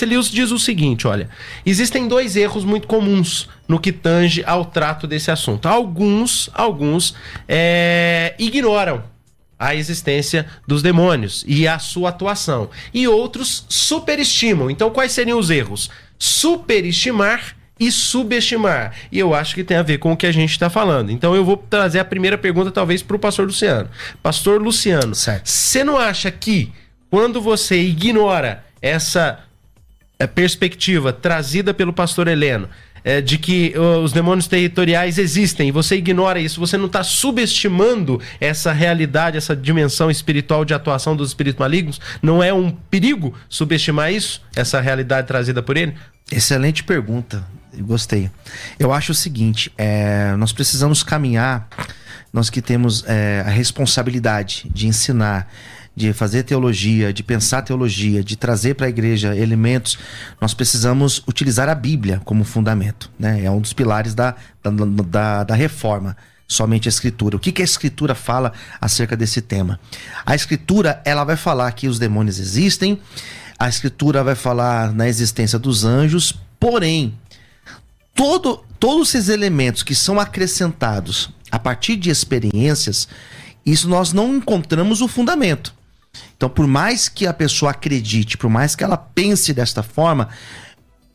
Lewis 0.06 0.30
diz 0.30 0.50
o 0.50 0.58
seguinte: 0.58 1.06
olha, 1.06 1.28
existem 1.64 2.08
dois 2.08 2.36
erros 2.36 2.64
muito 2.64 2.86
comuns 2.86 3.48
no 3.68 3.78
que 3.78 3.92
tange 3.92 4.42
ao 4.44 4.64
trato 4.64 5.06
desse 5.06 5.30
assunto. 5.30 5.66
Alguns, 5.66 6.50
alguns 6.54 7.14
é, 7.48 8.34
ignoram 8.38 9.02
a 9.58 9.74
existência 9.74 10.46
dos 10.66 10.82
demônios 10.82 11.44
e 11.46 11.66
a 11.66 11.78
sua 11.78 12.10
atuação. 12.10 12.68
E 12.92 13.08
outros 13.08 13.64
superestimam. 13.68 14.70
Então, 14.70 14.90
quais 14.90 15.12
seriam 15.12 15.38
os 15.38 15.50
erros? 15.50 15.90
Superestimar 16.18 17.56
e 17.78 17.92
subestimar. 17.92 18.92
E 19.12 19.18
eu 19.18 19.34
acho 19.34 19.54
que 19.54 19.62
tem 19.62 19.76
a 19.76 19.82
ver 19.82 19.98
com 19.98 20.12
o 20.12 20.16
que 20.16 20.26
a 20.26 20.32
gente 20.32 20.50
está 20.50 20.70
falando. 20.70 21.10
Então 21.10 21.34
eu 21.34 21.44
vou 21.44 21.56
trazer 21.56 21.98
a 21.98 22.04
primeira 22.04 22.38
pergunta, 22.38 22.70
talvez, 22.70 23.02
para 23.02 23.16
o 23.16 23.18
pastor 23.18 23.46
Luciano. 23.46 23.88
Pastor 24.22 24.60
Luciano, 24.60 25.14
você 25.14 25.84
não 25.84 25.98
acha 25.98 26.30
que 26.30 26.72
quando 27.10 27.40
você 27.40 27.80
ignora 27.80 28.64
essa 28.80 29.40
é, 30.18 30.26
perspectiva 30.26 31.12
trazida 31.12 31.74
pelo 31.74 31.92
pastor 31.92 32.28
Heleno 32.28 32.68
é, 33.04 33.20
de 33.20 33.38
que 33.38 33.72
os 34.02 34.12
demônios 34.12 34.48
territoriais 34.48 35.16
existem 35.16 35.68
e 35.68 35.70
você 35.70 35.96
ignora 35.96 36.40
isso, 36.40 36.58
você 36.58 36.76
não 36.76 36.86
está 36.86 37.04
subestimando 37.04 38.20
essa 38.40 38.72
realidade, 38.72 39.36
essa 39.36 39.54
dimensão 39.54 40.10
espiritual 40.10 40.64
de 40.64 40.74
atuação 40.74 41.14
dos 41.14 41.28
espíritos 41.28 41.60
malignos? 41.60 42.00
Não 42.20 42.42
é 42.42 42.52
um 42.52 42.70
perigo 42.70 43.32
subestimar 43.48 44.12
isso, 44.12 44.42
essa 44.56 44.80
realidade 44.80 45.28
trazida 45.28 45.62
por 45.62 45.76
ele? 45.76 45.94
Excelente 46.32 46.82
pergunta. 46.82 47.55
Gostei. 47.80 48.30
Eu 48.78 48.92
acho 48.92 49.12
o 49.12 49.14
seguinte: 49.14 49.72
é, 49.76 50.34
nós 50.36 50.52
precisamos 50.52 51.02
caminhar, 51.02 51.68
nós 52.32 52.50
que 52.50 52.60
temos 52.60 53.04
é, 53.06 53.42
a 53.46 53.50
responsabilidade 53.50 54.68
de 54.72 54.86
ensinar, 54.86 55.48
de 55.96 56.12
fazer 56.12 56.42
teologia, 56.42 57.12
de 57.12 57.22
pensar 57.22 57.62
teologia, 57.62 58.22
de 58.22 58.36
trazer 58.36 58.74
para 58.74 58.86
a 58.86 58.88
igreja 58.90 59.34
elementos, 59.34 59.98
nós 60.38 60.52
precisamos 60.52 61.22
utilizar 61.26 61.70
a 61.70 61.74
Bíblia 61.74 62.20
como 62.24 62.44
fundamento. 62.44 63.10
Né? 63.18 63.44
É 63.44 63.50
um 63.50 63.60
dos 63.60 63.72
pilares 63.72 64.14
da, 64.14 64.34
da, 64.62 64.70
da, 64.70 65.44
da 65.44 65.54
reforma. 65.54 66.14
Somente 66.48 66.86
a 66.86 66.90
escritura. 66.90 67.36
O 67.36 67.40
que, 67.40 67.50
que 67.50 67.60
a 67.60 67.64
escritura 67.64 68.14
fala 68.14 68.52
acerca 68.80 69.16
desse 69.16 69.40
tema? 69.40 69.80
A 70.24 70.32
escritura 70.32 71.02
ela 71.04 71.24
vai 71.24 71.34
falar 71.34 71.72
que 71.72 71.88
os 71.88 71.98
demônios 71.98 72.38
existem, 72.38 73.00
a 73.58 73.68
escritura 73.68 74.22
vai 74.22 74.36
falar 74.36 74.92
na 74.92 75.08
existência 75.08 75.58
dos 75.58 75.84
anjos, 75.84 76.38
porém, 76.60 77.14
todo, 78.16 78.64
todos 78.80 79.14
esses 79.14 79.28
elementos 79.28 79.82
que 79.82 79.94
são 79.94 80.18
acrescentados 80.18 81.30
a 81.52 81.58
partir 81.58 81.96
de 81.96 82.10
experiências, 82.10 83.06
isso 83.64 83.88
nós 83.88 84.12
não 84.12 84.36
encontramos 84.36 85.02
o 85.02 85.06
fundamento. 85.06 85.74
Então, 86.36 86.48
por 86.48 86.66
mais 86.66 87.08
que 87.08 87.26
a 87.26 87.32
pessoa 87.32 87.70
acredite, 87.70 88.36
por 88.36 88.50
mais 88.50 88.74
que 88.74 88.82
ela 88.82 88.96
pense 88.96 89.52
desta 89.52 89.82
forma, 89.82 90.28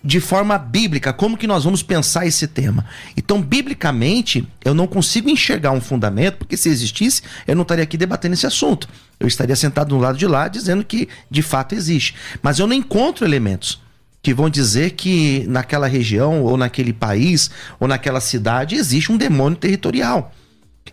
de 0.03 0.19
forma 0.19 0.57
bíblica, 0.57 1.13
como 1.13 1.37
que 1.37 1.45
nós 1.45 1.63
vamos 1.63 1.83
pensar 1.83 2.25
esse 2.25 2.47
tema? 2.47 2.85
Então, 3.15 3.41
biblicamente, 3.41 4.47
eu 4.63 4.73
não 4.73 4.87
consigo 4.87 5.29
enxergar 5.29 5.71
um 5.71 5.81
fundamento, 5.81 6.37
porque 6.37 6.57
se 6.57 6.69
existisse, 6.69 7.21
eu 7.47 7.55
não 7.55 7.61
estaria 7.61 7.83
aqui 7.83 7.97
debatendo 7.97 8.33
esse 8.33 8.47
assunto. 8.47 8.87
Eu 9.19 9.27
estaria 9.27 9.55
sentado 9.55 9.93
no 9.93 10.01
lado 10.01 10.17
de 10.17 10.25
lá 10.25 10.47
dizendo 10.47 10.83
que 10.83 11.07
de 11.29 11.41
fato 11.41 11.75
existe. 11.75 12.15
Mas 12.41 12.57
eu 12.57 12.65
não 12.65 12.75
encontro 12.75 13.25
elementos 13.25 13.79
que 14.21 14.33
vão 14.33 14.49
dizer 14.49 14.91
que 14.91 15.45
naquela 15.47 15.87
região, 15.87 16.43
ou 16.43 16.55
naquele 16.55 16.93
país, 16.93 17.49
ou 17.79 17.87
naquela 17.87 18.21
cidade 18.21 18.75
existe 18.75 19.11
um 19.11 19.17
demônio 19.17 19.57
territorial. 19.57 20.33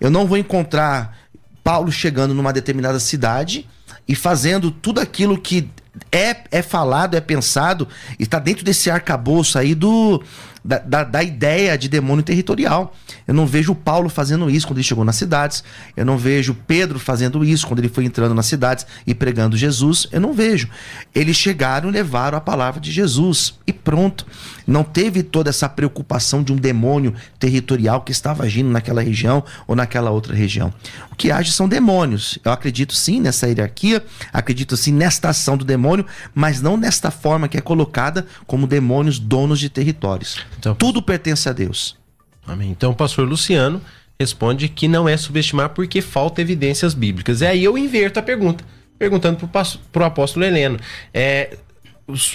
Eu 0.01 0.11
não 0.11 0.26
vou 0.26 0.39
encontrar 0.39 1.18
Paulo 1.62 1.93
chegando 1.93 2.33
numa 2.33 2.53
determinada 2.53 2.99
cidade 2.99 3.68
e 4.07 4.14
fazendo 4.14 4.70
tudo 4.70 5.01
aquilo 5.01 5.39
que 5.39 5.68
é, 6.11 6.37
é 6.51 6.62
falado, 6.62 7.16
é 7.16 7.20
pensado, 7.20 7.89
e 8.18 8.22
está 8.22 8.39
dentro 8.39 8.64
desse 8.64 8.91
arcabouço 8.91 9.59
aí 9.59 9.74
do, 9.74 10.22
da, 10.65 10.79
da, 10.79 11.05
da 11.05 11.23
ideia 11.23 11.77
de 11.77 11.89
demônio 11.89 12.23
territorial. 12.23 12.95
Eu 13.27 13.35
não 13.35 13.47
vejo 13.47 13.75
Paulo 13.75 14.09
fazendo 14.09 14.51
isso 14.51 14.67
quando 14.67 14.79
ele 14.79 14.87
chegou 14.87 15.05
nas 15.05 15.17
cidades. 15.17 15.63
Eu 15.97 16.05
não 16.05 16.17
vejo 16.17 16.57
Pedro 16.67 16.99
fazendo 16.99 17.45
isso 17.45 17.67
quando 17.67 17.81
ele 17.81 17.89
foi 17.89 18.05
entrando 18.05 18.35
nas 18.35 18.47
cidades 18.47 18.87
e 19.07 19.15
pregando 19.15 19.57
Jesus. 19.57 20.07
Eu 20.11 20.21
não 20.21 20.33
vejo. 20.33 20.69
Eles 21.15 21.37
chegaram 21.37 21.89
e 21.89 21.93
levaram 21.93 22.39
a 22.39 22.41
palavra 22.41 22.81
de 22.81 22.91
Jesus 22.91 23.55
e 23.67 23.73
pronto. 23.73 24.27
Não 24.69 24.85
teve 24.85 25.23
toda 25.23 25.49
essa 25.49 25.69
preocupação 25.69 26.43
de 26.43 26.53
um 26.53 26.57
demônio 26.57 27.14
territorial 27.39 28.03
que 28.03 28.12
estava 28.12 28.45
agindo 28.45 28.69
naquela 28.69 29.01
região 29.03 29.43
ou 29.66 29.75
naquela 29.75 30.11
outra 30.11 30.35
região. 30.35 30.73
O 31.11 31.16
que 31.16 31.33
age 31.33 31.51
são 31.53 31.66
demônios. 31.66 32.39
Eu 32.45 32.53
acredito 32.53 32.95
sim 32.95 33.19
nessa 33.19 33.47
hierarquia, 33.49 34.05
acredito 34.33 34.77
sim 34.77 34.93
nesta 34.93 35.31
ação 35.31 35.57
do 35.57 35.64
demônio, 35.64 36.05
mas 36.35 36.61
não 36.61 36.77
nesta 36.77 37.11
forma 37.11 37.49
que 37.49 37.57
é 37.57 37.61
colocada 37.62 38.27
como 38.47 38.66
demônios 38.66 39.19
donos 39.19 39.59
de 39.59 39.71
territórios. 39.71 40.39
Então- 40.59 40.75
Tudo 40.75 41.01
pertence 41.03 41.49
a 41.49 41.53
Deus. 41.53 41.97
Amém. 42.47 42.71
Então 42.71 42.91
o 42.91 42.95
pastor 42.95 43.27
Luciano 43.27 43.81
responde 44.21 44.69
que 44.69 44.87
não 44.87 45.09
é 45.09 45.16
subestimar 45.16 45.71
porque 45.71 46.03
falta 46.03 46.43
evidências 46.43 46.93
bíblicas. 46.93 47.41
E 47.41 47.47
aí 47.47 47.64
eu 47.64 47.79
inverto 47.79 48.19
a 48.19 48.23
pergunta, 48.23 48.64
perguntando 48.99 49.49
para 49.49 50.03
o 50.03 50.05
apóstolo 50.05 50.45
Heleno. 50.45 50.79
É, 51.14 51.57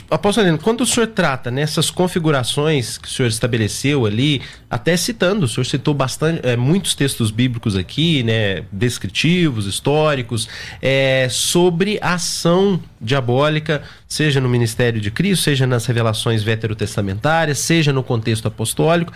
apóstolo 0.10 0.46
Heleno, 0.46 0.60
quando 0.60 0.82
o 0.82 0.86
senhor 0.86 1.08
trata 1.08 1.50
nessas 1.50 1.90
configurações 1.90 2.98
que 2.98 3.08
o 3.08 3.12
senhor 3.12 3.28
estabeleceu 3.28 4.06
ali, 4.06 4.42
até 4.70 4.96
citando, 4.96 5.46
o 5.46 5.48
senhor 5.48 5.66
citou 5.66 5.96
bastante, 5.96 6.42
é, 6.44 6.56
muitos 6.56 6.94
textos 6.94 7.32
bíblicos 7.32 7.76
aqui, 7.76 8.22
né, 8.22 8.64
descritivos, 8.72 9.66
históricos, 9.66 10.48
é, 10.80 11.28
sobre 11.30 11.98
a 12.02 12.14
ação 12.14 12.80
diabólica, 13.02 13.82
seja 14.08 14.40
no 14.40 14.48
ministério 14.48 15.02
de 15.02 15.10
Cristo, 15.10 15.44
seja 15.44 15.66
nas 15.66 15.88
revelações 15.88 16.44
veterotestamentárias, 16.44 17.58
seja 17.58 17.92
no 17.92 18.04
contexto 18.04 18.48
apostólico. 18.48 19.12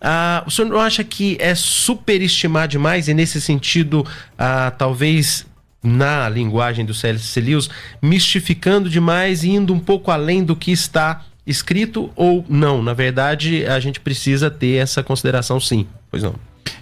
Ah, 0.00 0.42
o 0.46 0.50
senhor 0.50 0.68
não 0.68 0.80
acha 0.80 1.04
que 1.04 1.36
é 1.40 1.54
superestimar 1.54 2.66
demais 2.66 3.08
e 3.08 3.14
nesse 3.14 3.40
sentido, 3.40 4.06
ah, 4.38 4.70
talvez 4.70 5.44
na 5.82 6.28
linguagem 6.28 6.84
do 6.84 6.92
C.S. 6.94 7.40
Lewis, 7.40 7.68
mistificando 8.02 8.88
demais 8.90 9.44
e 9.44 9.50
indo 9.50 9.72
um 9.72 9.78
pouco 9.78 10.10
além 10.10 10.42
do 10.44 10.56
que 10.56 10.70
está 10.72 11.24
escrito 11.46 12.10
ou 12.16 12.44
não? 12.48 12.82
Na 12.82 12.92
verdade, 12.92 13.64
a 13.66 13.78
gente 13.80 14.00
precisa 14.00 14.50
ter 14.50 14.76
essa 14.76 15.02
consideração 15.02 15.60
sim. 15.60 15.86
Pois 16.10 16.22
não. 16.22 16.34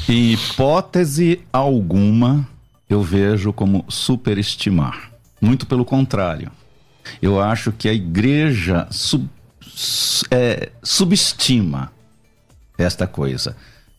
Em 0.08 0.32
hipótese 0.32 1.40
alguma, 1.52 2.48
eu 2.88 3.02
vejo 3.02 3.52
como 3.52 3.84
superestimar. 3.88 5.10
Muito 5.40 5.66
pelo 5.66 5.84
contrário. 5.84 6.50
Eu 7.20 7.40
acho 7.40 7.70
que 7.72 7.88
a 7.88 7.92
igreja 7.92 8.86
sub- 8.90 9.28
é, 10.30 10.70
subestima 10.82 11.92
esta 12.78 13.06
coisa. 13.06 13.56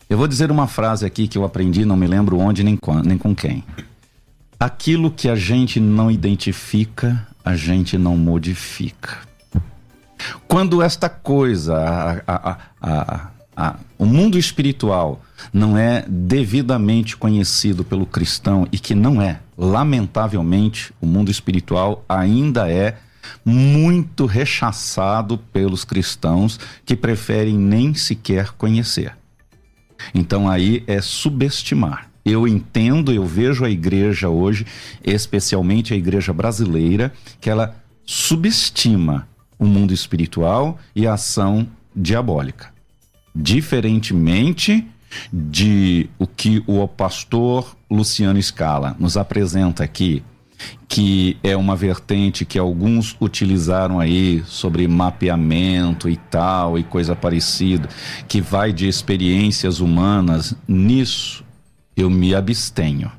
Eu 0.09 0.17
vou 0.17 0.27
dizer 0.27 0.49
uma 0.51 0.67
frase 0.67 1.05
aqui 1.05 1.27
que 1.27 1.37
eu 1.37 1.43
aprendi, 1.43 1.85
não 1.85 1.95
me 1.95 2.07
lembro 2.07 2.37
onde 2.39 2.63
nem, 2.63 2.75
quan- 2.75 3.03
nem 3.03 3.17
com 3.17 3.35
quem. 3.35 3.63
Aquilo 4.59 5.11
que 5.11 5.29
a 5.29 5.35
gente 5.35 5.79
não 5.79 6.09
identifica, 6.09 7.27
a 7.45 7.55
gente 7.55 7.97
não 7.97 8.17
modifica. 8.17 9.19
Quando 10.47 10.81
esta 10.81 11.07
coisa, 11.07 11.77
a- 12.25 12.57
a- 12.81 13.29
a- 13.55 13.75
o 13.99 14.05
mundo 14.05 14.37
espiritual, 14.37 15.21
não 15.53 15.77
é 15.77 16.03
devidamente 16.07 17.15
conhecido 17.15 17.83
pelo 17.83 18.05
cristão 18.05 18.67
e 18.71 18.79
que 18.79 18.95
não 18.95 19.21
é, 19.21 19.39
lamentavelmente, 19.55 20.91
o 20.99 21.05
mundo 21.05 21.29
espiritual 21.29 22.03
ainda 22.09 22.67
é 22.69 22.97
muito 23.45 24.25
rechaçado 24.25 25.37
pelos 25.37 25.83
cristãos 25.85 26.59
que 26.85 26.95
preferem 26.95 27.57
nem 27.57 27.93
sequer 27.93 28.51
conhecer. 28.53 29.15
Então 30.15 30.49
aí 30.49 30.83
é 30.87 30.99
subestimar. 31.01 32.09
Eu 32.27 32.45
entendo, 32.45 33.13
eu 33.13 33.25
vejo 33.25 33.63
a 33.63 33.69
igreja 33.69 34.27
hoje, 34.27 34.65
especialmente 35.01 35.93
a 35.93 35.97
igreja 35.97 36.33
brasileira, 36.33 37.13
que 37.39 37.49
ela 37.49 37.73
subestima 38.05 39.25
o 39.57 39.65
mundo 39.65 39.93
espiritual 39.93 40.77
e 40.93 41.07
a 41.07 41.13
ação 41.13 41.65
diabólica. 41.95 42.73
Diferentemente 43.33 44.85
de 45.31 46.09
o 46.19 46.27
que 46.27 46.61
o 46.67 46.85
pastor 46.85 47.77
Luciano 47.89 48.43
Scala 48.43 48.93
nos 48.99 49.15
apresenta 49.15 49.85
aqui, 49.85 50.21
que 50.85 51.37
é 51.41 51.55
uma 51.55 51.77
vertente 51.77 52.43
que 52.43 52.59
alguns 52.59 53.15
utilizaram 53.21 54.01
aí 54.01 54.43
sobre 54.45 54.85
mapeamento 54.85 56.09
e 56.09 56.17
tal 56.17 56.77
e 56.77 56.83
coisa 56.83 57.15
parecida, 57.15 57.87
que 58.27 58.41
vai 58.41 58.73
de 58.73 58.85
experiências 58.85 59.79
humanas, 59.79 60.53
nisso 60.67 61.46
eu 61.97 62.09
me 62.11 62.35
abstenho. 62.35 63.11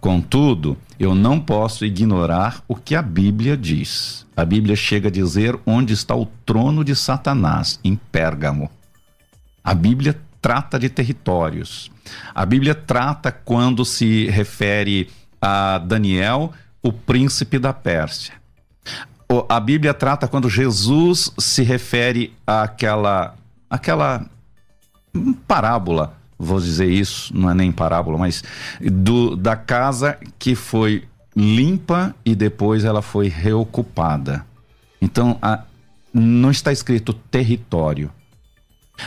Contudo, 0.00 0.78
eu 1.00 1.14
não 1.14 1.40
posso 1.40 1.84
ignorar 1.84 2.62
o 2.68 2.76
que 2.76 2.94
a 2.94 3.02
Bíblia 3.02 3.56
diz. 3.56 4.24
A 4.36 4.44
Bíblia 4.44 4.76
chega 4.76 5.08
a 5.08 5.12
dizer 5.12 5.58
onde 5.66 5.92
está 5.92 6.14
o 6.14 6.26
trono 6.46 6.84
de 6.84 6.94
Satanás, 6.94 7.80
em 7.82 7.96
Pérgamo. 7.96 8.70
A 9.62 9.74
Bíblia 9.74 10.18
trata 10.40 10.78
de 10.78 10.88
territórios. 10.88 11.90
A 12.34 12.46
Bíblia 12.46 12.74
trata 12.74 13.32
quando 13.32 13.84
se 13.84 14.26
refere 14.26 15.10
a 15.40 15.78
Daniel, 15.78 16.52
o 16.82 16.92
príncipe 16.92 17.58
da 17.58 17.72
Pérsia. 17.72 18.34
A 19.48 19.58
Bíblia 19.58 19.92
trata 19.92 20.28
quando 20.28 20.48
Jesus 20.48 21.32
se 21.38 21.62
refere 21.62 22.32
àquela, 22.46 23.34
àquela 23.68 24.26
parábola, 25.48 26.16
vou 26.38 26.60
dizer 26.60 26.90
isso, 26.90 27.36
não 27.36 27.50
é 27.50 27.54
nem 27.54 27.70
parábola, 27.72 28.18
mas 28.18 28.42
do, 28.80 29.36
da 29.36 29.56
casa 29.56 30.18
que 30.38 30.54
foi 30.54 31.04
limpa 31.36 32.14
e 32.24 32.34
depois 32.34 32.84
ela 32.84 33.02
foi 33.02 33.28
reocupada. 33.28 34.44
Então, 35.00 35.38
a- 35.42 35.64
não 36.12 36.50
está 36.50 36.72
escrito 36.72 37.12
território, 37.12 38.10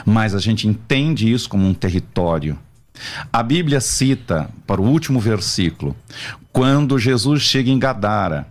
mas 0.05 0.35
a 0.35 0.39
gente 0.39 0.67
entende 0.67 1.31
isso 1.31 1.47
como 1.49 1.65
um 1.65 1.73
território. 1.73 2.57
A 3.31 3.41
Bíblia 3.43 3.79
cita, 3.79 4.49
para 4.65 4.81
o 4.81 4.85
último 4.85 5.19
versículo, 5.19 5.95
quando 6.51 6.97
Jesus 6.99 7.43
chega 7.43 7.69
em 7.69 7.79
Gadara 7.79 8.47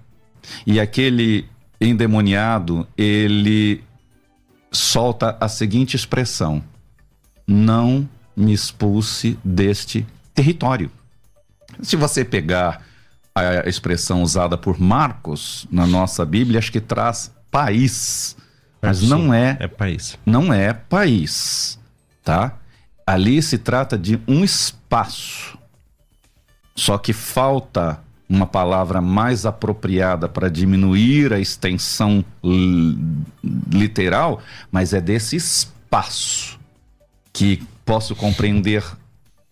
e 0.67 0.79
aquele 0.81 1.47
endemoniado, 1.81 2.87
ele 2.97 3.83
solta 4.71 5.37
a 5.41 5.49
seguinte 5.49 5.97
expressão: 5.97 6.63
Não 7.47 8.09
me 8.37 8.53
expulse 8.53 9.39
deste 9.45 10.07
território. 10.35 10.91
Se 11.83 11.97
você 11.97 12.25
pegar 12.25 12.83
a 13.35 13.69
expressão 13.69 14.23
usada 14.23 14.57
por 14.57 14.79
Marcos 14.81 15.67
na 15.71 15.87
nossa 15.87 16.25
Bíblia, 16.25 16.59
acho 16.59 16.73
que 16.73 16.81
traz 16.81 17.31
país, 17.51 18.37
mas 18.81 18.99
Sim, 18.99 19.09
não 19.09 19.35
é 19.35 19.57
É 19.61 19.69
país. 19.69 20.19
não 20.25 20.53
é 20.53 20.73
país, 20.73 21.79
tá? 22.23 22.55
Ali 23.07 23.43
se 23.43 23.59
trata 23.59 23.97
de 23.97 24.21
um 24.27 24.43
espaço. 24.45 25.59
Só 26.75 26.99
que 26.99 27.13
falta 27.13 28.01
uma 28.29 28.47
palavra 28.47 29.01
mais 29.01 29.47
apropriada 29.47 30.29
para 30.29 30.51
diminuir 30.51 31.33
a 31.33 31.39
extensão 31.39 32.25
literal, 33.71 34.43
mas 34.71 34.93
é 34.93 35.01
desse 35.01 35.37
espaço 35.37 36.59
que 37.37 37.63
posso 37.85 38.15
compreender 38.17 38.83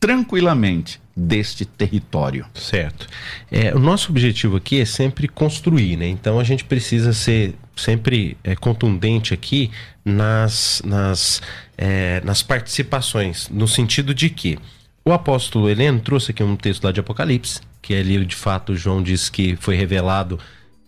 tranquilamente 0.00 1.00
deste 1.16 1.64
território. 1.64 2.44
Certo. 2.54 3.06
É, 3.50 3.74
o 3.74 3.78
nosso 3.78 4.10
objetivo 4.10 4.56
aqui 4.56 4.80
é 4.80 4.84
sempre 4.84 5.28
construir, 5.28 5.96
né? 5.96 6.08
Então 6.08 6.38
a 6.40 6.44
gente 6.44 6.64
precisa 6.64 7.12
ser 7.12 7.54
sempre 7.76 8.36
é, 8.42 8.54
contundente 8.56 9.32
aqui 9.32 9.70
nas, 10.04 10.82
nas, 10.84 11.40
é, 11.78 12.20
nas 12.24 12.42
participações, 12.42 13.48
no 13.48 13.66
sentido 13.68 14.12
de 14.14 14.28
que 14.28 14.58
o 15.04 15.12
apóstolo 15.12 15.68
Heleno 15.68 16.00
trouxe 16.00 16.32
aqui 16.32 16.42
um 16.42 16.56
texto 16.56 16.84
lá 16.84 16.92
de 16.92 17.00
Apocalipse, 17.00 17.60
que 17.80 17.94
ali 17.94 18.24
de 18.24 18.34
fato 18.36 18.74
João 18.76 19.02
diz 19.02 19.28
que 19.28 19.56
foi 19.56 19.76
revelado 19.76 20.38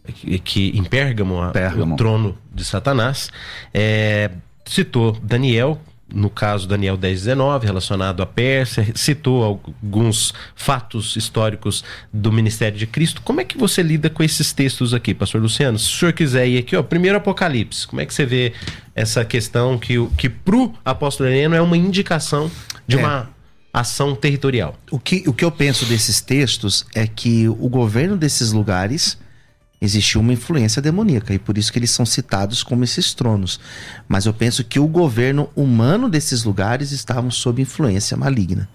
que, 0.06 0.38
que 0.40 0.68
em 0.76 0.82
Pérgamo, 0.84 1.40
a- 1.40 1.50
Pérgamo. 1.50 1.94
o 1.94 1.96
trono 1.96 2.36
de 2.54 2.64
Satanás. 2.64 3.30
É, 3.72 4.30
citou 4.64 5.12
Daniel, 5.22 5.80
no 6.12 6.30
caso 6.30 6.68
Daniel 6.68 6.96
10, 6.96 7.20
19, 7.24 7.66
relacionado 7.66 8.22
à 8.22 8.26
Pérsia, 8.26 8.86
citou 8.94 9.42
alguns 9.42 10.32
fatos 10.54 11.16
históricos 11.16 11.82
do 12.12 12.30
ministério 12.32 12.78
de 12.78 12.86
Cristo. 12.86 13.20
Como 13.22 13.40
é 13.40 13.44
que 13.44 13.58
você 13.58 13.82
lida 13.82 14.08
com 14.08 14.22
esses 14.22 14.52
textos 14.52 14.94
aqui, 14.94 15.12
pastor 15.12 15.40
Luciano? 15.42 15.78
Se 15.78 15.86
o 15.86 15.98
senhor 15.98 16.12
quiser 16.12 16.46
ir 16.46 16.58
aqui, 16.58 16.76
ó, 16.76 16.82
primeiro 16.82 17.16
Apocalipse, 17.18 17.86
como 17.86 18.00
é 18.00 18.06
que 18.06 18.14
você 18.14 18.24
vê 18.24 18.52
essa 18.94 19.24
questão 19.24 19.76
que, 19.78 19.98
o- 19.98 20.08
que 20.16 20.28
pro 20.28 20.72
apóstolo 20.84 21.28
Heleno 21.28 21.54
é 21.56 21.60
uma 21.60 21.76
indicação 21.76 22.50
de 22.86 22.96
É. 22.96 23.00
uma 23.00 23.28
ação 23.74 24.14
territorial? 24.14 24.76
O 24.90 24.98
que, 25.00 25.24
o 25.26 25.32
que 25.32 25.44
eu 25.44 25.50
penso 25.50 25.84
desses 25.86 26.20
textos 26.20 26.86
é 26.94 27.06
que 27.06 27.48
o 27.48 27.68
governo 27.68 28.16
desses 28.16 28.52
lugares 28.52 29.18
existiu 29.80 30.20
uma 30.20 30.32
influência 30.32 30.80
demoníaca 30.80 31.34
e 31.34 31.38
por 31.38 31.58
isso 31.58 31.72
que 31.72 31.78
eles 31.78 31.90
são 31.90 32.06
citados 32.06 32.62
como 32.62 32.84
esses 32.84 33.12
tronos. 33.14 33.60
Mas 34.08 34.26
eu 34.26 34.32
penso 34.32 34.64
que 34.64 34.78
o 34.78 34.86
governo 34.86 35.48
humano 35.54 36.08
desses 36.08 36.44
lugares 36.44 36.92
estavam 36.92 37.30
sob 37.30 37.60
influência 37.60 38.16
maligna. 38.16 38.68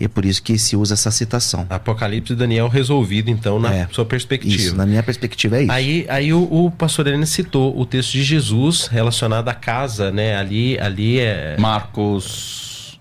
E 0.00 0.04
é 0.04 0.08
por 0.08 0.24
isso 0.24 0.40
que 0.40 0.56
se 0.56 0.76
usa 0.76 0.94
essa 0.94 1.10
citação. 1.10 1.66
Apocalipse 1.68 2.32
e 2.32 2.36
Daniel 2.36 2.68
resolvido, 2.68 3.30
então, 3.30 3.58
na 3.58 3.74
É, 3.74 3.88
sua 3.90 4.04
perspectiva. 4.04 4.54
Isso, 4.54 4.76
na 4.76 4.86
minha 4.86 5.02
perspectiva 5.02 5.58
é 5.58 5.62
isso. 5.64 5.72
Aí, 5.72 6.06
aí 6.08 6.32
o, 6.32 6.42
o 6.44 6.70
pastor 6.70 7.08
Helena 7.08 7.26
citou 7.26 7.76
o 7.76 7.84
texto 7.84 8.12
de 8.12 8.22
Jesus 8.22 8.86
relacionado 8.86 9.48
à 9.48 9.54
casa, 9.54 10.12
né? 10.12 10.36
Ali, 10.36 10.78
ali 10.78 11.18
é. 11.18 11.56
Marcos. 11.58 13.00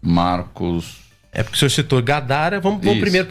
Marcos. 0.00 1.03
É 1.34 1.42
porque 1.42 1.56
o 1.56 1.58
senhor 1.58 1.70
citou 1.70 2.00
Gadara, 2.02 2.60
vamos, 2.60 2.82
vamos 2.84 3.00
primeiro 3.00 3.26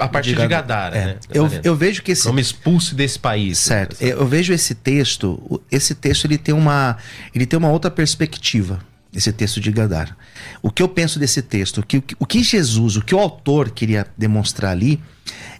a 0.00 0.08
partir 0.08 0.34
de, 0.34 0.40
De 0.42 0.46
Gadara, 0.48 0.96
É, 0.96 1.04
né? 1.06 1.16
eu, 1.32 1.44
Gadara. 1.44 1.62
eu 1.64 1.76
vejo 1.76 2.02
que 2.02 2.12
esse, 2.12 2.26
Não 2.26 2.32
me 2.34 2.42
expulse 2.42 2.94
desse 2.94 3.18
país. 3.18 3.58
Certo. 3.58 3.96
Eu 4.00 4.18
eu 4.18 4.26
vejo 4.26 4.52
esse 4.52 4.74
texto, 4.74 5.60
esse 5.70 5.94
texto 5.94 6.24
ele 6.24 6.36
tem 6.38 6.54
uma, 6.54 6.96
ele 7.34 7.46
tem 7.46 7.58
uma 7.58 7.70
outra 7.70 7.90
perspectiva. 7.90 8.80
esse 9.14 9.32
texto 9.32 9.60
de 9.60 9.70
Gadara. 9.70 10.16
O 10.60 10.70
que 10.70 10.82
eu 10.82 10.88
penso 10.88 11.18
desse 11.20 11.40
texto? 11.40 11.78
O 11.78 11.86
que, 11.86 12.02
o 12.18 12.26
que 12.26 12.42
Jesus, 12.42 12.96
o 12.96 13.02
que 13.02 13.14
o 13.14 13.18
autor 13.20 13.70
queria 13.70 14.04
demonstrar 14.18 14.72
ali, 14.72 15.00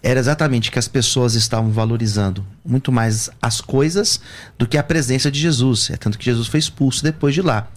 era 0.02 0.18
exatamente 0.18 0.70
que 0.72 0.78
as 0.78 0.88
pessoas 0.88 1.34
estavam 1.34 1.70
valorizando 1.70 2.44
muito 2.64 2.90
mais 2.90 3.30
as 3.40 3.60
coisas 3.60 4.20
do 4.58 4.66
que 4.66 4.76
a 4.76 4.82
presença 4.82 5.30
de 5.30 5.38
Jesus. 5.38 5.88
É 5.90 5.96
tanto 5.96 6.18
que 6.18 6.24
Jesus 6.24 6.48
foi 6.48 6.58
expulso 6.58 7.02
depois 7.02 7.32
de 7.34 7.42
lá. 7.42 7.68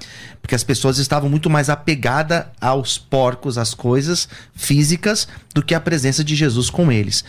Porque 0.48 0.56
as 0.56 0.64
pessoas 0.64 0.98
estavam 0.98 1.30
muito 1.30 1.50
mais 1.50 1.70
apegadas 1.70 2.46
aos 2.62 2.98
porcos, 2.98 3.58
às 3.58 3.74
coisas 3.74 4.30
físicas, 4.56 5.28
do 5.54 5.62
que 5.62 5.76
a 5.76 5.80
presença 5.82 6.24
de 6.24 6.38
Jesus 6.38 6.70
com 6.70 6.90
eles. 6.90 7.22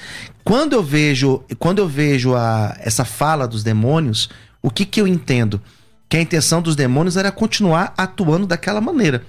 Quando 0.45 0.75
eu 0.75 0.85
vejo, 0.85 1.43
quando 1.59 1.81
eu 1.81 1.89
vejo 1.89 2.37
a, 2.37 2.77
essa 2.79 3.05
fala 3.05 3.49
dos 3.49 3.65
demônios, 3.65 4.31
o 4.63 4.71
que, 4.71 4.85
que 4.85 5.01
eu 5.01 5.07
entendo? 5.09 5.61
Que 6.09 6.17
a 6.17 6.21
intenção 6.21 6.63
dos 6.63 6.77
demônios 6.77 7.17
era 7.17 7.33
continuar 7.33 7.93
atuando 7.97 8.47
daquela 8.47 8.81
maneira 8.81 9.25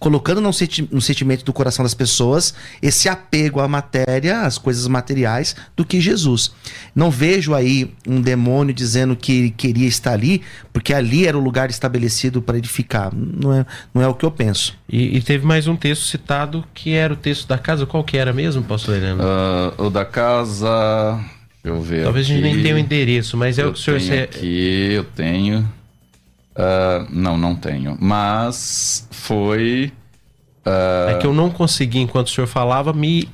colocando 0.00 0.40
no, 0.40 0.50
senti 0.52 0.88
no 0.90 1.00
sentimento 1.00 1.44
do 1.44 1.52
coração 1.52 1.84
das 1.84 1.92
pessoas 1.92 2.54
esse 2.82 3.08
apego 3.08 3.60
à 3.60 3.68
matéria, 3.68 4.40
às 4.40 4.56
coisas 4.56 4.88
materiais, 4.88 5.54
do 5.76 5.84
que 5.84 6.00
Jesus. 6.00 6.50
Não 6.94 7.10
vejo 7.10 7.54
aí 7.54 7.92
um 8.08 8.20
demônio 8.20 8.74
dizendo 8.74 9.14
que 9.14 9.50
queria 9.50 9.86
estar 9.86 10.14
ali, 10.14 10.40
porque 10.72 10.94
ali 10.94 11.26
era 11.26 11.36
o 11.36 11.40
lugar 11.40 11.68
estabelecido 11.68 12.40
para 12.40 12.56
edificar. 12.56 13.12
Não 13.14 13.52
é, 13.52 13.66
não 13.94 14.02
é 14.02 14.08
o 14.08 14.14
que 14.14 14.24
eu 14.24 14.30
penso. 14.30 14.74
E, 14.88 15.18
e, 15.18 15.20
teve 15.20 15.46
mais 15.46 15.68
um 15.68 15.76
texto 15.76 16.06
citado 16.06 16.64
que 16.72 16.94
era 16.94 17.12
o 17.12 17.16
texto 17.16 17.46
da 17.46 17.58
casa. 17.58 17.84
Qual 17.84 18.02
que 18.02 18.16
era 18.16 18.32
mesmo, 18.32 18.62
pastor 18.62 18.96
Helena? 18.96 19.22
Uh, 19.22 19.84
o 19.84 19.90
da 19.90 20.04
casa. 20.04 21.20
Deixa 21.62 21.78
eu 21.78 21.82
ver. 21.82 22.04
Talvez 22.04 22.26
aqui. 22.26 22.32
a 22.32 22.36
gente 22.36 22.54
nem 22.54 22.62
tenha 22.62 22.74
o 22.74 22.78
endereço, 22.78 23.36
mas 23.36 23.58
é 23.58 23.62
eu 23.62 23.68
o 23.68 23.72
que 23.74 23.78
o 23.78 23.82
senhor. 23.82 24.00
Tenho 24.08 24.24
aqui, 24.24 24.92
eu 24.94 25.04
tenho. 25.04 25.79
Uh, 26.56 27.06
não, 27.10 27.38
não 27.38 27.54
tenho. 27.54 27.96
Mas 28.00 29.06
foi. 29.10 29.92
Uh... 30.66 31.10
É 31.10 31.14
que 31.18 31.26
eu 31.26 31.32
não 31.32 31.50
consegui, 31.50 32.00
enquanto 32.00 32.28
o 32.28 32.30
senhor 32.30 32.46
falava, 32.46 32.92
me 32.92 33.28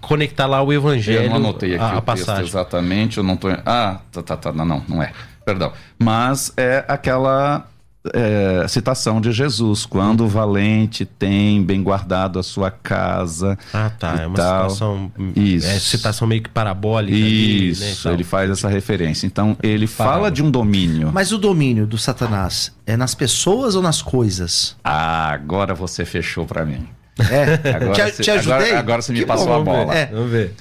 conectar 0.00 0.46
lá 0.46 0.62
o 0.62 0.72
evangelho. 0.72 1.24
Eu 1.24 1.30
não 1.30 1.36
anotei 1.36 1.74
aqui 1.74 1.94
a, 1.94 1.98
o 1.98 2.02
passagem. 2.02 2.44
exatamente, 2.44 3.18
eu 3.18 3.24
não 3.24 3.36
tô. 3.36 3.48
Ah, 3.64 4.00
tá, 4.10 4.22
tá, 4.22 4.36
tá. 4.36 4.52
Não, 4.52 4.82
não 4.88 5.02
é. 5.02 5.12
Perdão. 5.44 5.72
Mas 5.98 6.52
é 6.56 6.84
aquela 6.88 7.66
é, 8.12 8.66
citação 8.68 9.20
de 9.20 9.32
Jesus, 9.32 9.86
quando 9.86 10.24
o 10.24 10.28
valente 10.28 11.04
tem 11.04 11.62
bem 11.62 11.82
guardado 11.82 12.38
a 12.38 12.42
sua 12.42 12.70
casa. 12.70 13.58
Ah, 13.72 13.90
tá. 13.90 14.16
É 14.20 14.26
uma 14.26 14.36
tal. 14.36 14.70
citação. 14.70 15.12
Isso. 15.34 15.66
É 15.66 15.78
citação 15.78 16.26
meio 16.28 16.42
que 16.42 16.48
parabólica. 16.48 17.16
Isso, 17.16 18.08
ali, 18.08 18.14
né, 18.14 18.14
ele 18.14 18.24
faz 18.24 18.50
essa 18.50 18.68
referência. 18.68 19.26
Então, 19.26 19.56
ele 19.62 19.86
Parábola. 19.86 20.16
fala 20.18 20.30
de 20.30 20.42
um 20.42 20.50
domínio. 20.50 21.10
Mas 21.12 21.32
o 21.32 21.38
domínio 21.38 21.86
do 21.86 21.98
Satanás 21.98 22.72
é 22.86 22.96
nas 22.96 23.14
pessoas 23.14 23.74
ou 23.74 23.82
nas 23.82 24.02
coisas? 24.02 24.76
Ah, 24.84 25.30
agora 25.30 25.74
você 25.74 26.04
fechou 26.04 26.46
para 26.46 26.64
mim. 26.64 26.86
É, 27.18 27.74
agora 27.74 28.10
te, 28.10 28.22
te 28.22 28.30
ajudei? 28.30 28.56
Agora, 28.56 28.78
agora 28.78 29.02
você 29.02 29.12
me 29.12 29.20
que 29.20 29.26
passou 29.26 29.46
bom, 29.46 29.54
a 29.54 29.64
bola. 29.64 29.92
Ver. 29.92 29.98
É. 29.98 30.06
Vamos 30.06 30.30
ver. 30.30 30.54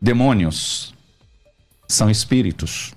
Demônios 0.00 0.92
são 1.88 2.10
espíritos. 2.10 2.92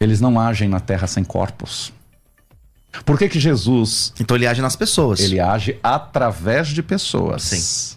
Eles 0.00 0.20
não 0.20 0.40
agem 0.40 0.68
na 0.68 0.80
terra 0.80 1.06
sem 1.06 1.22
corpos. 1.22 1.92
Por 3.04 3.18
que 3.18 3.28
que 3.28 3.40
Jesus... 3.40 4.12
Então 4.20 4.36
ele 4.36 4.46
age 4.46 4.62
nas 4.62 4.76
pessoas. 4.76 5.20
Ele 5.20 5.40
age 5.40 5.78
através 5.82 6.68
de 6.68 6.82
pessoas. 6.82 7.42
Sim. 7.42 7.96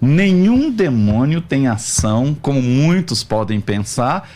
Nenhum 0.00 0.70
demônio 0.70 1.40
tem 1.40 1.66
ação, 1.66 2.36
como 2.40 2.62
muitos 2.62 3.24
podem 3.24 3.60
pensar, 3.60 4.28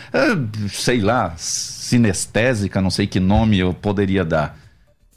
sei 0.72 1.00
lá, 1.00 1.34
sinestésica, 1.36 2.80
não 2.80 2.90
sei 2.90 3.06
que 3.06 3.20
nome 3.20 3.58
eu 3.58 3.72
poderia 3.72 4.24
dar. 4.24 4.58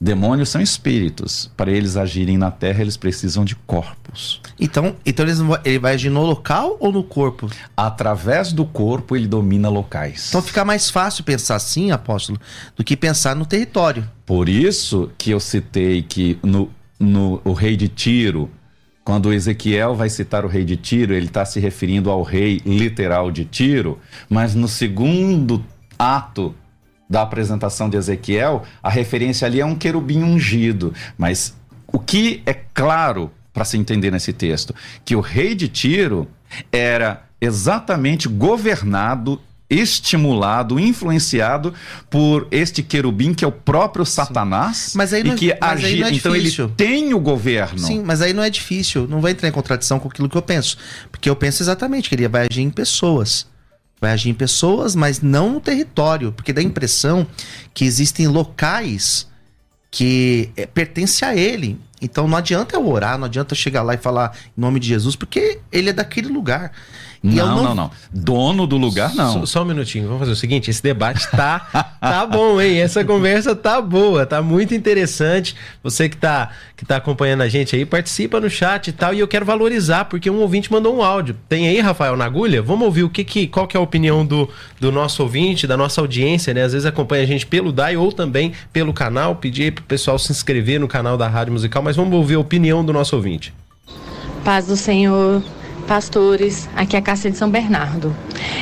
Demônios 0.01 0.47
são 0.47 0.61
espíritos. 0.61 1.51
Para 1.57 1.71
eles 1.71 1.97
agirem 1.97 2.37
na 2.37 2.49
Terra, 2.49 2.81
eles 2.81 2.95
precisam 2.95 3.43
de 3.43 3.53
corpos. 3.55 4.39
Então, 4.57 4.95
então 5.05 5.25
ele 5.65 5.79
vai 5.79 5.95
agir 5.95 6.09
no 6.09 6.23
local 6.23 6.77
ou 6.79 6.89
no 6.89 7.03
corpo? 7.03 7.49
Através 7.75 8.53
do 8.53 8.65
corpo, 8.65 9.15
ele 9.15 9.27
domina 9.27 9.67
locais. 9.67 10.29
Então 10.29 10.41
fica 10.41 10.63
mais 10.63 10.89
fácil 10.89 11.25
pensar 11.25 11.55
assim, 11.55 11.91
apóstolo, 11.91 12.39
do 12.77 12.83
que 12.83 12.95
pensar 12.95 13.35
no 13.35 13.45
território. 13.45 14.09
Por 14.25 14.47
isso 14.47 15.11
que 15.17 15.31
eu 15.31 15.39
citei 15.39 16.01
que 16.01 16.39
no, 16.41 16.71
no 16.97 17.41
o 17.43 17.51
rei 17.51 17.75
de 17.75 17.89
Tiro, 17.89 18.49
quando 19.03 19.33
Ezequiel 19.33 19.95
vai 19.95 20.09
citar 20.09 20.45
o 20.45 20.47
rei 20.47 20.63
de 20.63 20.77
Tiro, 20.77 21.13
ele 21.13 21.25
está 21.25 21.43
se 21.43 21.59
referindo 21.59 22.09
ao 22.09 22.23
rei 22.23 22.61
literal 22.65 23.31
de 23.31 23.43
Tiro, 23.43 23.99
mas 24.29 24.55
no 24.55 24.67
segundo 24.67 25.61
ato 25.97 26.55
da 27.09 27.23
apresentação 27.23 27.89
de 27.89 27.97
Ezequiel, 27.97 28.63
a 28.83 28.89
referência 28.89 29.45
ali 29.45 29.59
é 29.59 29.65
um 29.65 29.75
querubim 29.75 30.21
ungido. 30.21 30.93
Mas 31.17 31.55
o 31.87 31.97
que 31.97 32.43
é 32.45 32.53
claro 32.53 33.31
para 33.51 33.65
se 33.65 33.77
entender 33.77 34.11
nesse 34.11 34.31
texto? 34.31 34.75
Que 35.03 35.15
o 35.15 35.21
rei 35.21 35.55
de 35.55 35.67
Tiro 35.67 36.27
era 36.71 37.23
exatamente 37.41 38.27
governado 38.27 39.41
estimulado, 39.69 40.79
influenciado 40.79 41.73
por 42.09 42.47
este 42.49 42.81
querubim 42.81 43.35
que 43.35 43.45
é 43.45 43.47
o 43.47 43.51
próprio 43.51 44.03
Satanás 44.03 44.93
mas 44.95 45.13
aí 45.13 45.23
não, 45.23 45.35
e 45.35 45.37
que 45.37 45.57
mas 45.61 45.83
aí 45.83 45.99
não 45.99 46.07
é 46.07 46.11
então 46.11 46.35
ele 46.35 46.51
tem 46.75 47.13
o 47.13 47.19
governo. 47.19 47.77
Sim, 47.77 48.01
mas 48.03 48.21
aí 48.21 48.33
não 48.33 48.41
é 48.41 48.49
difícil, 48.49 49.07
não 49.07 49.21
vai 49.21 49.33
entrar 49.33 49.47
em 49.47 49.51
contradição 49.51 49.99
com 49.99 50.07
aquilo 50.07 50.27
que 50.27 50.35
eu 50.35 50.41
penso, 50.41 50.75
porque 51.11 51.29
eu 51.29 51.35
penso 51.35 51.61
exatamente 51.61 52.09
que 52.09 52.15
ele 52.15 52.27
vai 52.27 52.47
agir 52.49 52.61
em 52.61 52.69
pessoas. 52.71 53.45
Vai 53.99 54.11
agir 54.11 54.29
em 54.29 54.33
pessoas, 54.33 54.95
mas 54.95 55.21
não 55.21 55.51
no 55.53 55.59
território, 55.59 56.31
porque 56.31 56.53
dá 56.53 56.61
a 56.61 56.63
impressão 56.63 57.27
que 57.73 57.83
existem 57.83 58.27
locais 58.27 59.27
que 59.91 60.51
é, 60.55 60.65
pertencem 60.65 61.27
a 61.27 61.35
ele. 61.35 61.79
Então 62.01 62.27
não 62.27 62.37
adianta 62.37 62.75
eu 62.75 62.87
orar, 62.87 63.17
não 63.17 63.25
adianta 63.25 63.53
eu 63.53 63.57
chegar 63.57 63.83
lá 63.83 63.93
e 63.93 63.97
falar 63.97 64.37
em 64.57 64.61
nome 64.61 64.79
de 64.79 64.87
Jesus, 64.87 65.15
porque 65.15 65.59
ele 65.71 65.89
é 65.89 65.93
daquele 65.93 66.29
lugar. 66.29 66.71
Não, 67.21 67.33
não, 67.33 67.63
não, 67.63 67.75
não, 67.75 67.91
Dono 68.13 68.65
do 68.65 68.77
lugar, 68.77 69.13
não. 69.13 69.33
Só, 69.41 69.45
só, 69.45 69.61
um 69.63 69.65
minutinho, 69.65 70.05
vamos 70.05 70.19
fazer 70.19 70.31
o 70.31 70.35
seguinte: 70.35 70.69
esse 70.69 70.81
debate 70.81 71.29
tá, 71.31 71.95
tá 71.99 72.25
bom, 72.25 72.61
hein? 72.61 72.79
Essa 72.79 73.03
conversa 73.03 73.53
tá 73.53 73.81
boa, 73.81 74.25
tá 74.25 74.41
muito 74.41 74.73
interessante. 74.73 75.53
Você 75.83 76.07
que 76.07 76.15
tá, 76.15 76.51
que 76.77 76.85
tá 76.85 76.95
acompanhando 76.95 77.41
a 77.41 77.49
gente 77.49 77.75
aí, 77.75 77.85
participa 77.85 78.39
no 78.39 78.49
chat 78.49 78.87
e 78.87 78.91
tal. 78.93 79.13
E 79.13 79.19
eu 79.19 79.27
quero 79.27 79.45
valorizar, 79.45 80.05
porque 80.05 80.29
um 80.29 80.39
ouvinte 80.39 80.71
mandou 80.71 80.95
um 80.95 81.03
áudio. 81.03 81.35
Tem 81.49 81.67
aí, 81.67 81.81
Rafael, 81.81 82.15
na 82.15 82.23
agulha? 82.23 82.61
Vamos 82.61 82.85
ouvir 82.85 83.03
o 83.03 83.09
que, 83.09 83.25
que 83.25 83.47
qual 83.47 83.67
que 83.67 83.75
é 83.75 83.79
a 83.79 83.83
opinião 83.83 84.25
do, 84.25 84.49
do 84.79 84.89
nosso 84.89 85.21
ouvinte, 85.21 85.67
da 85.67 85.75
nossa 85.75 85.99
audiência, 85.99 86.53
né? 86.53 86.63
Às 86.63 86.71
vezes 86.71 86.85
acompanha 86.85 87.23
a 87.23 87.27
gente 87.27 87.45
pelo 87.45 87.73
DAI 87.73 87.97
ou 87.97 88.13
também 88.13 88.53
pelo 88.71 88.93
canal. 88.93 89.35
Pedir 89.35 89.63
aí 89.63 89.71
pro 89.71 89.83
pessoal 89.83 90.17
se 90.17 90.31
inscrever 90.31 90.79
no 90.79 90.87
canal 90.87 91.17
da 91.17 91.27
Rádio 91.27 91.51
Musical, 91.51 91.83
mas 91.83 91.97
vamos 91.97 92.13
ouvir 92.13 92.35
a 92.35 92.39
opinião 92.39 92.83
do 92.83 92.93
nosso 92.93 93.13
ouvinte. 93.17 93.53
Paz 94.45 94.67
do 94.67 94.77
Senhor 94.77 95.43
pastores, 95.89 96.69
aqui 96.75 96.95
é 96.95 96.99
a 96.99 97.01
Cássia 97.01 97.31
de 97.31 97.37
São 97.37 97.49
Bernardo. 97.49 98.15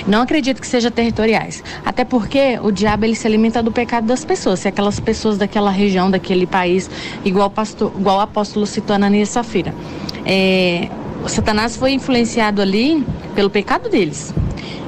Não 0.08 0.22
acredito 0.22 0.62
que 0.62 0.66
seja 0.66 0.90
territoriais, 0.90 1.62
até 1.86 2.06
porque 2.06 2.58
o 2.64 2.72
diabo 2.72 3.04
ele 3.04 3.16
se 3.16 3.28
alimenta 3.28 3.62
do 3.62 3.70
pecado 3.70 4.08
das 4.08 4.24
pessoas, 4.24 4.62
se 4.62 4.70
aquelas 4.70 4.98
pessoas 4.98 5.38
daquela 5.38 5.70
região, 5.70 6.10
daquele 6.10 6.48
país, 6.48 6.90
igual, 7.26 7.50
pastor, 7.50 7.92
igual 8.00 8.20
o 8.20 8.22
apóstolo 8.22 8.66
citou 8.66 8.96
Ananias 8.96 9.28
Safira. 9.28 9.76
É, 10.26 10.88
o 11.22 11.28
Satanás 11.28 11.76
foi 11.76 11.92
influenciado 11.92 12.62
ali 12.62 13.06
pelo 13.36 13.50
pecado 13.50 13.90
deles. 13.90 14.34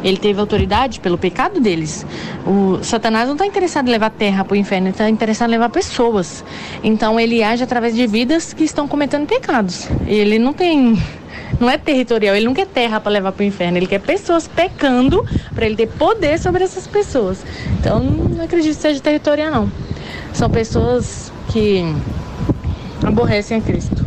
Ele 0.02 0.16
teve 0.16 0.40
autoridade 0.40 1.02
pelo 1.02 1.18
pecado 1.18 1.60
deles. 1.60 2.06
O 2.48 2.82
Satanás 2.82 3.28
não 3.28 3.34
está 3.34 3.46
interessado 3.46 3.90
em 3.90 3.92
levar 3.92 4.12
terra 4.12 4.46
para 4.46 4.54
o 4.54 4.58
inferno, 4.58 4.88
ele 4.88 4.94
está 4.94 5.10
interessado 5.10 5.50
em 5.50 5.52
levar 5.52 5.68
pessoas. 5.68 6.42
Então 6.82 7.20
ele 7.20 7.44
age 7.44 7.66
através 7.66 7.94
de 7.94 8.08
vidas 8.08 8.54
que 8.54 8.64
estão 8.64 8.88
cometendo 8.88 9.28
pecados. 9.28 9.90
Ele 10.08 10.40
não 10.40 10.54
tem 10.54 10.98
não 11.60 11.70
é 11.70 11.78
territorial, 11.78 12.36
ele 12.36 12.45
não 12.45 12.54
quer 12.54 12.68
terra 12.68 13.00
para 13.00 13.12
levar 13.12 13.32
para 13.32 13.43
o 13.43 13.45
inferno, 13.45 13.78
ele 13.78 13.88
quer 13.88 14.00
pessoas 14.00 14.47
pecando 14.47 15.26
para 15.54 15.66
ele 15.66 15.76
ter 15.76 15.88
poder 15.88 16.38
sobre 16.39 16.64
essas 16.64 16.88
pessoas. 16.88 17.43
Então, 17.80 18.00
não 18.02 18.43
acredito 18.43 18.76
que 18.76 18.82
seja 18.82 19.00
territorial, 19.00 19.52
não. 19.52 19.72
São 20.34 20.50
pessoas 20.50 21.32
que 21.52 21.84
aborrecem 23.04 23.58
a 23.58 23.62
Cristo. 23.62 24.06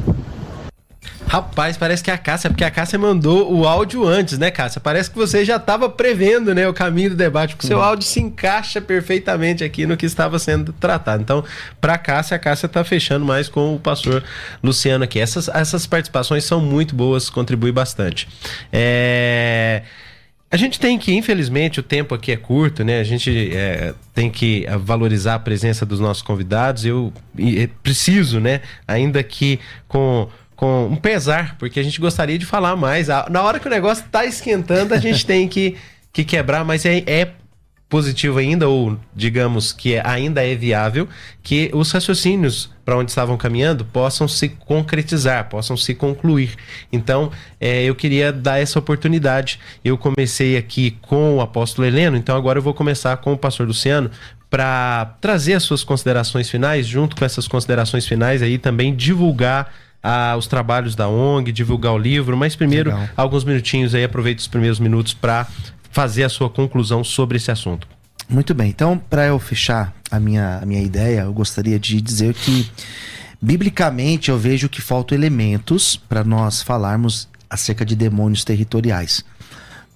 Rapaz, 1.32 1.78
parece 1.78 2.04
que 2.04 2.10
é 2.10 2.14
a 2.14 2.18
Cássia, 2.18 2.50
porque 2.50 2.62
a 2.62 2.70
Cássia 2.70 2.98
mandou 2.98 3.50
o 3.50 3.66
áudio 3.66 4.06
antes, 4.06 4.38
né, 4.38 4.50
Cássia? 4.50 4.82
Parece 4.82 5.10
que 5.10 5.16
você 5.16 5.46
já 5.46 5.56
estava 5.56 5.88
prevendo, 5.88 6.54
né, 6.54 6.68
o 6.68 6.74
caminho 6.74 7.08
do 7.08 7.16
debate, 7.16 7.54
porque 7.54 7.64
o 7.64 7.68
seu 7.68 7.78
uhum. 7.78 7.84
áudio 7.84 8.06
se 8.06 8.20
encaixa 8.20 8.82
perfeitamente 8.82 9.64
aqui 9.64 9.86
no 9.86 9.96
que 9.96 10.04
estava 10.04 10.38
sendo 10.38 10.74
tratado. 10.74 11.22
Então, 11.22 11.42
para 11.80 11.94
a 11.94 11.98
Cássia, 11.98 12.36
a 12.36 12.38
Cássia 12.38 12.66
está 12.66 12.84
fechando 12.84 13.24
mais 13.24 13.48
com 13.48 13.74
o 13.74 13.80
pastor 13.80 14.22
Luciano 14.62 15.04
aqui. 15.04 15.18
Essas, 15.18 15.48
essas 15.48 15.86
participações 15.86 16.44
são 16.44 16.60
muito 16.60 16.94
boas, 16.94 17.30
contribuem 17.30 17.72
bastante. 17.72 18.28
É... 18.70 19.84
A 20.50 20.58
gente 20.58 20.78
tem 20.78 20.98
que, 20.98 21.14
infelizmente, 21.14 21.80
o 21.80 21.82
tempo 21.82 22.14
aqui 22.14 22.30
é 22.30 22.36
curto, 22.36 22.84
né? 22.84 23.00
A 23.00 23.04
gente 23.04 23.56
é, 23.56 23.94
tem 24.12 24.30
que 24.30 24.66
valorizar 24.80 25.36
a 25.36 25.38
presença 25.38 25.86
dos 25.86 25.98
nossos 25.98 26.22
convidados. 26.22 26.84
Eu 26.84 27.10
preciso, 27.82 28.38
né? 28.38 28.60
Ainda 28.86 29.22
que 29.22 29.58
com 29.88 30.28
com 30.62 30.86
um 30.86 30.94
pesar, 30.94 31.56
porque 31.58 31.80
a 31.80 31.82
gente 31.82 32.00
gostaria 32.00 32.38
de 32.38 32.46
falar 32.46 32.76
mais. 32.76 33.08
Na 33.08 33.42
hora 33.42 33.58
que 33.58 33.66
o 33.66 33.70
negócio 33.70 34.04
tá 34.12 34.24
esquentando, 34.24 34.94
a 34.94 34.96
gente 34.96 35.26
tem 35.26 35.48
que, 35.48 35.76
que 36.12 36.22
quebrar, 36.22 36.64
mas 36.64 36.86
é, 36.86 37.02
é 37.04 37.32
positivo 37.88 38.38
ainda, 38.38 38.68
ou 38.68 38.96
digamos 39.12 39.72
que 39.72 39.98
ainda 39.98 40.40
é 40.46 40.54
viável, 40.54 41.08
que 41.42 41.68
os 41.74 41.90
raciocínios 41.90 42.70
para 42.84 42.96
onde 42.96 43.10
estavam 43.10 43.36
caminhando 43.36 43.84
possam 43.84 44.28
se 44.28 44.50
concretizar, 44.50 45.48
possam 45.48 45.76
se 45.76 45.96
concluir. 45.96 46.54
Então, 46.92 47.32
é, 47.60 47.82
eu 47.82 47.96
queria 47.96 48.32
dar 48.32 48.60
essa 48.60 48.78
oportunidade. 48.78 49.58
Eu 49.84 49.98
comecei 49.98 50.56
aqui 50.56 50.92
com 51.02 51.38
o 51.38 51.40
apóstolo 51.40 51.88
Heleno, 51.88 52.16
então 52.16 52.36
agora 52.36 52.60
eu 52.60 52.62
vou 52.62 52.72
começar 52.72 53.16
com 53.16 53.32
o 53.32 53.36
pastor 53.36 53.66
Luciano 53.66 54.12
para 54.48 55.16
trazer 55.20 55.54
as 55.54 55.64
suas 55.64 55.82
considerações 55.82 56.48
finais, 56.48 56.86
junto 56.86 57.16
com 57.16 57.24
essas 57.24 57.48
considerações 57.48 58.06
finais 58.06 58.42
aí 58.42 58.58
também 58.58 58.94
divulgar 58.94 59.74
ah, 60.02 60.34
os 60.36 60.46
trabalhos 60.46 60.94
da 60.94 61.08
ONG, 61.08 61.52
divulgar 61.52 61.92
o 61.92 61.98
livro, 61.98 62.36
mas 62.36 62.56
primeiro, 62.56 62.90
Legal. 62.90 63.08
alguns 63.16 63.44
minutinhos 63.44 63.94
aí, 63.94 64.02
aproveite 64.02 64.40
os 64.40 64.48
primeiros 64.48 64.80
minutos 64.80 65.14
para 65.14 65.46
fazer 65.90 66.24
a 66.24 66.28
sua 66.28 66.50
conclusão 66.50 67.04
sobre 67.04 67.36
esse 67.36 67.50
assunto. 67.50 67.86
Muito 68.28 68.54
bem, 68.54 68.70
então, 68.70 68.98
para 68.98 69.26
eu 69.26 69.38
fechar 69.38 69.94
a 70.10 70.18
minha, 70.18 70.58
a 70.62 70.66
minha 70.66 70.82
ideia, 70.82 71.20
eu 71.20 71.32
gostaria 71.32 71.78
de 71.78 72.00
dizer 72.00 72.34
que, 72.34 72.70
biblicamente, 73.40 74.30
eu 74.30 74.38
vejo 74.38 74.68
que 74.68 74.80
faltam 74.80 75.16
elementos 75.16 75.96
para 75.96 76.24
nós 76.24 76.62
falarmos 76.62 77.28
acerca 77.48 77.84
de 77.84 77.94
demônios 77.94 78.44
territoriais. 78.44 79.24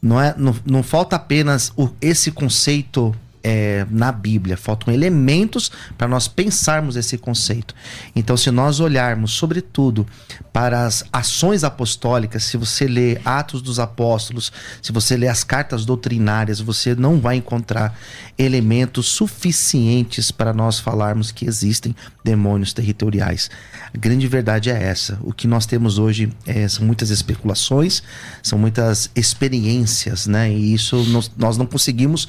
Não, 0.03 0.21
é, 0.21 0.35
não, 0.37 0.55
não 0.65 0.83
falta 0.83 1.17
apenas 1.17 1.73
o, 1.77 1.89
esse 2.01 2.31
conceito 2.31 3.15
é, 3.49 3.87
na 3.89 4.11
Bíblia, 4.11 4.57
faltam 4.57 4.93
elementos 4.93 5.71
para 5.97 6.09
nós 6.09 6.27
pensarmos 6.27 6.97
esse 6.97 7.17
conceito. 7.17 7.77
Então, 8.17 8.37
se 8.37 8.51
nós 8.51 8.81
olharmos, 8.81 9.31
sobretudo, 9.31 10.05
para 10.53 10.85
as 10.85 11.05
ações 11.13 11.63
apostólicas, 11.63 12.43
se 12.43 12.57
você 12.57 12.89
lê 12.89 13.21
Atos 13.25 13.63
dos 13.63 13.79
Apóstolos, 13.79 14.53
se 14.83 14.91
você 14.91 15.17
lê 15.17 15.29
as 15.29 15.45
cartas 15.45 15.85
doutrinárias, 15.85 16.59
você 16.59 16.97
não 16.97 17.21
vai 17.21 17.37
encontrar 17.37 17.97
elementos 18.37 19.07
suficientes 19.07 20.33
para 20.33 20.53
nós 20.53 20.81
falarmos 20.81 21.31
que 21.31 21.47
existem 21.47 21.95
demônios 22.25 22.73
territoriais. 22.73 23.49
A 23.95 23.97
grande 23.97 24.27
verdade 24.27 24.71
é 24.71 24.83
essa. 24.83 25.21
O 25.23 25.33
que 25.33 25.47
nós 25.47 25.67
temos 25.67 26.01
hoje 26.01 26.33
é, 26.45 26.67
são 26.67 26.85
muitas 26.85 27.11
especulações, 27.11 28.03
são 28.43 28.59
muitas 28.59 29.09
experiências, 29.15 30.27
né? 30.27 30.51
E 30.51 30.75
isso 30.75 30.97
nós, 31.05 31.31
nós 31.37 31.57
não 31.57 31.67
conseguimos 31.67 32.29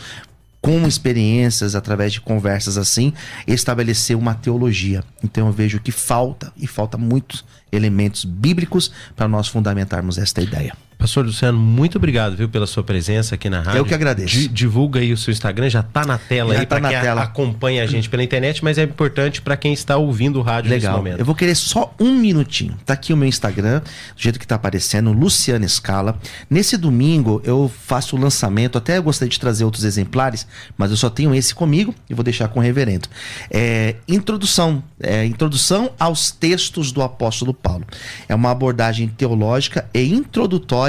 com 0.61 0.87
experiências, 0.87 1.75
através 1.75 2.13
de 2.13 2.21
conversas 2.21 2.77
assim, 2.77 3.13
estabelecer 3.45 4.17
uma 4.17 4.33
teologia. 4.33 5.03
Então 5.23 5.47
eu 5.47 5.53
vejo 5.53 5.79
que 5.79 5.91
falta, 5.91 6.51
e 6.57 6.67
falta 6.67 6.97
muitos 6.97 7.45
elementos 7.71 8.25
bíblicos 8.25 8.91
para 9.15 9.27
nós 9.27 9.47
fundamentarmos 9.47 10.17
esta 10.17 10.41
ideia. 10.41 10.73
Pastor 10.97 11.23
Luciano, 11.25 11.57
muito 11.59 11.97
obrigado, 11.99 12.35
viu, 12.35 12.49
pela 12.49 12.65
sua 12.65 12.83
presença 12.83 13.35
aqui 13.35 13.49
na 13.51 13.61
rádio. 13.61 13.77
Eu 13.77 13.85
que 13.85 13.93
agradeço. 13.93 14.29
Di- 14.35 14.47
divulga 14.47 14.99
aí 14.99 15.13
o 15.13 15.17
seu 15.17 15.31
Instagram, 15.31 15.69
já 15.69 15.83
tá 15.83 16.03
na 16.03 16.17
tela 16.17 16.53
Já 16.55 16.61
aí 16.61 16.65
tá 16.65 16.79
para 16.79 16.89
quem 16.89 16.99
tela. 16.99 17.21
acompanha 17.21 17.83
a 17.83 17.85
gente 17.85 18.09
pela 18.09 18.23
internet, 18.23 18.63
mas 18.63 18.79
é 18.79 18.83
importante 18.83 19.39
para 19.39 19.55
quem 19.55 19.71
está 19.73 19.95
ouvindo 19.95 20.39
o 20.39 20.41
rádio 20.41 20.71
nesse 20.71 20.85
Legal. 20.87 20.97
momento. 20.97 21.19
Eu 21.19 21.25
vou 21.25 21.35
querer 21.35 21.53
só 21.53 21.93
um 21.99 22.15
minutinho. 22.15 22.75
Tá 22.83 22.93
aqui 22.95 23.13
o 23.13 23.17
meu 23.17 23.27
Instagram, 23.29 23.79
do 23.81 24.21
jeito 24.21 24.39
que 24.39 24.47
tá 24.47 24.55
aparecendo, 24.55 25.11
Luciano 25.13 25.63
Escala. 25.63 26.17
Nesse 26.49 26.75
domingo 26.75 27.41
eu 27.45 27.71
faço 27.85 28.15
o 28.15 28.19
lançamento, 28.19 28.75
até 28.77 28.97
eu 28.97 29.03
gostaria 29.03 29.29
de 29.29 29.39
trazer 29.39 29.65
outros 29.65 29.83
exemplares, 29.83 30.47
mas 30.75 30.89
eu 30.89 30.97
só 30.97 31.11
tenho 31.11 31.33
esse 31.35 31.53
comigo 31.53 31.93
e 32.09 32.15
vou 32.15 32.23
deixar 32.23 32.47
com 32.47 32.59
o 32.59 32.63
reverendo. 32.63 33.07
É, 33.51 33.95
introdução, 34.07 34.83
é, 34.99 35.23
introdução 35.25 35.91
aos 35.99 36.31
textos 36.31 36.91
do 36.91 37.03
apóstolo 37.03 37.53
Paulo. 37.53 37.85
É 38.27 38.33
uma 38.33 38.49
abordagem 38.49 39.07
teológica 39.07 39.87
e 39.93 40.01
introdutória 40.11 40.86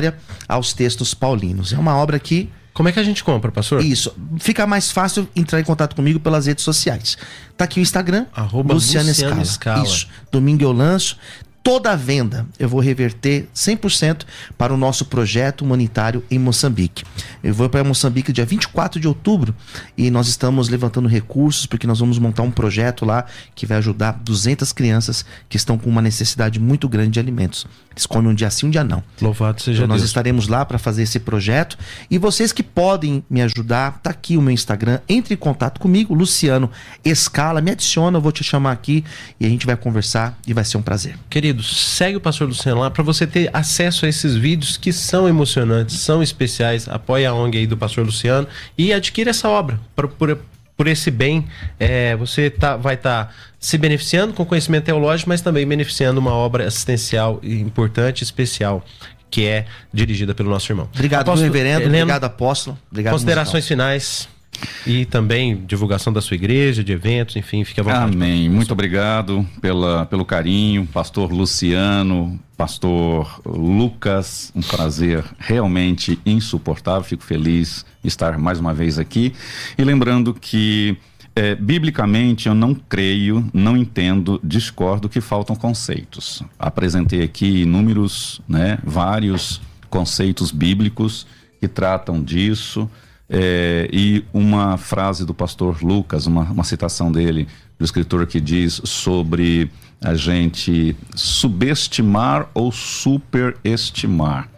aos 0.48 0.72
textos 0.72 1.14
paulinos. 1.14 1.72
É 1.72 1.78
uma 1.78 1.96
obra 1.96 2.18
que 2.18 2.50
Como 2.72 2.88
é 2.88 2.92
que 2.92 3.00
a 3.00 3.02
gente 3.02 3.24
compra, 3.24 3.50
pastor? 3.50 3.82
isso. 3.84 4.14
Fica 4.38 4.66
mais 4.66 4.90
fácil 4.92 5.28
entrar 5.34 5.60
em 5.60 5.64
contato 5.64 5.96
comigo 5.96 6.20
pelas 6.20 6.46
redes 6.46 6.62
sociais. 6.64 7.16
Tá 7.56 7.64
aqui 7.64 7.80
o 7.80 7.82
Instagram, 7.82 8.26
Arroba 8.34 8.74
Luciano, 8.74 9.08
Luciano 9.08 9.42
Escala. 9.42 9.80
Escala. 9.82 9.84
Isso. 9.84 10.08
Domingo 10.30 10.62
eu 10.62 10.72
lanço. 10.72 11.16
Toda 11.68 11.92
a 11.92 11.96
venda 11.96 12.46
eu 12.58 12.66
vou 12.66 12.80
reverter 12.80 13.46
100% 13.54 14.24
para 14.56 14.72
o 14.72 14.76
nosso 14.78 15.04
projeto 15.04 15.60
humanitário 15.60 16.24
em 16.30 16.38
Moçambique. 16.38 17.04
Eu 17.44 17.52
vou 17.52 17.68
para 17.68 17.84
Moçambique 17.84 18.32
dia 18.32 18.46
24 18.46 18.98
de 18.98 19.06
outubro 19.06 19.54
e 19.94 20.10
nós 20.10 20.28
estamos 20.28 20.70
levantando 20.70 21.06
recursos 21.06 21.66
porque 21.66 21.86
nós 21.86 22.00
vamos 22.00 22.18
montar 22.18 22.42
um 22.42 22.50
projeto 22.50 23.04
lá 23.04 23.26
que 23.54 23.66
vai 23.66 23.76
ajudar 23.76 24.12
200 24.12 24.72
crianças 24.72 25.26
que 25.46 25.58
estão 25.58 25.76
com 25.76 25.90
uma 25.90 26.00
necessidade 26.00 26.58
muito 26.58 26.88
grande 26.88 27.10
de 27.10 27.20
alimentos. 27.20 27.66
Eles 27.98 28.06
comem 28.06 28.30
um 28.30 28.34
dia 28.34 28.48
sim, 28.48 28.66
um 28.66 28.70
dia 28.70 28.84
não. 28.84 29.02
Louvado 29.20 29.60
seja 29.60 29.80
Então 29.80 29.88
nós 29.88 30.00
Deus. 30.00 30.08
estaremos 30.08 30.46
lá 30.46 30.64
para 30.64 30.78
fazer 30.78 31.02
esse 31.02 31.18
projeto. 31.18 31.76
E 32.08 32.16
vocês 32.16 32.52
que 32.52 32.62
podem 32.62 33.24
me 33.28 33.42
ajudar, 33.42 33.98
tá 34.00 34.10
aqui 34.10 34.36
o 34.36 34.40
meu 34.40 34.52
Instagram. 34.52 35.00
Entre 35.08 35.34
em 35.34 35.36
contato 35.36 35.80
comigo, 35.80 36.14
Luciano 36.14 36.70
Escala. 37.04 37.60
Me 37.60 37.72
adiciona, 37.72 38.16
eu 38.16 38.22
vou 38.22 38.30
te 38.30 38.44
chamar 38.44 38.70
aqui 38.70 39.04
e 39.40 39.44
a 39.44 39.48
gente 39.48 39.66
vai 39.66 39.76
conversar 39.76 40.38
e 40.46 40.54
vai 40.54 40.64
ser 40.64 40.76
um 40.76 40.82
prazer. 40.82 41.18
Querido, 41.28 41.57
segue 41.62 42.16
o 42.16 42.20
pastor 42.20 42.48
Luciano 42.48 42.80
lá 42.80 42.90
para 42.90 43.02
você 43.02 43.26
ter 43.26 43.50
acesso 43.52 44.06
a 44.06 44.08
esses 44.08 44.34
vídeos 44.34 44.76
que 44.76 44.92
são 44.92 45.28
emocionantes, 45.28 45.98
são 45.98 46.22
especiais. 46.22 46.88
Apoie 46.88 47.26
a 47.26 47.34
ONG 47.34 47.58
aí 47.58 47.66
do 47.66 47.76
pastor 47.76 48.04
Luciano 48.04 48.46
e 48.76 48.92
adquira 48.92 49.30
essa 49.30 49.48
obra 49.48 49.80
por, 49.94 50.08
por, 50.08 50.38
por 50.76 50.86
esse 50.86 51.10
bem. 51.10 51.46
É, 51.78 52.16
você 52.16 52.50
tá, 52.50 52.76
vai 52.76 52.94
estar 52.94 53.34
se 53.58 53.76
beneficiando 53.76 54.32
com 54.32 54.44
conhecimento 54.44 54.84
teológico, 54.84 55.28
mas 55.28 55.40
também 55.40 55.66
beneficiando 55.66 56.20
uma 56.20 56.32
obra 56.32 56.66
assistencial 56.66 57.40
importante, 57.42 58.22
especial, 58.22 58.84
que 59.30 59.46
é 59.46 59.66
dirigida 59.92 60.34
pelo 60.34 60.50
nosso 60.50 60.70
irmão. 60.70 60.88
Obrigado, 60.94 61.22
Apóstolo 61.22 61.44
reverendo. 61.44 61.82
Heleno, 61.82 62.04
Obrigado, 62.04 62.24
apóstolo. 62.24 62.78
Obrigado, 62.90 63.12
Considerações 63.12 63.66
finais 63.66 64.28
e 64.86 65.04
também 65.04 65.64
divulgação 65.66 66.12
da 66.12 66.20
sua 66.20 66.34
igreja, 66.34 66.82
de 66.82 66.92
eventos, 66.92 67.36
enfim, 67.36 67.64
fique 67.64 67.80
à 67.80 67.82
vontade. 67.82 68.14
Amém. 68.14 68.48
Muito 68.48 68.72
obrigado 68.72 69.46
pela, 69.60 70.06
pelo 70.06 70.24
carinho, 70.24 70.86
pastor 70.86 71.32
Luciano, 71.32 72.38
pastor 72.56 73.40
Lucas. 73.44 74.52
Um 74.54 74.60
prazer 74.60 75.24
realmente 75.38 76.18
insuportável. 76.24 77.02
Fico 77.04 77.22
feliz 77.22 77.84
estar 78.02 78.38
mais 78.38 78.58
uma 78.58 78.74
vez 78.74 78.98
aqui. 78.98 79.32
E 79.76 79.84
lembrando 79.84 80.34
que, 80.34 80.96
eh, 81.36 81.54
biblicamente, 81.54 82.48
eu 82.48 82.54
não 82.54 82.74
creio, 82.74 83.48
não 83.52 83.76
entendo, 83.76 84.40
discordo 84.42 85.08
que 85.08 85.20
faltam 85.20 85.54
conceitos. 85.54 86.42
Apresentei 86.58 87.22
aqui 87.22 87.62
inúmeros, 87.62 88.40
né, 88.48 88.78
vários 88.82 89.60
conceitos 89.88 90.50
bíblicos 90.50 91.26
que 91.60 91.68
tratam 91.68 92.22
disso. 92.22 92.88
É, 93.30 93.88
e 93.92 94.24
uma 94.32 94.78
frase 94.78 95.26
do 95.26 95.34
pastor 95.34 95.82
Lucas, 95.82 96.26
uma, 96.26 96.42
uma 96.44 96.64
citação 96.64 97.12
dele, 97.12 97.46
do 97.78 97.84
escritor 97.84 98.26
que 98.26 98.40
diz 98.40 98.80
sobre 98.84 99.70
a 100.00 100.14
gente 100.14 100.96
subestimar 101.14 102.48
ou 102.54 102.72
superestimar. 102.72 104.48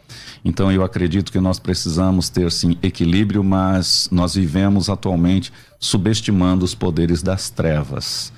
Então 0.44 0.72
eu 0.72 0.82
acredito 0.82 1.30
que 1.30 1.40
nós 1.40 1.58
precisamos 1.58 2.28
ter 2.28 2.50
sim 2.50 2.76
equilíbrio, 2.82 3.44
mas 3.44 4.08
nós 4.10 4.34
vivemos 4.34 4.88
atualmente 4.88 5.52
subestimando 5.78 6.64
os 6.64 6.74
poderes 6.74 7.22
das 7.22 7.50
trevas. 7.50 8.32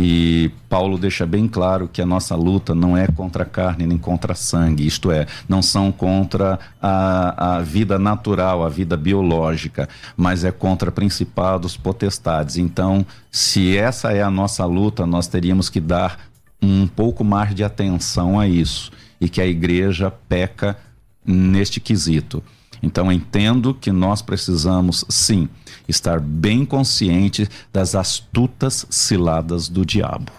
E 0.00 0.52
Paulo 0.68 0.96
deixa 0.96 1.26
bem 1.26 1.48
claro 1.48 1.88
que 1.92 2.00
a 2.00 2.06
nossa 2.06 2.36
luta 2.36 2.72
não 2.72 2.96
é 2.96 3.08
contra 3.08 3.42
a 3.42 3.46
carne 3.46 3.84
nem 3.84 3.98
contra 3.98 4.32
sangue, 4.32 4.86
isto 4.86 5.10
é, 5.10 5.26
não 5.48 5.60
são 5.60 5.90
contra 5.90 6.56
a, 6.80 7.56
a 7.56 7.62
vida 7.62 7.98
natural, 7.98 8.64
a 8.64 8.68
vida 8.68 8.96
biológica, 8.96 9.88
mas 10.16 10.44
é 10.44 10.52
contra 10.52 10.92
principados, 10.92 11.76
potestades. 11.76 12.58
Então, 12.58 13.04
se 13.28 13.76
essa 13.76 14.12
é 14.12 14.22
a 14.22 14.30
nossa 14.30 14.64
luta, 14.64 15.04
nós 15.04 15.26
teríamos 15.26 15.68
que 15.68 15.80
dar 15.80 16.30
um 16.62 16.86
pouco 16.86 17.24
mais 17.24 17.52
de 17.52 17.64
atenção 17.64 18.38
a 18.38 18.46
isso 18.46 18.92
e 19.20 19.28
que 19.28 19.40
a 19.40 19.46
igreja 19.48 20.12
peca 20.28 20.76
neste 21.26 21.80
quesito. 21.80 22.40
Então 22.82 23.10
entendo 23.12 23.74
que 23.74 23.90
nós 23.92 24.22
precisamos 24.22 25.04
sim 25.08 25.48
estar 25.88 26.20
bem 26.20 26.64
conscientes 26.64 27.48
das 27.72 27.94
astutas 27.94 28.86
ciladas 28.90 29.68
do 29.68 29.84
diabo. 29.84 30.30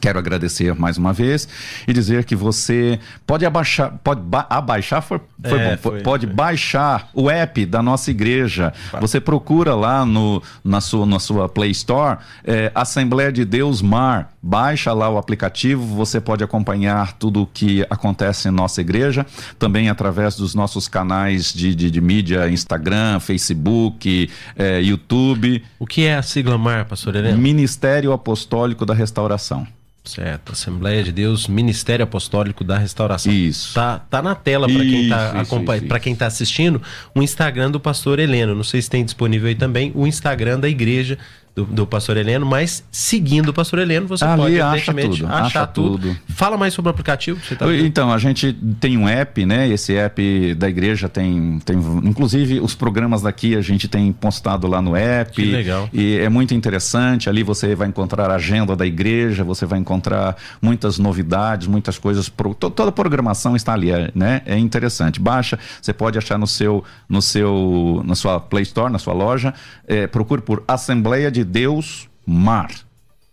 Quero 0.00 0.18
agradecer 0.18 0.74
mais 0.74 0.96
uma 0.96 1.12
vez 1.12 1.46
e 1.86 1.92
dizer 1.92 2.24
que 2.24 2.34
você 2.34 2.98
pode 3.26 3.44
abaixar, 3.44 3.98
pode 4.02 4.22
ba 4.22 4.46
abaixar, 4.48 5.02
foi, 5.02 5.20
foi 5.46 5.58
É, 5.58 5.70
bom, 5.76 5.82
foi, 5.82 6.00
pode 6.00 6.26
foi. 6.26 6.34
baixar 6.34 7.10
o 7.12 7.28
app 7.28 7.66
da 7.66 7.82
nossa 7.82 8.10
igreja. 8.10 8.72
Você 8.98 9.20
procura 9.20 9.74
lá 9.74 10.06
no, 10.06 10.42
na, 10.64 10.80
sua, 10.80 11.04
na 11.04 11.18
sua 11.18 11.50
Play 11.50 11.70
Store, 11.72 12.16
é, 12.42 12.72
Assembleia 12.74 13.30
de 13.30 13.44
Deus 13.44 13.82
Mar. 13.82 14.32
Baixa 14.42 14.92
lá 14.94 15.10
o 15.10 15.18
aplicativo, 15.18 15.84
você 15.84 16.18
pode 16.18 16.42
acompanhar 16.42 17.12
tudo 17.12 17.42
o 17.42 17.46
que 17.46 17.84
acontece 17.90 18.48
em 18.48 18.50
nossa 18.50 18.80
igreja, 18.80 19.26
também 19.58 19.90
através 19.90 20.34
dos 20.34 20.54
nossos 20.54 20.88
canais 20.88 21.52
de, 21.52 21.74
de, 21.74 21.90
de 21.90 22.00
mídia, 22.00 22.48
Instagram, 22.48 23.20
Facebook, 23.20 24.30
é, 24.56 24.80
YouTube, 24.80 25.62
O 25.78 25.86
que 25.86 26.04
é 26.04 26.16
a 26.16 26.22
sigla 26.22 26.56
MAR, 26.56 26.86
pastor 26.86 27.16
Heleno? 27.16 27.36
Ministério 27.36 28.12
Apostólico 28.12 28.86
da 28.86 28.94
Restauração. 28.94 29.66
Certo, 30.02 30.52
Assembleia 30.52 31.04
de 31.04 31.12
Deus, 31.12 31.46
Ministério 31.46 32.02
Apostólico 32.02 32.64
da 32.64 32.78
Restauração. 32.78 33.30
Isso. 33.30 33.74
Tá, 33.74 33.98
tá 33.98 34.22
na 34.22 34.34
tela 34.34 34.66
para 34.66 34.82
quem 34.82 35.08
tá 35.08 35.40
acompanha, 35.40 35.78
isso, 35.78 35.86
para 35.86 36.00
quem 36.00 36.14
tá 36.16 36.26
assistindo, 36.26 36.80
o 37.14 37.22
Instagram 37.22 37.70
do 37.70 37.78
pastor 37.78 38.18
Heleno. 38.18 38.54
Não 38.54 38.64
sei 38.64 38.80
se 38.80 38.88
tem 38.88 39.04
disponível 39.04 39.48
aí 39.48 39.54
também 39.54 39.92
o 39.94 40.06
Instagram 40.06 40.58
da 40.58 40.68
igreja 40.68 41.18
do, 41.54 41.64
do 41.64 41.86
pastor 41.86 42.16
Heleno, 42.16 42.46
mas 42.46 42.84
seguindo 42.90 43.48
o 43.48 43.52
pastor 43.52 43.78
Heleno, 43.80 44.06
você 44.06 44.24
Ali 44.24 44.40
pode 44.42 44.60
acha 44.60 44.94
tudo, 44.94 45.26
achar 45.26 45.44
acha 45.44 45.66
tudo. 45.66 45.98
tudo. 46.08 46.16
Fala 46.28 46.56
mais 46.56 46.72
sobre 46.72 46.88
o 46.88 46.90
aplicativo. 46.90 47.40
que 47.40 47.46
Você 47.48 47.56
tá 47.56 47.66
Então, 47.74 48.12
a 48.12 48.18
gente 48.18 48.52
tem 48.78 48.96
um 48.96 49.08
app, 49.08 49.44
né? 49.44 49.68
Esse 49.68 49.96
app 49.96 50.54
da 50.54 50.68
igreja 50.68 51.08
tem, 51.08 51.58
tem. 51.64 51.76
Inclusive, 52.04 52.60
os 52.60 52.74
programas 52.74 53.22
daqui 53.22 53.56
a 53.56 53.60
gente 53.60 53.88
tem 53.88 54.12
postado 54.12 54.66
lá 54.66 54.80
no 54.80 54.94
app. 54.96 55.32
Que 55.32 55.50
legal. 55.50 55.88
E 55.92 56.18
é 56.18 56.28
muito 56.28 56.54
interessante. 56.54 57.28
Ali 57.28 57.42
você 57.42 57.74
vai 57.74 57.88
encontrar 57.88 58.30
a 58.30 58.34
agenda 58.36 58.74
da 58.76 58.86
igreja, 58.86 59.42
você 59.44 59.66
vai 59.66 59.78
encontrar 59.78 60.36
muitas 60.62 60.98
novidades, 60.98 61.66
muitas 61.66 61.98
coisas. 61.98 62.28
Pro, 62.28 62.54
to- 62.54 62.70
toda 62.70 62.90
a 62.90 62.92
programação 62.92 63.56
está 63.56 63.72
ali, 63.74 63.90
é, 63.90 64.10
né? 64.14 64.42
É 64.46 64.56
interessante. 64.56 65.20
Baixa, 65.20 65.58
você 65.82 65.92
pode 65.92 66.16
achar 66.16 66.38
no 66.38 66.46
seu, 66.46 66.84
no 67.08 67.20
seu, 67.20 68.02
na 68.04 68.14
sua 68.14 68.38
Play 68.40 68.62
Store, 68.62 68.92
na 68.92 68.98
sua 68.98 69.12
loja. 69.14 69.52
É, 69.86 70.06
procure 70.06 70.40
por 70.40 70.62
Assembleia 70.68 71.30
de 71.30 71.39
Deus 71.44 72.08
Mar. 72.26 72.89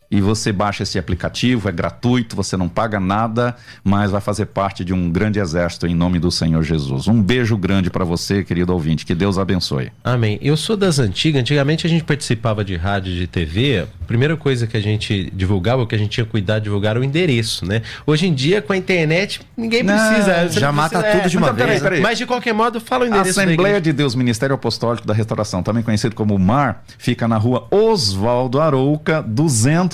E 0.09 0.21
você 0.21 0.53
baixa 0.53 0.83
esse 0.83 0.97
aplicativo, 0.97 1.67
é 1.67 1.71
gratuito, 1.71 2.33
você 2.35 2.55
não 2.55 2.69
paga 2.69 2.97
nada, 2.97 3.55
mas 3.83 4.09
vai 4.09 4.21
fazer 4.21 4.45
parte 4.45 4.85
de 4.85 4.93
um 4.93 5.11
grande 5.11 5.37
exército 5.37 5.85
em 5.85 5.93
nome 5.93 6.17
do 6.17 6.31
Senhor 6.31 6.63
Jesus. 6.63 7.09
Um 7.09 7.21
beijo 7.21 7.57
grande 7.57 7.89
para 7.89 8.05
você, 8.05 8.41
querido 8.41 8.71
ouvinte. 8.71 9.05
Que 9.05 9.13
Deus 9.13 9.37
abençoe. 9.37 9.91
Amém. 10.03 10.39
Eu 10.41 10.55
sou 10.55 10.77
das 10.77 10.97
antigas. 10.97 11.41
Antigamente 11.41 11.85
a 11.85 11.89
gente 11.89 12.05
participava 12.05 12.63
de 12.63 12.77
rádio 12.77 13.11
e 13.11 13.15
de 13.17 13.27
TV. 13.27 13.85
A 14.01 14.05
primeira 14.07 14.37
coisa 14.37 14.65
que 14.65 14.77
a 14.77 14.81
gente 14.81 15.29
divulgava, 15.35 15.85
que 15.85 15.93
a 15.93 15.97
gente 15.97 16.11
tinha 16.11 16.25
cuidado 16.25 16.59
de 16.59 16.63
divulgar 16.65 16.91
era 16.91 17.01
o 17.01 17.03
endereço, 17.03 17.65
né? 17.65 17.81
Hoje 18.05 18.27
em 18.27 18.33
dia, 18.33 18.61
com 18.61 18.71
a 18.71 18.77
internet, 18.77 19.41
ninguém 19.57 19.83
Não, 19.83 19.93
precisa. 19.93 20.47
já 20.57 20.67
não 20.67 20.73
mata 20.73 20.99
precisa- 20.99 21.19
tudo 21.21 21.29
de 21.29 21.37
uma 21.37 21.47
Então, 21.49 21.67
vez, 21.67 21.81
né? 21.81 21.89
peraí. 21.89 22.01
Mas 22.01 22.17
de 22.17 22.25
qualquer 22.25 22.53
modo, 22.53 22.79
fala 22.79 23.03
o 23.03 23.07
endereço 23.09 23.41
Assembleia 23.41 23.81
de 23.81 23.91
Deus, 23.91 24.15
Ministério 24.15 24.55
Apostólico 24.55 25.05
da 25.05 25.13
Restauração, 25.13 25.61
também 25.61 25.83
conhecido 25.83 26.15
como 26.15 26.39
MAR, 26.39 26.81
fica 26.97 27.27
na 27.27 27.35
rua 27.37 27.67
Oswaldo 27.69 28.61
Arouca, 28.61 29.21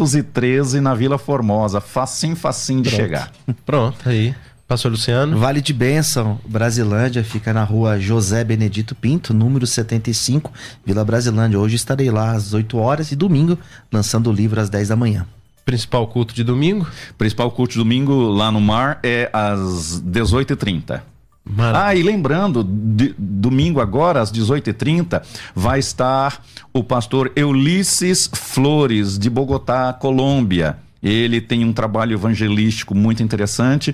213, 0.04 0.82
na 0.82 0.94
Vila 0.94 1.18
Formosa. 1.18 1.80
Facinho, 1.80 2.36
facinho 2.36 2.82
de 2.82 2.90
chegar. 2.90 3.32
Pronto, 3.66 3.98
aí. 4.08 4.36
Pastor 4.68 4.92
Luciano. 4.92 5.38
Vale 5.38 5.62
de 5.62 5.74
Bênção, 5.74 6.40
Brasilândia, 6.48 7.24
fica 7.24 7.54
na 7.54 7.64
rua 7.64 8.00
José 8.00 8.44
Benedito 8.44 8.96
Pinto, 8.96 9.34
número 9.34 9.68
75, 9.68 10.52
Vila 10.86 11.04
Brasilândia. 11.04 11.60
Hoje 11.60 11.76
estarei 11.76 12.10
lá 12.10 12.32
às 12.32 12.54
8 12.54 12.78
horas 12.78 13.12
e 13.12 13.16
domingo 13.16 13.58
lançando 13.92 14.30
o 14.30 14.34
livro 14.34 14.60
às 14.60 14.70
10 14.70 14.90
da 14.90 14.96
manhã. 14.96 15.26
Principal 15.66 16.08
culto 16.08 16.34
de 16.34 16.44
domingo. 16.44 16.88
Principal 17.18 17.52
culto 17.52 17.74
de 17.74 17.80
domingo 17.80 18.14
lá 18.30 18.52
no 18.52 18.60
Mar 18.60 19.00
é 19.04 19.30
às 19.32 20.02
18h30. 20.02 21.02
Maravilha. 21.46 21.86
Ah, 21.86 21.96
e 21.96 22.02
lembrando, 22.02 22.64
de- 22.64 23.14
domingo 23.18 23.82
agora, 23.82 24.22
às 24.22 24.32
18h30, 24.32 25.22
vai 25.54 25.80
estar 25.80 26.42
o 26.74 26.84
pastor 26.84 27.32
Ulisses 27.38 28.30
Flores, 28.34 29.18
de 29.20 29.30
Bogotá, 29.30 29.92
Colômbia. 29.94 30.78
Ele 31.02 31.42
tem 31.42 31.66
um 31.66 31.74
trabalho 31.74 32.14
evangelístico 32.14 32.96
muito 32.96 33.22
interessante. 33.22 33.94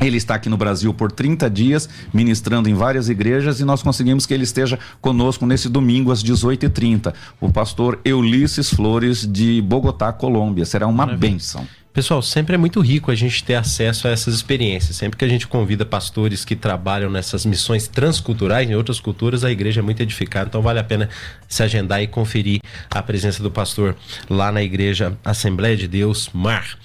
Ele 0.00 0.16
está 0.16 0.36
aqui 0.36 0.48
no 0.48 0.56
Brasil 0.56 0.94
por 0.94 1.10
30 1.10 1.50
dias, 1.50 1.88
ministrando 2.14 2.68
em 2.68 2.74
várias 2.74 3.08
igrejas, 3.08 3.58
e 3.58 3.64
nós 3.64 3.82
conseguimos 3.82 4.24
que 4.26 4.32
ele 4.32 4.44
esteja 4.44 4.78
conosco 5.00 5.44
nesse 5.44 5.68
domingo 5.68 6.12
às 6.12 6.22
18h30. 6.22 7.12
O 7.40 7.50
pastor 7.50 7.98
Ulisses 8.06 8.70
Flores, 8.70 9.26
de 9.26 9.60
Bogotá, 9.60 10.12
Colômbia. 10.12 10.64
Será 10.64 10.86
uma 10.86 11.04
bênção. 11.04 11.66
Pessoal, 11.92 12.22
sempre 12.22 12.54
é 12.54 12.58
muito 12.58 12.80
rico 12.80 13.10
a 13.10 13.14
gente 13.14 13.42
ter 13.42 13.54
acesso 13.54 14.06
a 14.06 14.10
essas 14.10 14.34
experiências. 14.34 14.96
Sempre 14.96 15.16
que 15.16 15.24
a 15.24 15.28
gente 15.28 15.48
convida 15.48 15.84
pastores 15.84 16.44
que 16.44 16.54
trabalham 16.54 17.10
nessas 17.10 17.44
missões 17.44 17.88
transculturais 17.88 18.68
em 18.70 18.74
outras 18.74 19.00
culturas, 19.00 19.42
a 19.42 19.50
igreja 19.50 19.80
é 19.80 19.82
muito 19.82 20.00
edificada. 20.00 20.48
Então 20.48 20.62
vale 20.62 20.78
a 20.78 20.84
pena 20.84 21.08
se 21.48 21.62
agendar 21.62 22.02
e 22.02 22.06
conferir 22.06 22.60
a 22.90 23.02
presença 23.02 23.42
do 23.42 23.50
pastor 23.50 23.96
lá 24.28 24.52
na 24.52 24.62
igreja 24.62 25.16
Assembleia 25.24 25.76
de 25.76 25.88
Deus 25.88 26.30
Mar. 26.32 26.78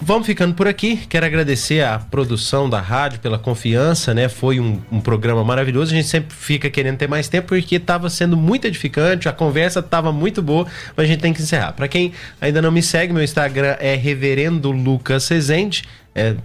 Vamos 0.00 0.26
ficando 0.26 0.54
por 0.54 0.66
aqui. 0.66 0.96
Quero 1.08 1.24
agradecer 1.24 1.82
a 1.82 1.98
produção 1.98 2.68
da 2.68 2.80
rádio 2.80 3.20
pela 3.20 3.38
confiança, 3.38 4.12
né? 4.12 4.28
Foi 4.28 4.58
um, 4.58 4.80
um 4.90 5.00
programa 5.00 5.44
maravilhoso. 5.44 5.92
A 5.92 5.96
gente 5.96 6.08
sempre 6.08 6.34
fica 6.34 6.68
querendo 6.68 6.98
ter 6.98 7.08
mais 7.08 7.28
tempo 7.28 7.48
porque 7.48 7.76
estava 7.76 8.10
sendo 8.10 8.36
muito 8.36 8.66
edificante, 8.66 9.28
a 9.28 9.32
conversa 9.32 9.78
estava 9.78 10.12
muito 10.12 10.42
boa, 10.42 10.66
mas 10.96 11.04
a 11.04 11.06
gente 11.06 11.20
tem 11.20 11.32
que 11.32 11.40
encerrar. 11.40 11.72
Para 11.72 11.86
quem 11.86 12.12
ainda 12.40 12.60
não 12.60 12.72
me 12.72 12.82
segue, 12.82 13.12
meu 13.12 13.22
Instagram 13.22 13.76
é 13.78 13.94
Reverendo 13.94 14.70
Lucas 14.72 15.28
Rezende. 15.28 15.84
É 16.14 16.36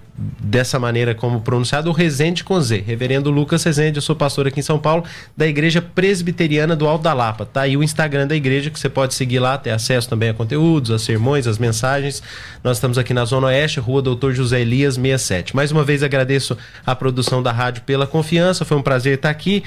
dessa 0.41 0.79
maneira 0.79 1.13
como 1.15 1.41
pronunciado, 1.41 1.89
o 1.89 1.93
Rezende 1.93 2.43
com 2.43 2.59
Z. 2.59 2.83
Reverendo 2.85 3.29
Lucas 3.29 3.63
Rezende, 3.63 3.97
eu 3.97 4.01
sou 4.01 4.15
pastor 4.15 4.47
aqui 4.47 4.59
em 4.59 4.63
São 4.63 4.79
Paulo, 4.79 5.03
da 5.37 5.47
Igreja 5.47 5.81
Presbiteriana 5.81 6.75
do 6.75 6.87
Alto 6.87 7.03
da 7.03 7.13
Lapa. 7.13 7.45
Tá 7.45 7.61
aí 7.61 7.77
o 7.77 7.83
Instagram 7.83 8.27
da 8.27 8.35
igreja 8.35 8.69
que 8.69 8.79
você 8.79 8.89
pode 8.89 9.13
seguir 9.13 9.39
lá, 9.39 9.57
ter 9.57 9.69
acesso 9.69 10.09
também 10.09 10.29
a 10.29 10.33
conteúdos, 10.33 10.91
a 10.91 10.99
sermões, 10.99 11.47
as 11.47 11.57
mensagens. 11.57 12.21
Nós 12.63 12.77
estamos 12.77 12.97
aqui 12.97 13.13
na 13.13 13.23
Zona 13.25 13.47
Oeste, 13.47 13.79
Rua 13.79 14.01
Doutor 14.01 14.33
José 14.33 14.61
Elias 14.61 14.95
67. 14.95 15.55
Mais 15.55 15.71
uma 15.71 15.83
vez 15.83 16.03
agradeço 16.03 16.57
a 16.85 16.95
produção 16.95 17.41
da 17.41 17.51
rádio 17.51 17.83
pela 17.83 18.07
confiança, 18.07 18.65
foi 18.65 18.75
um 18.75 18.81
prazer 18.81 19.15
estar 19.15 19.29
aqui. 19.29 19.63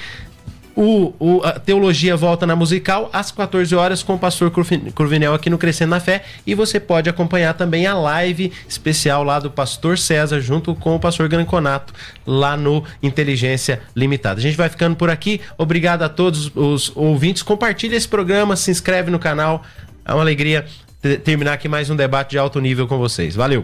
O, 0.75 1.13
o- 1.19 1.41
a 1.43 1.51
teologia 1.59 2.15
volta 2.17 2.47
na 2.47 2.55
musical 2.55 3.07
às 3.13 3.31
14 3.31 3.75
horas 3.75 4.01
com 4.01 4.15
o 4.15 4.17
pastor 4.19 4.49
Curvin- 4.49 4.89
Curvinel 4.91 5.33
aqui 5.33 5.49
no 5.49 5.57
Crescendo 5.57 5.91
na 5.91 5.99
Fé. 5.99 6.23
E 6.47 6.55
você 6.55 6.79
pode 6.79 7.07
acompanhar 7.09 7.53
também 7.53 7.85
a 7.85 7.93
live 7.93 8.51
especial 8.67 9.23
lá 9.23 9.39
do 9.39 9.51
pastor 9.51 9.99
César 9.99 10.39
junto 10.41 10.73
com 10.73 10.95
o 10.95 10.99
pastor 10.99 11.27
Granconato 11.29 11.93
lá 12.25 12.57
no 12.57 12.83
Inteligência 13.03 13.81
Limitada. 13.95 14.39
A 14.39 14.41
gente 14.41 14.57
vai 14.57 14.67
ficando 14.67 14.95
por 14.95 15.09
aqui. 15.11 15.39
Obrigado 15.57 16.01
a 16.01 16.09
todos 16.09 16.51
os 16.55 16.91
ouvintes. 16.95 17.43
Compartilhe 17.43 17.95
esse 17.95 18.07
programa, 18.07 18.55
se 18.55 18.71
inscreve 18.71 19.11
no 19.11 19.19
canal. 19.19 19.63
É 20.03 20.11
uma 20.13 20.21
alegria 20.21 20.65
te- 21.01 21.17
terminar 21.17 21.53
aqui 21.53 21.67
mais 21.67 21.89
um 21.91 21.95
debate 21.95 22.31
de 22.31 22.37
alto 22.39 22.59
nível 22.59 22.87
com 22.87 22.97
vocês. 22.97 23.35
Valeu! 23.35 23.63